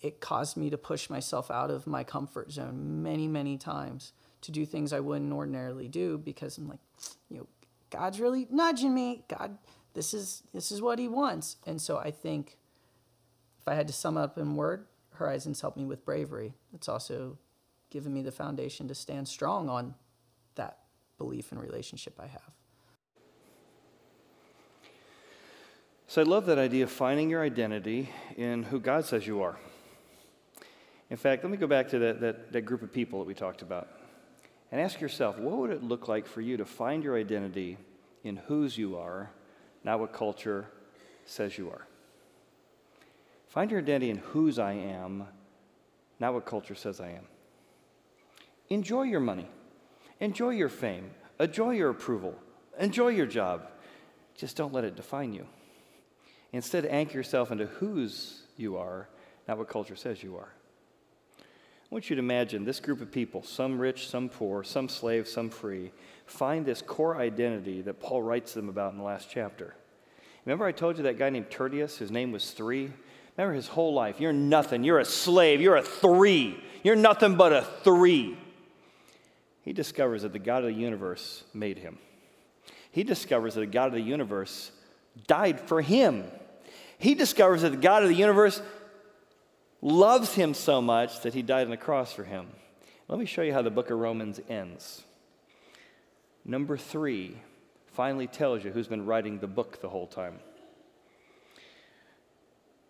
It 0.00 0.20
caused 0.20 0.56
me 0.56 0.70
to 0.70 0.78
push 0.78 1.08
myself 1.08 1.50
out 1.50 1.70
of 1.70 1.86
my 1.86 2.04
comfort 2.04 2.52
zone 2.52 3.02
many, 3.02 3.26
many 3.28 3.56
times 3.56 4.12
to 4.42 4.52
do 4.52 4.66
things 4.66 4.92
I 4.92 5.00
wouldn't 5.00 5.32
ordinarily 5.32 5.88
do 5.88 6.18
because 6.18 6.58
I'm 6.58 6.68
like, 6.68 6.80
you 7.30 7.38
know, 7.38 7.46
God's 7.90 8.20
really 8.20 8.46
nudging 8.50 8.94
me. 8.94 9.24
God, 9.28 9.56
this 9.94 10.12
is 10.12 10.42
this 10.52 10.70
is 10.72 10.82
what 10.82 10.98
He 10.98 11.08
wants. 11.08 11.56
And 11.66 11.80
so 11.80 11.96
I 11.96 12.10
think 12.10 12.58
if 13.60 13.68
I 13.68 13.74
had 13.74 13.86
to 13.86 13.94
sum 13.94 14.18
up 14.18 14.36
in 14.36 14.56
word, 14.56 14.86
Horizons 15.12 15.60
helped 15.60 15.78
me 15.78 15.84
with 15.84 16.04
bravery. 16.04 16.52
It's 16.74 16.88
also 16.88 17.38
given 17.90 18.12
me 18.12 18.22
the 18.22 18.32
foundation 18.32 18.88
to 18.88 18.94
stand 18.94 19.28
strong 19.28 19.70
on 19.70 19.94
that 20.56 20.78
belief 21.16 21.52
and 21.52 21.60
relationship 21.60 22.18
I 22.20 22.26
have. 22.26 22.52
So 26.14 26.20
I 26.20 26.24
love 26.26 26.46
that 26.46 26.58
idea 26.58 26.84
of 26.84 26.92
finding 26.92 27.28
your 27.28 27.42
identity 27.42 28.08
in 28.36 28.62
who 28.62 28.78
God 28.78 29.04
says 29.04 29.26
you 29.26 29.42
are. 29.42 29.58
In 31.10 31.16
fact, 31.16 31.42
let 31.42 31.50
me 31.50 31.56
go 31.56 31.66
back 31.66 31.88
to 31.88 31.98
that, 31.98 32.20
that, 32.20 32.52
that 32.52 32.60
group 32.60 32.82
of 32.82 32.92
people 32.92 33.18
that 33.18 33.24
we 33.24 33.34
talked 33.34 33.62
about 33.62 33.88
and 34.70 34.80
ask 34.80 35.00
yourself 35.00 35.40
what 35.40 35.56
would 35.56 35.72
it 35.72 35.82
look 35.82 36.06
like 36.06 36.28
for 36.28 36.40
you 36.40 36.56
to 36.56 36.64
find 36.64 37.02
your 37.02 37.18
identity 37.18 37.78
in 38.22 38.36
whose 38.36 38.78
you 38.78 38.96
are, 38.96 39.32
not 39.82 39.98
what 39.98 40.12
culture 40.12 40.68
says 41.26 41.58
you 41.58 41.68
are? 41.68 41.84
Find 43.48 43.72
your 43.72 43.80
identity 43.80 44.10
in 44.10 44.18
whose 44.18 44.60
I 44.60 44.74
am, 44.74 45.26
not 46.20 46.32
what 46.32 46.46
culture 46.46 46.76
says 46.76 47.00
I 47.00 47.08
am. 47.08 47.26
Enjoy 48.68 49.02
your 49.02 49.18
money, 49.18 49.48
enjoy 50.20 50.50
your 50.50 50.68
fame, 50.68 51.10
enjoy 51.40 51.72
your 51.72 51.90
approval, 51.90 52.36
enjoy 52.78 53.08
your 53.08 53.26
job. 53.26 53.66
Just 54.36 54.56
don't 54.56 54.72
let 54.72 54.84
it 54.84 54.94
define 54.94 55.32
you. 55.32 55.48
Instead, 56.54 56.86
anchor 56.86 57.14
yourself 57.14 57.50
into 57.50 57.66
whose 57.66 58.42
you 58.56 58.76
are, 58.76 59.08
not 59.48 59.58
what 59.58 59.68
culture 59.68 59.96
says 59.96 60.22
you 60.22 60.36
are. 60.36 60.52
I 61.40 61.42
want 61.90 62.08
you 62.08 62.14
to 62.14 62.20
imagine 62.20 62.64
this 62.64 62.78
group 62.78 63.00
of 63.00 63.10
people, 63.10 63.42
some 63.42 63.76
rich, 63.76 64.08
some 64.08 64.28
poor, 64.28 64.62
some 64.62 64.88
slave, 64.88 65.26
some 65.26 65.50
free, 65.50 65.90
find 66.26 66.64
this 66.64 66.80
core 66.80 67.16
identity 67.16 67.82
that 67.82 67.98
Paul 67.98 68.22
writes 68.22 68.54
them 68.54 68.68
about 68.68 68.92
in 68.92 68.98
the 68.98 69.04
last 69.04 69.28
chapter. 69.28 69.74
Remember, 70.44 70.64
I 70.64 70.70
told 70.70 70.96
you 70.96 71.02
that 71.02 71.18
guy 71.18 71.28
named 71.28 71.50
Tertius, 71.50 71.98
his 71.98 72.12
name 72.12 72.30
was 72.30 72.52
three? 72.52 72.92
Remember 73.36 73.56
his 73.56 73.66
whole 73.66 73.92
life. 73.92 74.20
You're 74.20 74.32
nothing. 74.32 74.84
You're 74.84 75.00
a 75.00 75.04
slave. 75.04 75.60
You're 75.60 75.76
a 75.76 75.82
three. 75.82 76.62
You're 76.84 76.94
nothing 76.94 77.34
but 77.34 77.52
a 77.52 77.62
three. 77.82 78.38
He 79.62 79.72
discovers 79.72 80.22
that 80.22 80.32
the 80.32 80.38
God 80.38 80.62
of 80.62 80.72
the 80.72 80.80
universe 80.80 81.42
made 81.52 81.78
him. 81.78 81.98
He 82.92 83.02
discovers 83.02 83.54
that 83.54 83.60
the 83.60 83.66
God 83.66 83.88
of 83.88 83.94
the 83.94 84.00
universe 84.00 84.70
died 85.26 85.58
for 85.58 85.82
him. 85.82 86.24
He 86.98 87.14
discovers 87.14 87.62
that 87.62 87.70
the 87.70 87.76
God 87.76 88.02
of 88.02 88.08
the 88.08 88.14
universe 88.14 88.60
loves 89.80 90.34
him 90.34 90.54
so 90.54 90.80
much 90.80 91.20
that 91.20 91.34
he 91.34 91.42
died 91.42 91.64
on 91.64 91.70
the 91.70 91.76
cross 91.76 92.12
for 92.12 92.24
him. 92.24 92.46
Let 93.08 93.18
me 93.18 93.26
show 93.26 93.42
you 93.42 93.52
how 93.52 93.62
the 93.62 93.70
book 93.70 93.90
of 93.90 93.98
Romans 93.98 94.40
ends. 94.48 95.02
Number 96.44 96.76
three 96.76 97.36
finally 97.92 98.26
tells 98.26 98.64
you 98.64 98.70
who's 98.70 98.88
been 98.88 99.06
writing 99.06 99.38
the 99.38 99.46
book 99.46 99.80
the 99.80 99.88
whole 99.88 100.06
time. 100.06 100.40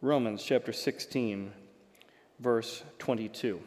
Romans 0.01 0.43
chapter 0.43 0.73
16, 0.73 1.53
verse 2.39 2.83
22. 2.99 3.61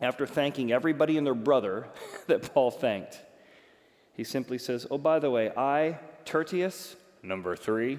After 0.00 0.26
thanking 0.26 0.72
everybody 0.72 1.18
and 1.18 1.26
their 1.26 1.34
brother 1.34 1.88
that 2.26 2.54
Paul 2.54 2.70
thanked, 2.70 3.20
he 4.14 4.24
simply 4.24 4.58
says, 4.58 4.86
Oh, 4.90 4.98
by 4.98 5.18
the 5.18 5.30
way, 5.30 5.50
I, 5.56 5.98
Tertius, 6.24 6.96
number 7.22 7.56
three, 7.56 7.98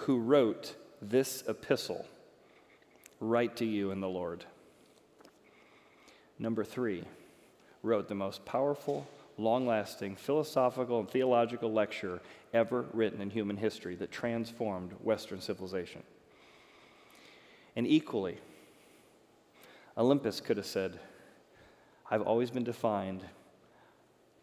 who 0.00 0.18
wrote 0.18 0.76
this 1.02 1.44
epistle 1.46 2.06
write 3.20 3.56
to 3.56 3.66
you 3.66 3.90
in 3.90 4.00
the 4.00 4.08
Lord. 4.08 4.44
Number 6.38 6.64
three, 6.64 7.04
wrote 7.82 8.08
the 8.08 8.14
most 8.14 8.44
powerful, 8.46 9.06
long 9.36 9.66
lasting 9.66 10.16
philosophical 10.16 11.00
and 11.00 11.10
theological 11.10 11.70
lecture 11.70 12.20
ever 12.54 12.86
written 12.94 13.20
in 13.20 13.28
human 13.28 13.58
history 13.58 13.94
that 13.96 14.10
transformed 14.10 14.92
Western 15.02 15.40
civilization. 15.40 16.02
And 17.76 17.86
equally, 17.86 18.38
Olympus 19.98 20.40
could 20.40 20.56
have 20.56 20.66
said, 20.66 20.98
I've 22.10 22.22
always 22.22 22.50
been 22.50 22.64
defined 22.64 23.22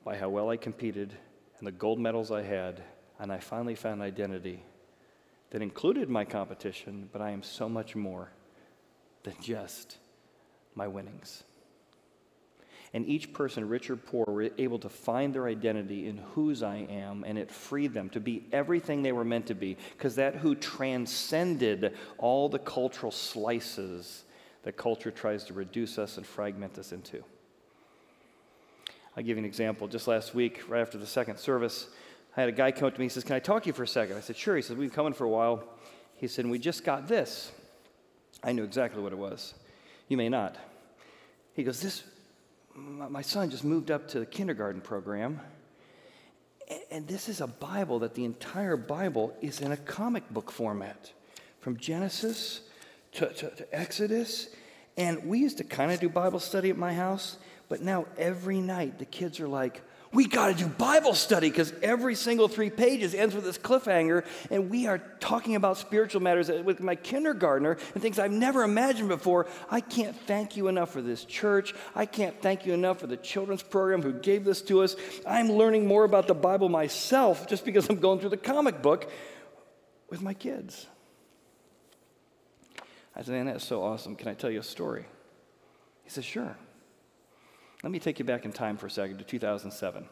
by 0.03 0.17
how 0.17 0.29
well 0.29 0.49
I 0.49 0.57
competed 0.57 1.13
and 1.57 1.67
the 1.67 1.71
gold 1.71 1.99
medals 1.99 2.31
I 2.31 2.43
had, 2.43 2.83
and 3.19 3.31
I 3.31 3.39
finally 3.39 3.75
found 3.75 4.03
identity 4.03 4.61
that 5.51 5.61
included 5.61 6.09
my 6.09 6.25
competition, 6.25 7.09
but 7.11 7.21
I 7.21 7.31
am 7.31 7.43
so 7.43 7.69
much 7.69 7.95
more 7.95 8.31
than 9.23 9.35
just 9.41 9.97
my 10.75 10.87
winnings. 10.87 11.43
And 12.93 13.05
each 13.05 13.33
person, 13.33 13.67
rich 13.67 13.89
or 13.89 13.97
poor, 13.97 14.25
were 14.27 14.49
able 14.57 14.79
to 14.79 14.89
find 14.89 15.33
their 15.33 15.47
identity 15.47 16.07
in 16.07 16.17
whose 16.17 16.63
I 16.63 16.87
am, 16.89 17.23
and 17.25 17.37
it 17.37 17.51
freed 17.51 17.93
them 17.93 18.09
to 18.11 18.19
be 18.19 18.45
everything 18.51 19.01
they 19.01 19.11
were 19.11 19.25
meant 19.25 19.47
to 19.47 19.55
be, 19.55 19.77
because 19.97 20.15
that 20.15 20.35
who 20.35 20.55
transcended 20.55 21.95
all 22.17 22.47
the 22.47 22.59
cultural 22.59 23.11
slices 23.11 24.23
that 24.63 24.77
culture 24.77 25.11
tries 25.11 25.43
to 25.45 25.53
reduce 25.53 25.97
us 25.97 26.17
and 26.17 26.25
fragment 26.25 26.77
us 26.77 26.91
into. 26.91 27.23
I'll 29.15 29.23
give 29.23 29.37
you 29.37 29.43
an 29.43 29.45
example. 29.45 29.87
Just 29.87 30.07
last 30.07 30.35
week, 30.35 30.63
right 30.69 30.81
after 30.81 30.97
the 30.97 31.07
second 31.07 31.37
service, 31.39 31.87
I 32.37 32.41
had 32.41 32.49
a 32.49 32.53
guy 32.53 32.71
come 32.71 32.87
up 32.87 32.93
to 32.93 32.99
me. 32.99 33.05
He 33.05 33.09
says, 33.09 33.23
Can 33.23 33.35
I 33.35 33.39
talk 33.39 33.63
to 33.63 33.67
you 33.67 33.73
for 33.73 33.83
a 33.83 33.87
second? 33.87 34.15
I 34.15 34.21
said, 34.21 34.37
Sure. 34.37 34.55
He 34.55 34.61
said, 34.61 34.77
We've 34.77 34.89
been 34.89 34.95
coming 34.95 35.13
for 35.13 35.25
a 35.25 35.29
while. 35.29 35.63
He 36.15 36.27
said, 36.27 36.45
We 36.45 36.59
just 36.59 36.85
got 36.85 37.07
this. 37.07 37.51
I 38.43 38.51
knew 38.51 38.63
exactly 38.63 39.01
what 39.01 39.11
it 39.11 39.17
was. 39.17 39.55
You 40.07 40.17
may 40.17 40.29
not. 40.29 40.55
He 41.55 41.63
goes, 41.63 41.81
This, 41.81 42.03
my 42.75 43.23
son 43.23 43.49
just 43.49 43.63
moved 43.63 43.89
up 43.89 44.07
to 44.09 44.19
the 44.19 44.25
kindergarten 44.25 44.81
program. 44.81 45.41
And 46.91 47.07
this 47.07 47.27
is 47.27 47.41
a 47.41 47.47
Bible 47.47 47.99
that 47.99 48.13
the 48.13 48.25
entire 48.25 48.77
Bible 48.77 49.35
is 49.41 49.61
in 49.61 49.71
a 49.71 49.77
comic 49.77 50.29
book 50.29 50.51
format 50.51 51.11
from 51.59 51.77
Genesis 51.77 52.61
to, 53.13 53.33
to, 53.33 53.49
to 53.49 53.75
Exodus. 53.75 54.49
And 54.95 55.25
we 55.25 55.39
used 55.39 55.57
to 55.57 55.63
kind 55.63 55.91
of 55.91 55.99
do 55.99 56.09
Bible 56.09 56.39
study 56.39 56.69
at 56.69 56.77
my 56.77 56.93
house. 56.93 57.37
But 57.67 57.81
now 57.81 58.05
every 58.17 58.59
night 58.59 58.99
the 58.99 59.05
kids 59.05 59.39
are 59.39 59.47
like, 59.47 59.81
we 60.13 60.27
got 60.27 60.47
to 60.47 60.53
do 60.53 60.67
Bible 60.67 61.13
study 61.13 61.49
because 61.49 61.73
every 61.81 62.15
single 62.15 62.47
three 62.47 62.69
pages 62.69 63.13
ends 63.13 63.35
with 63.35 63.43
this 63.43 63.57
cliffhanger, 63.57 64.25
and 64.49 64.69
we 64.69 64.87
are 64.87 64.99
talking 65.19 65.55
about 65.55 65.77
spiritual 65.77 66.21
matters 66.21 66.49
with 66.49 66.79
my 66.79 66.95
kindergartner 66.95 67.77
and 67.93 68.01
things 68.01 68.17
I've 68.17 68.31
never 68.31 68.63
imagined 68.63 69.09
before. 69.09 69.47
I 69.69 69.81
can't 69.81 70.15
thank 70.15 70.55
you 70.55 70.67
enough 70.67 70.91
for 70.91 71.01
this 71.01 71.25
church. 71.25 71.73
I 71.95 72.05
can't 72.05 72.41
thank 72.41 72.65
you 72.65 72.73
enough 72.73 72.99
for 72.99 73.07
the 73.07 73.17
children's 73.17 73.63
program 73.63 74.01
who 74.01 74.13
gave 74.13 74.45
this 74.45 74.61
to 74.63 74.81
us. 74.81 74.95
I'm 75.25 75.51
learning 75.51 75.87
more 75.87 76.03
about 76.03 76.27
the 76.27 76.35
Bible 76.35 76.69
myself 76.69 77.47
just 77.47 77.65
because 77.65 77.89
I'm 77.89 77.99
going 77.99 78.19
through 78.19 78.29
the 78.29 78.37
comic 78.37 78.81
book 78.81 79.11
with 80.09 80.21
my 80.21 80.33
kids. 80.33 80.87
I 83.15 83.23
said, 83.23 83.33
Man, 83.33 83.47
that's 83.47 83.65
so 83.65 83.83
awesome. 83.83 84.15
Can 84.15 84.27
I 84.27 84.35
tell 84.35 84.51
you 84.51 84.59
a 84.59 84.63
story? 84.63 85.05
He 86.03 86.09
said, 86.09 86.23
Sure. 86.23 86.55
Let 87.83 87.91
me 87.91 87.99
take 87.99 88.17
you 88.17 88.25
back 88.25 88.43
in 88.43 88.51
time 88.51 88.77
for 88.77 88.87
a 88.87 88.91
second 88.91 89.19
to 89.19 89.23
2007. 89.23 90.09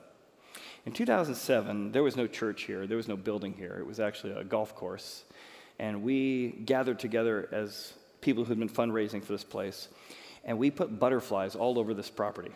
In 0.86 0.94
2007, 0.94 1.92
there 1.92 2.04
was 2.04 2.16
no 2.16 2.28
church 2.28 2.64
here, 2.64 2.86
there 2.86 2.98
was 2.98 3.08
no 3.08 3.18
building 3.18 3.54
here. 3.54 3.78
It 3.80 3.88
was 3.88 4.00
actually 4.00 4.34
a 4.34 4.44
golf 4.44 4.76
course. 4.76 5.24
And 5.80 6.04
we 6.04 6.50
gathered 6.66 7.00
together 7.00 7.50
as 7.52 7.94
people 8.22 8.46
who'd 8.46 8.60
been 8.60 8.70
fundraising 8.70 9.24
for 9.24 9.34
this 9.34 9.44
place, 9.44 9.88
and 10.44 10.58
we 10.60 10.70
put 10.70 11.00
butterflies 11.00 11.56
all 11.56 11.80
over 11.80 11.94
this 11.94 12.10
property. 12.10 12.52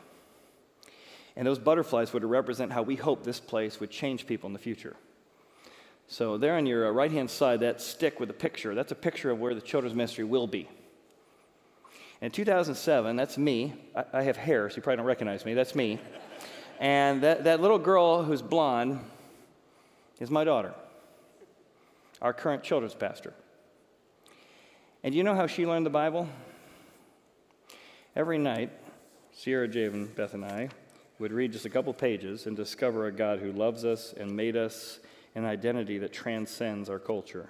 And 1.36 1.48
those 1.48 1.60
butterflies 1.60 2.14
would 2.14 2.24
represent 2.24 2.72
how 2.72 2.84
we 2.84 2.96
hope 2.96 3.24
this 3.24 3.40
place 3.40 3.80
would 3.80 3.90
change 3.90 4.28
people 4.28 4.48
in 4.48 4.54
the 4.54 4.60
future. 4.60 4.96
So, 6.08 6.38
there 6.38 6.56
on 6.56 6.66
your 6.66 6.88
uh, 6.88 6.92
right 6.92 7.12
hand 7.12 7.30
side, 7.30 7.60
that 7.60 7.82
stick 7.82 8.20
with 8.20 8.30
a 8.30 8.34
picture, 8.34 8.74
that's 8.74 8.92
a 8.92 8.96
picture 8.96 9.30
of 9.30 9.40
where 9.40 9.54
the 9.54 9.62
children's 9.62 9.96
ministry 9.96 10.24
will 10.24 10.48
be. 10.48 10.68
In 12.22 12.32
2007, 12.32 13.16
that's 13.16 13.38
me. 13.38 13.74
I, 13.96 14.04
I 14.14 14.24
have 14.24 14.36
hair, 14.36 14.70
so 14.70 14.76
you 14.76 14.82
probably 14.82 14.98
don't 14.98 15.06
recognize 15.06 15.46
me. 15.46 15.54
That's 15.54 15.74
me. 15.74 16.00
And 16.80 17.22
that, 17.24 17.46
that 17.46 17.62
little 17.62 17.80
girl 17.80 18.24
who's 18.24 18.42
blonde 18.42 19.00
is 20.20 20.30
my 20.30 20.44
daughter, 20.44 20.74
our 22.22 22.34
current 22.34 22.64
children's 22.64 22.96
pastor. 22.96 23.34
And 25.04 25.16
you 25.16 25.24
know 25.24 25.36
how 25.36 25.48
she 25.48 25.66
learned 25.66 25.86
the 25.86 25.92
Bible? 25.92 26.28
Every 28.16 28.38
night, 28.38 28.72
Sierra 29.32 29.68
Javen, 29.68 30.14
Beth, 30.14 30.34
and 30.34 30.44
I 30.44 30.70
would 31.20 31.32
read 31.32 31.54
just 31.54 31.66
a 31.66 31.70
couple 31.70 31.94
pages 31.94 32.48
and 32.48 32.56
discover 32.56 33.08
a 33.08 33.12
God 33.12 33.40
who 33.40 33.52
loves 33.54 33.86
us 33.86 34.14
and 34.18 34.36
made 34.36 34.58
us 34.58 35.00
an 35.36 35.46
identity 35.46 35.98
that 36.00 36.12
transcends 36.12 36.90
our 36.90 37.00
culture. 37.00 37.50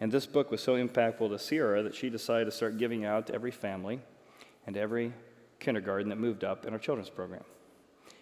And 0.00 0.10
this 0.10 0.26
book 0.26 0.50
was 0.50 0.60
so 0.60 0.74
impactful 0.74 1.28
to 1.28 1.38
Sierra 1.38 1.82
that 1.82 1.94
she 1.94 2.10
decided 2.10 2.46
to 2.46 2.50
start 2.50 2.78
giving 2.78 3.04
out 3.04 3.28
to 3.28 3.34
every 3.34 3.50
family 3.50 4.00
and 4.66 4.76
every 4.76 5.12
kindergarten 5.60 6.08
that 6.10 6.16
moved 6.16 6.44
up 6.44 6.66
in 6.66 6.72
our 6.72 6.78
children's 6.78 7.10
program. 7.10 7.44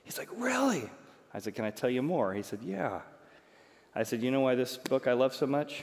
He's 0.05 0.19
like, 0.19 0.29
Really? 0.37 0.89
I 1.35 1.39
said, 1.39 1.55
Can 1.55 1.65
I 1.65 1.71
tell 1.71 1.91
you 1.91 2.03
more? 2.03 2.35
He 2.35 2.43
said, 2.43 2.61
Yeah. 2.63 3.01
I 3.95 4.03
said, 4.03 4.23
You 4.23 4.31
know 4.31 4.41
why 4.41 4.55
this 4.55 4.77
book 4.77 5.07
I 5.07 5.13
love 5.13 5.35
so 5.35 5.47
much? 5.47 5.83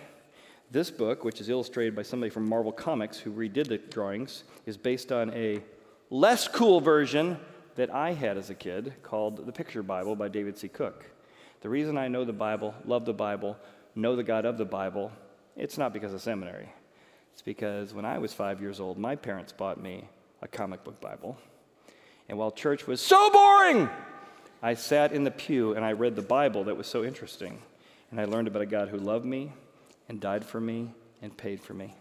This 0.72 0.92
book, 0.92 1.24
which 1.24 1.42
is 1.42 1.50
illustrated 1.50 1.96
by 1.96 2.04
somebody 2.04 2.30
from 2.30 2.48
Marvel 2.48 2.72
Comics 2.72 3.18
who 3.18 3.32
redid 3.32 3.68
the 3.68 3.80
drawings, 3.80 4.44
is 4.68 4.78
based 4.78 5.12
on 5.12 5.34
a 5.34 5.64
less 6.12 6.48
cool 6.48 6.80
version 6.80 7.40
that 7.76 7.94
I 7.94 8.14
had 8.14 8.38
as 8.38 8.50
a 8.52 8.56
kid 8.56 8.94
called 9.02 9.46
The 9.46 9.52
Picture 9.52 9.82
Bible 9.82 10.16
by 10.16 10.28
David 10.28 10.58
C. 10.58 10.68
Cook. 10.68 11.06
The 11.62 11.70
reason 11.70 11.98
I 11.98 12.08
know 12.08 12.24
the 12.24 12.34
Bible, 12.34 12.76
love 12.86 13.06
the 13.06 13.14
Bible, 13.14 13.58
know 13.96 14.16
the 14.16 14.24
God 14.24 14.46
of 14.46 14.58
the 14.58 14.66
Bible, 14.66 15.12
it's 15.60 15.78
not 15.78 15.94
because 15.94 16.14
of 16.14 16.22
seminary. 16.22 16.70
It's 17.34 17.42
because 17.42 17.94
when 17.94 18.06
I 18.06 18.18
was 18.18 18.34
five 18.34 18.62
years 18.62 18.80
old, 18.80 18.98
my 18.98 19.16
parents 19.16 19.52
bought 19.52 19.82
me 19.82 20.06
a 20.42 20.48
comic 20.48 20.84
book 20.84 21.00
Bible. 21.00 21.38
And 22.28 22.38
while 22.38 22.52
church 22.52 22.88
was 22.88 23.02
so 23.02 23.30
boring, 23.30 23.90
I 24.62 24.74
sat 24.74 25.12
in 25.12 25.24
the 25.24 25.32
pew 25.32 25.74
and 25.74 25.86
I 25.86 25.94
read 25.94 26.16
the 26.16 26.22
Bible 26.22 26.66
that 26.66 26.78
was 26.78 26.88
so 26.88 27.04
interesting. 27.04 27.62
And 28.12 28.20
I 28.20 28.26
learned 28.26 28.48
about 28.48 28.62
a 28.62 28.66
God 28.66 28.90
who 28.90 28.98
loved 28.98 29.26
me 29.26 29.54
and 30.08 30.20
died 30.20 30.44
for 30.44 30.60
me 30.60 30.94
and 31.22 31.36
paid 31.36 31.62
for 31.62 31.74
me. 31.74 31.96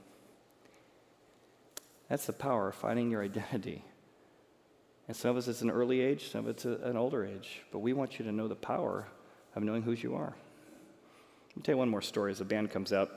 That's 2.08 2.26
the 2.26 2.32
power 2.32 2.68
of 2.68 2.74
finding 2.74 3.10
your 3.10 3.22
identity. 3.22 3.84
And 5.06 5.16
some 5.16 5.30
of 5.30 5.36
us, 5.36 5.48
it's 5.48 5.62
an 5.62 5.70
early 5.70 6.00
age, 6.00 6.30
some 6.30 6.40
of 6.40 6.48
it's 6.48 6.64
an 6.64 6.96
older 6.96 7.24
age. 7.24 7.62
But 7.70 7.78
we 7.78 7.92
want 7.92 8.18
you 8.18 8.24
to 8.24 8.32
know 8.32 8.48
the 8.48 8.54
power 8.54 9.06
of 9.54 9.62
knowing 9.62 9.82
who 9.82 9.92
you 9.92 10.14
are. 10.14 10.34
Let 11.50 11.56
me 11.56 11.62
tell 11.62 11.74
you 11.74 11.78
one 11.78 11.88
more 11.88 12.02
story 12.02 12.30
as 12.30 12.38
the 12.38 12.44
band 12.44 12.70
comes 12.70 12.92
out. 12.92 13.10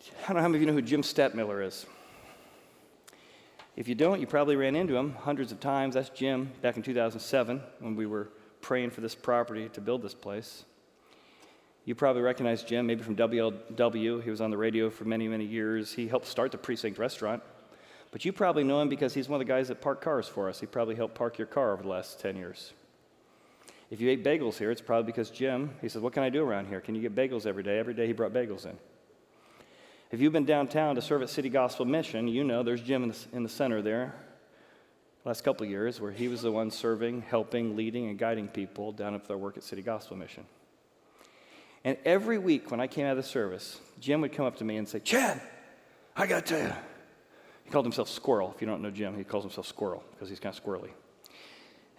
I 0.00 0.28
don't 0.28 0.36
know 0.36 0.42
how 0.42 0.48
many 0.48 0.56
of 0.56 0.60
you 0.62 0.66
know 0.66 0.72
who 0.72 0.82
Jim 0.82 1.02
Stadtmiller 1.02 1.64
is. 1.66 1.86
If 3.76 3.88
you 3.88 3.94
don't, 3.94 4.20
you 4.20 4.26
probably 4.26 4.56
ran 4.56 4.76
into 4.76 4.96
him 4.96 5.14
hundreds 5.14 5.52
of 5.52 5.60
times. 5.60 5.94
That's 5.94 6.10
Jim 6.10 6.52
back 6.62 6.76
in 6.76 6.82
2007 6.82 7.62
when 7.78 7.96
we 7.96 8.06
were 8.06 8.28
praying 8.60 8.90
for 8.90 9.00
this 9.00 9.14
property 9.14 9.68
to 9.70 9.80
build 9.80 10.02
this 10.02 10.14
place. 10.14 10.64
You 11.84 11.94
probably 11.94 12.22
recognize 12.22 12.62
Jim, 12.62 12.86
maybe 12.86 13.02
from 13.02 13.16
WLW. 13.16 14.22
He 14.22 14.30
was 14.30 14.40
on 14.40 14.50
the 14.50 14.56
radio 14.56 14.90
for 14.90 15.04
many, 15.04 15.28
many 15.28 15.44
years. 15.44 15.92
He 15.92 16.08
helped 16.08 16.26
start 16.26 16.52
the 16.52 16.58
Precinct 16.58 16.98
Restaurant. 16.98 17.42
But 18.10 18.24
you 18.24 18.32
probably 18.32 18.64
know 18.64 18.80
him 18.80 18.88
because 18.88 19.14
he's 19.14 19.28
one 19.28 19.40
of 19.40 19.46
the 19.46 19.52
guys 19.52 19.68
that 19.68 19.80
park 19.80 20.02
cars 20.02 20.28
for 20.28 20.48
us. 20.48 20.60
He 20.60 20.66
probably 20.66 20.94
helped 20.94 21.14
park 21.14 21.38
your 21.38 21.46
car 21.46 21.72
over 21.72 21.82
the 21.82 21.88
last 21.88 22.20
10 22.20 22.36
years. 22.36 22.72
If 23.90 24.00
you 24.00 24.10
ate 24.10 24.24
bagels 24.24 24.58
here, 24.58 24.70
it's 24.70 24.80
probably 24.80 25.10
because 25.10 25.30
Jim, 25.30 25.70
he 25.80 25.88
said, 25.88 26.02
What 26.02 26.12
can 26.12 26.22
I 26.22 26.28
do 26.28 26.44
around 26.44 26.66
here? 26.66 26.80
Can 26.80 26.94
you 26.94 27.02
get 27.02 27.14
bagels 27.14 27.46
every 27.46 27.62
day? 27.62 27.78
Every 27.78 27.94
day 27.94 28.06
he 28.06 28.12
brought 28.12 28.32
bagels 28.32 28.66
in. 28.66 28.76
If 30.10 30.20
you've 30.20 30.32
been 30.32 30.44
downtown 30.44 30.96
to 30.96 31.02
serve 31.02 31.22
at 31.22 31.30
City 31.30 31.48
Gospel 31.48 31.84
Mission, 31.84 32.26
you 32.26 32.42
know 32.42 32.64
there's 32.64 32.82
Jim 32.82 33.04
in 33.04 33.10
the, 33.10 33.18
in 33.32 33.42
the 33.44 33.48
center 33.48 33.80
there. 33.80 34.12
last 35.24 35.44
couple 35.44 35.64
years, 35.66 36.00
where 36.00 36.10
he 36.10 36.26
was 36.26 36.42
the 36.42 36.50
one 36.50 36.72
serving, 36.72 37.22
helping, 37.22 37.76
leading, 37.76 38.08
and 38.08 38.18
guiding 38.18 38.48
people 38.48 38.90
down 38.90 39.14
at 39.14 39.28
their 39.28 39.38
work 39.38 39.56
at 39.56 39.62
City 39.62 39.82
Gospel 39.82 40.16
Mission. 40.16 40.44
And 41.84 41.96
every 42.04 42.38
week 42.38 42.72
when 42.72 42.80
I 42.80 42.88
came 42.88 43.06
out 43.06 43.12
of 43.12 43.18
the 43.18 43.22
service, 43.22 43.78
Jim 44.00 44.20
would 44.22 44.32
come 44.32 44.46
up 44.46 44.56
to 44.56 44.64
me 44.64 44.78
and 44.78 44.88
say, 44.88 44.98
Chad, 44.98 45.40
I 46.16 46.26
got 46.26 46.44
to 46.44 46.54
tell 46.54 46.66
you. 46.66 46.74
He 47.64 47.70
called 47.70 47.84
himself 47.84 48.08
Squirrel. 48.08 48.52
If 48.52 48.60
you 48.60 48.66
don't 48.66 48.82
know 48.82 48.90
Jim, 48.90 49.16
he 49.16 49.22
calls 49.22 49.44
himself 49.44 49.68
Squirrel 49.68 50.02
because 50.10 50.28
he's 50.28 50.40
kind 50.40 50.54
of 50.54 50.62
squirrely. 50.62 50.90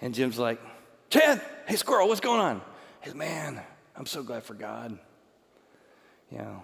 And 0.02 0.13
Jim's 0.13 0.38
like, 0.38 0.60
Chad, 1.09 1.41
hey, 1.66 1.78
Squirrel, 1.78 2.09
what's 2.09 2.20
going 2.20 2.41
on? 2.41 2.62
He 3.01 3.09
said, 3.09 3.18
Man, 3.18 3.62
I'm 3.95 4.05
so 4.05 4.22
glad 4.22 4.43
for 4.43 4.53
God. 4.53 4.99
You 6.30 6.39
know, 6.39 6.64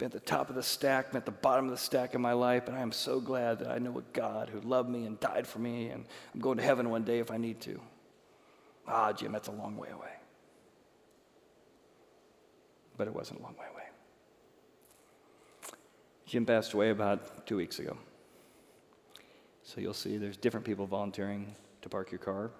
been 0.00 0.06
at 0.06 0.12
the 0.12 0.20
top 0.20 0.48
of 0.48 0.56
the 0.56 0.62
stack, 0.62 1.10
been 1.10 1.18
at 1.18 1.26
the 1.26 1.30
bottom 1.30 1.66
of 1.66 1.70
the 1.70 1.76
stack 1.76 2.14
in 2.14 2.22
my 2.22 2.32
life, 2.32 2.68
and 2.68 2.76
I 2.76 2.80
am 2.80 2.90
so 2.90 3.20
glad 3.20 3.58
that 3.58 3.68
I 3.68 3.78
know 3.78 3.98
a 3.98 4.02
God 4.14 4.48
who 4.48 4.58
loved 4.62 4.88
me 4.88 5.04
and 5.04 5.20
died 5.20 5.46
for 5.46 5.58
me, 5.58 5.88
and 5.88 6.06
I'm 6.34 6.40
going 6.40 6.56
to 6.56 6.64
heaven 6.64 6.88
one 6.88 7.04
day 7.04 7.18
if 7.18 7.30
I 7.30 7.36
need 7.36 7.60
to. 7.60 7.78
Ah, 8.88 9.12
Jim, 9.12 9.30
that's 9.30 9.48
a 9.48 9.52
long 9.52 9.76
way 9.76 9.90
away. 9.90 10.12
But 12.96 13.08
it 13.08 13.14
wasn't 13.14 13.40
a 13.40 13.42
long 13.42 13.54
way 13.58 13.66
away. 13.70 13.84
Jim 16.24 16.46
passed 16.46 16.72
away 16.72 16.88
about 16.90 17.46
two 17.46 17.58
weeks 17.58 17.78
ago. 17.78 17.96
So 19.62 19.82
you'll 19.82 19.92
see 19.92 20.16
there's 20.16 20.38
different 20.38 20.64
people 20.64 20.86
volunteering 20.86 21.54
to 21.82 21.90
park 21.90 22.10
your 22.10 22.20
car. 22.20 22.50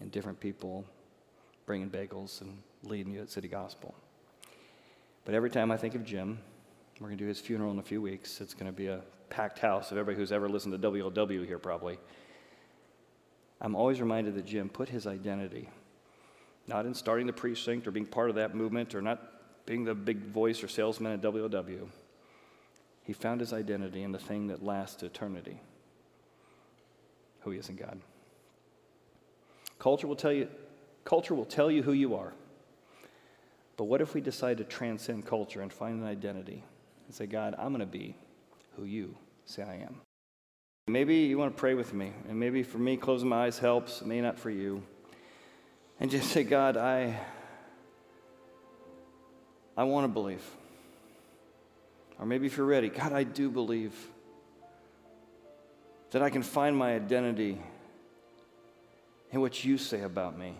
and 0.00 0.12
different 0.12 0.38
people 0.38 0.84
bringing 1.66 1.90
bagels 1.90 2.40
and 2.42 2.62
leading 2.84 3.12
you 3.12 3.22
at 3.22 3.30
City 3.30 3.48
Gospel. 3.48 3.94
But 5.28 5.34
every 5.34 5.50
time 5.50 5.70
I 5.70 5.76
think 5.76 5.94
of 5.94 6.06
Jim, 6.06 6.38
we're 6.98 7.08
going 7.08 7.18
to 7.18 7.24
do 7.24 7.28
his 7.28 7.38
funeral 7.38 7.70
in 7.70 7.78
a 7.78 7.82
few 7.82 8.00
weeks. 8.00 8.40
It's 8.40 8.54
going 8.54 8.64
to 8.64 8.72
be 8.72 8.86
a 8.86 9.02
packed 9.28 9.58
house 9.58 9.92
of 9.92 9.98
everybody 9.98 10.16
who's 10.16 10.32
ever 10.32 10.48
listened 10.48 10.72
to 10.72 10.90
WLW 10.90 11.46
here, 11.46 11.58
probably. 11.58 11.98
I'm 13.60 13.76
always 13.76 14.00
reminded 14.00 14.36
that 14.36 14.46
Jim 14.46 14.70
put 14.70 14.88
his 14.88 15.06
identity 15.06 15.68
not 16.66 16.86
in 16.86 16.94
starting 16.94 17.26
the 17.26 17.34
precinct 17.34 17.86
or 17.86 17.90
being 17.90 18.06
part 18.06 18.30
of 18.30 18.36
that 18.36 18.54
movement 18.54 18.94
or 18.94 19.02
not 19.02 19.20
being 19.66 19.84
the 19.84 19.94
big 19.94 20.16
voice 20.32 20.64
or 20.64 20.68
salesman 20.68 21.12
at 21.12 21.20
WLW. 21.20 21.86
He 23.04 23.12
found 23.12 23.40
his 23.40 23.52
identity 23.52 24.04
in 24.04 24.12
the 24.12 24.18
thing 24.18 24.46
that 24.46 24.64
lasts 24.64 25.02
eternity 25.02 25.60
who 27.40 27.50
he 27.50 27.58
is 27.58 27.68
in 27.68 27.76
God. 27.76 28.00
Culture 29.78 30.06
will 30.06 30.16
tell 30.16 30.32
you, 30.32 30.48
culture 31.04 31.34
will 31.34 31.44
tell 31.44 31.70
you 31.70 31.82
who 31.82 31.92
you 31.92 32.14
are. 32.14 32.32
But 33.78 33.84
what 33.84 34.00
if 34.02 34.12
we 34.12 34.20
decide 34.20 34.58
to 34.58 34.64
transcend 34.64 35.24
culture 35.24 35.62
and 35.62 35.72
find 35.72 36.02
an 36.02 36.06
identity 36.06 36.64
and 37.06 37.14
say, 37.14 37.26
God, 37.26 37.54
I'm 37.56 37.68
going 37.68 37.78
to 37.80 37.86
be 37.86 38.16
who 38.76 38.84
you 38.84 39.16
say 39.46 39.62
I 39.62 39.76
am? 39.76 40.00
Maybe 40.88 41.14
you 41.16 41.38
want 41.38 41.54
to 41.54 41.60
pray 41.60 41.74
with 41.74 41.94
me, 41.94 42.12
and 42.28 42.40
maybe 42.40 42.64
for 42.64 42.78
me, 42.78 42.96
closing 42.96 43.28
my 43.28 43.44
eyes 43.44 43.58
helps, 43.58 44.02
may 44.02 44.20
not 44.20 44.38
for 44.38 44.50
you. 44.50 44.82
And 46.00 46.10
just 46.10 46.30
say, 46.30 46.42
God, 46.42 46.76
I, 46.76 47.18
I 49.76 49.84
want 49.84 50.04
to 50.04 50.08
believe. 50.08 50.42
Or 52.18 52.26
maybe 52.26 52.46
if 52.46 52.56
you're 52.56 52.66
ready, 52.66 52.88
God, 52.88 53.12
I 53.12 53.22
do 53.22 53.48
believe 53.48 53.94
that 56.10 56.22
I 56.22 56.30
can 56.30 56.42
find 56.42 56.76
my 56.76 56.94
identity 56.94 57.60
in 59.30 59.40
what 59.40 59.64
you 59.64 59.78
say 59.78 60.00
about 60.00 60.36
me, 60.36 60.54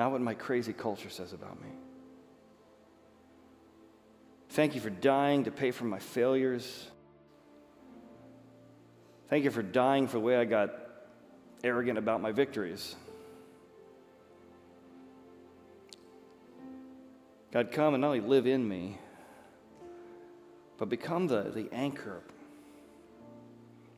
not 0.00 0.12
what 0.12 0.22
my 0.22 0.32
crazy 0.32 0.72
culture 0.72 1.10
says 1.10 1.34
about 1.34 1.60
me. 1.60 1.68
Thank 4.48 4.74
you 4.74 4.80
for 4.80 4.88
dying 4.88 5.44
to 5.44 5.50
pay 5.50 5.72
for 5.72 5.84
my 5.84 5.98
failures. 5.98 6.88
Thank 9.28 9.44
you 9.44 9.50
for 9.50 9.62
dying 9.62 10.06
for 10.06 10.14
the 10.14 10.20
way 10.20 10.36
I 10.36 10.46
got 10.46 10.70
arrogant 11.62 11.98
about 11.98 12.22
my 12.22 12.32
victories. 12.32 12.96
God, 17.52 17.70
come 17.70 17.92
and 17.92 18.00
not 18.00 18.06
only 18.06 18.20
live 18.20 18.46
in 18.46 18.66
me, 18.66 18.96
but 20.78 20.88
become 20.88 21.26
the, 21.26 21.42
the 21.54 21.68
anchor, 21.72 22.22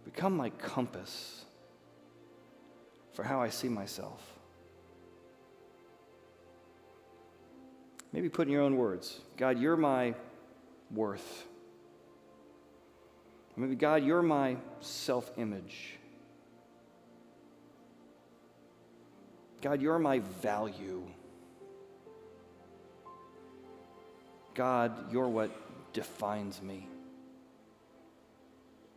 become 0.04 0.36
my 0.36 0.50
compass 0.50 1.44
for 3.12 3.22
how 3.22 3.40
I 3.40 3.50
see 3.50 3.68
myself. 3.68 4.31
Maybe 8.12 8.28
put 8.28 8.46
in 8.46 8.52
your 8.52 8.62
own 8.62 8.76
words 8.76 9.20
God, 9.36 9.58
you're 9.58 9.76
my 9.76 10.14
worth. 10.90 11.46
Maybe, 13.56 13.74
God, 13.74 14.02
you're 14.02 14.22
my 14.22 14.56
self 14.80 15.30
image. 15.36 15.98
God, 19.60 19.80
you're 19.80 19.98
my 19.98 20.18
value. 20.40 21.06
God, 24.54 25.12
you're 25.12 25.28
what 25.28 25.50
defines 25.92 26.60
me. 26.60 26.88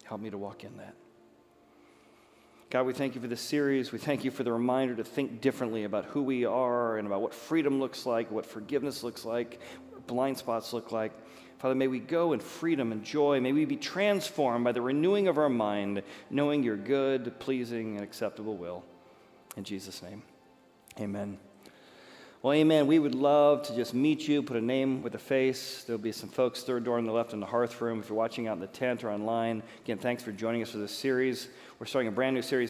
Help 0.04 0.22
me 0.22 0.30
to 0.30 0.38
walk 0.38 0.64
in 0.64 0.78
that. 0.78 0.96
God, 2.70 2.86
we 2.86 2.94
thank 2.94 3.16
you 3.16 3.22
for 3.22 3.28
this 3.28 3.42
series. 3.42 3.92
We 3.92 4.00
thank 4.00 4.24
you 4.26 4.32
for 4.32 4.44
the 4.44 4.52
reminder 4.52 4.96
to 4.96 5.04
think 5.04 5.40
differently 5.40 5.84
about 5.84 6.06
who 6.06 6.24
we 6.24 6.46
are 6.46 6.98
and 6.98 7.08
about 7.08 7.22
what 7.22 7.34
freedom 7.34 7.80
looks 7.80 8.06
like, 8.06 8.32
what 8.32 8.46
forgiveness 8.46 9.04
looks 9.04 9.24
like, 9.24 9.60
what 9.92 10.08
blind 10.08 10.38
spots 10.38 10.74
look 10.74 10.92
like. 10.92 11.12
Father, 11.60 11.76
may 11.76 11.88
we 11.88 12.00
go 12.00 12.34
in 12.34 12.40
freedom 12.40 12.92
and 12.92 13.04
joy. 13.04 13.40
May 13.40 13.54
we 13.54 13.66
be 13.66 13.78
transformed 13.78 14.66
by 14.66 14.72
the 14.72 14.82
renewing 14.82 15.28
of 15.28 15.38
our 15.38 15.50
mind, 15.50 16.04
knowing 16.30 16.64
your 16.64 16.76
good, 16.76 17.40
pleasing, 17.40 17.96
and 17.96 18.04
acceptable 18.04 18.58
will. 18.58 18.84
In 19.56 19.64
Jesus' 19.64 20.02
name, 20.02 20.24
amen. 21.00 21.38
Well, 22.46 22.54
amen. 22.54 22.86
We 22.86 23.00
would 23.00 23.16
love 23.16 23.64
to 23.64 23.76
just 23.76 23.96
meet 23.96 24.28
you, 24.28 24.44
put 24.44 24.56
a 24.56 24.62
name 24.62 25.02
with 25.02 25.16
a 25.16 25.18
face. 25.18 25.84
There'll 25.84 26.00
be 26.00 26.12
some 26.12 26.30
folks 26.30 26.62
third 26.62 26.84
door 26.84 27.00
on 27.00 27.06
the 27.08 27.12
left 27.12 27.34
in 27.34 27.40
the 27.40 27.46
hearth 27.48 27.82
room 27.82 28.00
if 28.00 28.08
you're 28.08 28.16
watching 28.16 28.48
out 28.48 28.54
in 28.54 28.60
the 28.60 28.68
tent 28.68 29.04
or 29.04 29.10
online. 29.10 29.64
Again, 29.84 29.98
thanks 29.98 30.22
for 30.22 30.32
joining 30.32 30.62
us 30.62 30.70
for 30.70 30.78
this 30.78 30.92
series. 30.92 31.48
We're 31.80 31.88
starting 31.88 32.10
a 32.10 32.12
brand 32.12 32.36
new 32.36 32.44
series. 32.44 32.64